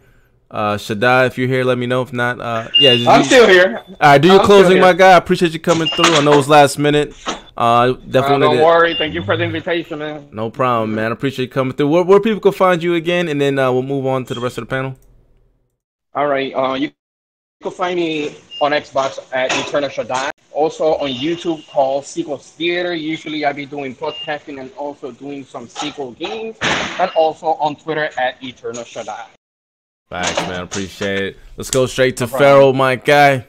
[0.48, 2.02] Uh, Shaddai, if you're here, let me know.
[2.02, 3.82] If not, uh, yeah, just, I'm still here.
[3.88, 5.12] All right, do your I'm closing, my guy.
[5.12, 6.14] I appreciate you coming through.
[6.14, 7.12] I know it was last minute.
[7.26, 8.56] Uh, Uh, definitely.
[8.58, 8.94] don't worry.
[8.94, 10.28] Thank you for the invitation, man.
[10.30, 11.10] no problem, man.
[11.10, 11.88] I appreciate you coming through.
[11.88, 14.40] Where, where people can find you again, and then uh, we'll move on to the
[14.40, 14.96] rest of the panel.
[16.14, 16.52] All right.
[16.54, 16.90] Uh, you
[17.62, 20.30] can find me on Xbox at Eternal Shaddai.
[20.52, 22.94] Also on YouTube called Sequels Theater.
[22.94, 26.56] Usually I be doing podcasting and also doing some sequel games.
[26.98, 29.26] And also on Twitter at Eternal Shaddai.
[30.10, 30.64] Thanks, man.
[30.64, 31.36] Appreciate it.
[31.56, 33.46] Let's go straight to Farrell, my guy.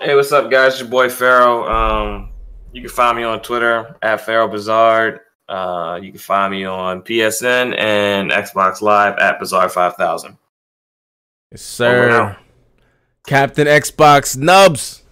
[0.00, 0.72] Hey, what's up, guys?
[0.72, 1.68] It's your boy Pharaoh.
[1.68, 2.30] Um,
[2.72, 5.20] you can find me on Twitter at Pharaoh Bizarre.
[5.50, 10.38] Uh, you can find me on PSN and Xbox Live at Bizarre Five Thousand.
[11.50, 12.36] Yes, sir.
[13.26, 15.02] Captain Xbox Nubs.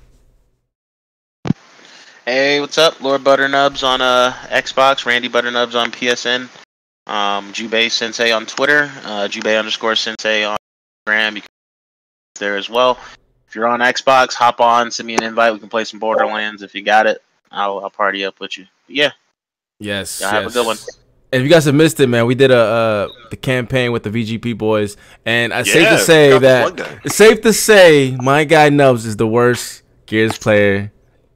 [2.25, 3.01] Hey, what's up?
[3.01, 6.43] Lord Butternubs on uh, Xbox, Randy Butternubs on PSN,
[7.11, 10.57] um, Jubei Sensei on Twitter, uh, Jubei underscore Sensei on
[11.09, 11.35] Instagram.
[11.35, 11.49] You can
[12.39, 12.97] there as well.
[13.49, 15.53] If you're on Xbox, hop on, send me an invite.
[15.53, 17.23] We can play some Borderlands if you got it.
[17.51, 18.67] I'll, I'll party up with you.
[18.87, 19.11] But yeah,
[19.81, 20.21] Yes.
[20.21, 20.55] y'all have a yes.
[20.55, 20.77] good one.
[21.31, 24.03] And if you guys have missed it, man, we did a uh, the campaign with
[24.03, 24.97] the VGP boys,
[25.27, 29.27] and it's safe to say that it's safe to say my guy Nubs is the
[29.27, 30.91] worst Gears player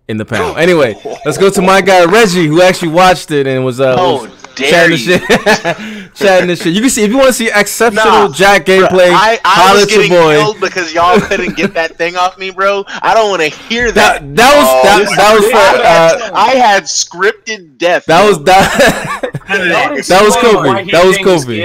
[0.09, 0.57] in the panel.
[0.63, 4.23] Anyway, let's go to my guy Reggie, who actually watched it and was uh Oh,
[4.23, 5.21] was chatting shit,
[6.15, 6.73] chatting this shit.
[6.75, 9.85] You can see if you want to see exceptional Nah, Jack gameplay, I, I was
[9.85, 10.35] at your getting boy.
[10.37, 12.85] killed because y'all couldn't get that thing off me, bro.
[13.03, 14.21] I don't want to hear that.
[14.21, 18.05] That that was Oh, that, that was for uh, I had scripted death.
[18.07, 18.29] that yo.
[18.29, 20.91] was that that was Kofi.
[20.91, 21.63] That was Kofi.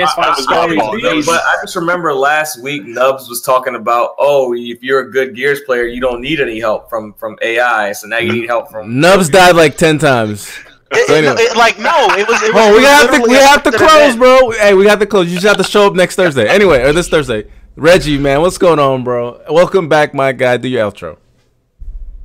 [1.01, 5.11] But, but I just remember last week Nubs was talking about, oh, if you're a
[5.11, 7.91] good Gears player, you don't need any help from from AI.
[7.93, 8.99] So now you need help from.
[8.99, 10.51] Nubs died like ten times.
[10.91, 11.35] It- it- anyway.
[11.37, 12.41] it- like no, it was.
[12.43, 14.51] It was Oh, we have to we have to close, bro.
[14.51, 15.27] Hey, we got to close.
[15.27, 16.47] You just have to show up next Thursday.
[16.47, 17.45] Anyway, or this Thursday.
[17.75, 19.41] Reggie, man, what's going on, bro?
[19.49, 20.57] Welcome back, my guy.
[20.57, 21.17] Do your outro.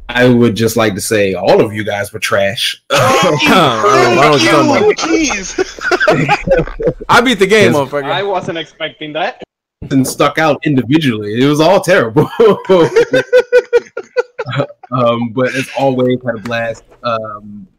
[0.09, 2.83] I would just like to say all of you guys were trash.
[2.91, 4.97] I don't you're talking about.
[4.97, 5.59] Jeez.
[7.09, 8.11] I beat the game, motherfucker.
[8.11, 9.43] I wasn't expecting that.
[9.91, 11.41] and stuck out individually.
[11.43, 12.29] It was all terrible.
[14.91, 16.85] um, but as always, had a blast.
[17.03, 17.72] Um, shout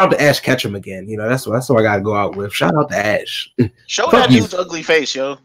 [0.00, 1.08] out to Ash Ketchum again.
[1.08, 2.52] You know that's that's what I got to go out with.
[2.52, 3.50] Shout out to Ash.
[3.86, 4.40] Show Fuck that you.
[4.40, 5.38] dude's ugly face, yo.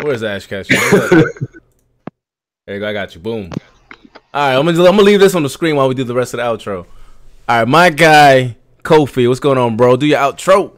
[0.00, 0.76] Where's Ash Ketchum?
[2.66, 2.88] there you go.
[2.88, 3.20] I got you.
[3.20, 3.50] Boom.
[4.34, 6.14] All right, I'm gonna I'm gonna leave this on the screen while we do the
[6.14, 6.86] rest of the outro.
[7.48, 9.96] All right, my guy Kofi, what's going on, bro?
[9.96, 10.76] Do your outro.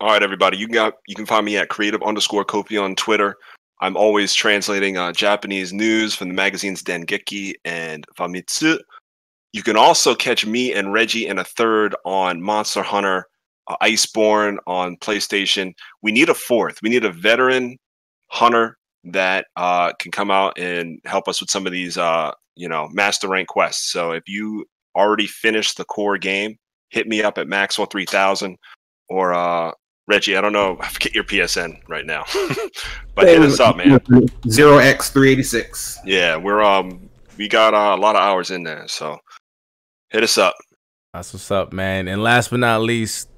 [0.00, 0.56] All right, everybody.
[0.56, 3.36] You got you can find me at creative underscore Kofi on Twitter.
[3.80, 8.78] I'm always translating uh, Japanese news from the magazines Dengeki and Famitsu.
[9.56, 13.24] You can also catch me and Reggie in a third on Monster Hunter
[13.68, 15.72] uh, Iceborne on PlayStation.
[16.02, 16.82] We need a fourth.
[16.82, 17.78] We need a veteran
[18.26, 22.68] hunter that uh, can come out and help us with some of these, uh, you
[22.68, 23.90] know, master rank quests.
[23.90, 26.58] So if you already finished the core game,
[26.90, 28.58] hit me up at Maxwell three thousand
[29.08, 29.72] or uh,
[30.06, 30.36] Reggie.
[30.36, 30.76] I don't know.
[30.82, 32.26] I forget your PSN right now,
[33.14, 34.00] but hit us up, man.
[34.50, 35.98] Zero X three eighty six.
[36.04, 37.08] Yeah, we're um
[37.38, 39.18] we got uh, a lot of hours in there, so
[40.10, 40.56] hit us up.
[41.12, 42.08] That's what's up, man.
[42.08, 43.28] And last but not least,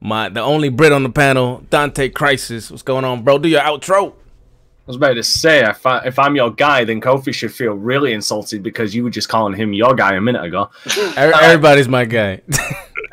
[0.00, 2.70] my the only Brit on the panel, Dante Crisis.
[2.70, 3.38] What's going on, bro?
[3.38, 4.12] Do your outro.
[4.12, 7.74] I was about to say, if, I, if I'm your guy, then Kofi should feel
[7.74, 10.70] really insulted because you were just calling him your guy a minute ago.
[11.16, 12.42] Everybody's my guy.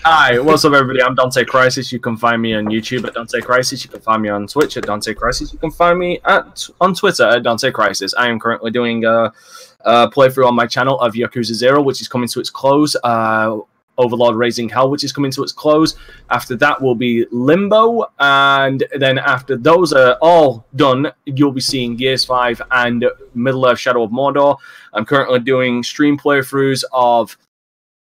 [0.06, 1.04] Hi, what's up, everybody?
[1.04, 1.92] I'm Dante Crisis.
[1.92, 3.84] You can find me on YouTube at Dante Crisis.
[3.84, 5.52] You can find me on Twitch at Dante Crisis.
[5.52, 8.14] You can find me at on Twitter at Dante Crisis.
[8.16, 9.34] I am currently doing a,
[9.82, 12.95] a playthrough on my channel of Yakuza Zero, which is coming to its close.
[13.04, 13.60] Uh,
[13.98, 15.95] Overlord Raising Hell, which is coming to its close.
[16.30, 21.95] After that will be Limbo, and then after those are all done, you'll be seeing
[21.95, 24.58] Gears 5 and Middle Earth Shadow of Mordor.
[24.94, 27.38] I'm currently doing stream playthroughs of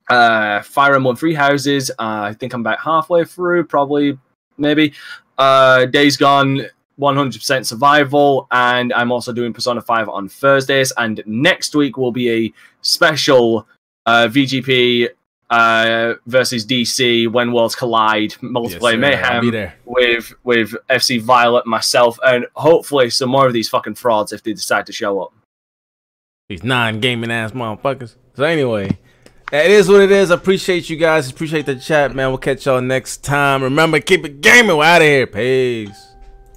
[0.09, 1.91] uh, Fire Emblem Three Houses.
[1.91, 4.17] Uh, I think I'm about halfway through, probably,
[4.57, 4.93] maybe.
[5.37, 6.65] Uh, Days Gone,
[6.99, 10.93] 100% Survival, and I'm also doing Persona 5 on Thursdays.
[10.97, 13.67] And next week will be a special
[14.05, 15.09] uh, VGP
[15.49, 22.45] uh, versus DC When Worlds Collide multiplayer Yes, mayhem with with FC Violent, myself, and
[22.55, 25.33] hopefully some more of these fucking frauds if they decide to show up.
[26.49, 28.15] These non-gaming ass motherfuckers.
[28.35, 28.97] So anyway,
[29.51, 30.31] it is what it is.
[30.31, 31.29] I appreciate you guys.
[31.29, 32.29] Appreciate the chat, man.
[32.29, 33.63] We'll catch y'all next time.
[33.63, 34.77] Remember, keep it gaming.
[34.77, 35.27] We're out of here.
[35.27, 36.14] Peace.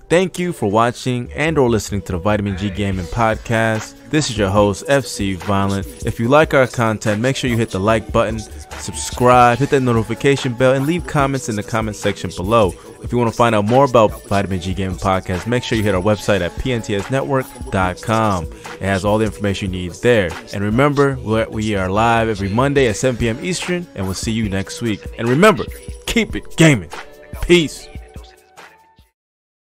[0.09, 3.95] Thank you for watching and or listening to the Vitamin G Gaming Podcast.
[4.09, 5.87] This is your host, FC Violent.
[6.07, 9.81] If you like our content, make sure you hit the like button, subscribe, hit that
[9.81, 12.73] notification bell, and leave comments in the comment section below.
[13.03, 15.85] If you want to find out more about Vitamin G Gaming Podcast, make sure you
[15.85, 18.45] hit our website at pntsnetwork.com.
[18.45, 20.31] It has all the information you need there.
[20.55, 21.19] And remember,
[21.51, 23.45] we are live every Monday at 7 p.m.
[23.45, 25.03] Eastern, and we'll see you next week.
[25.19, 25.67] And remember,
[26.07, 26.89] keep it gaming.
[27.43, 27.87] Peace.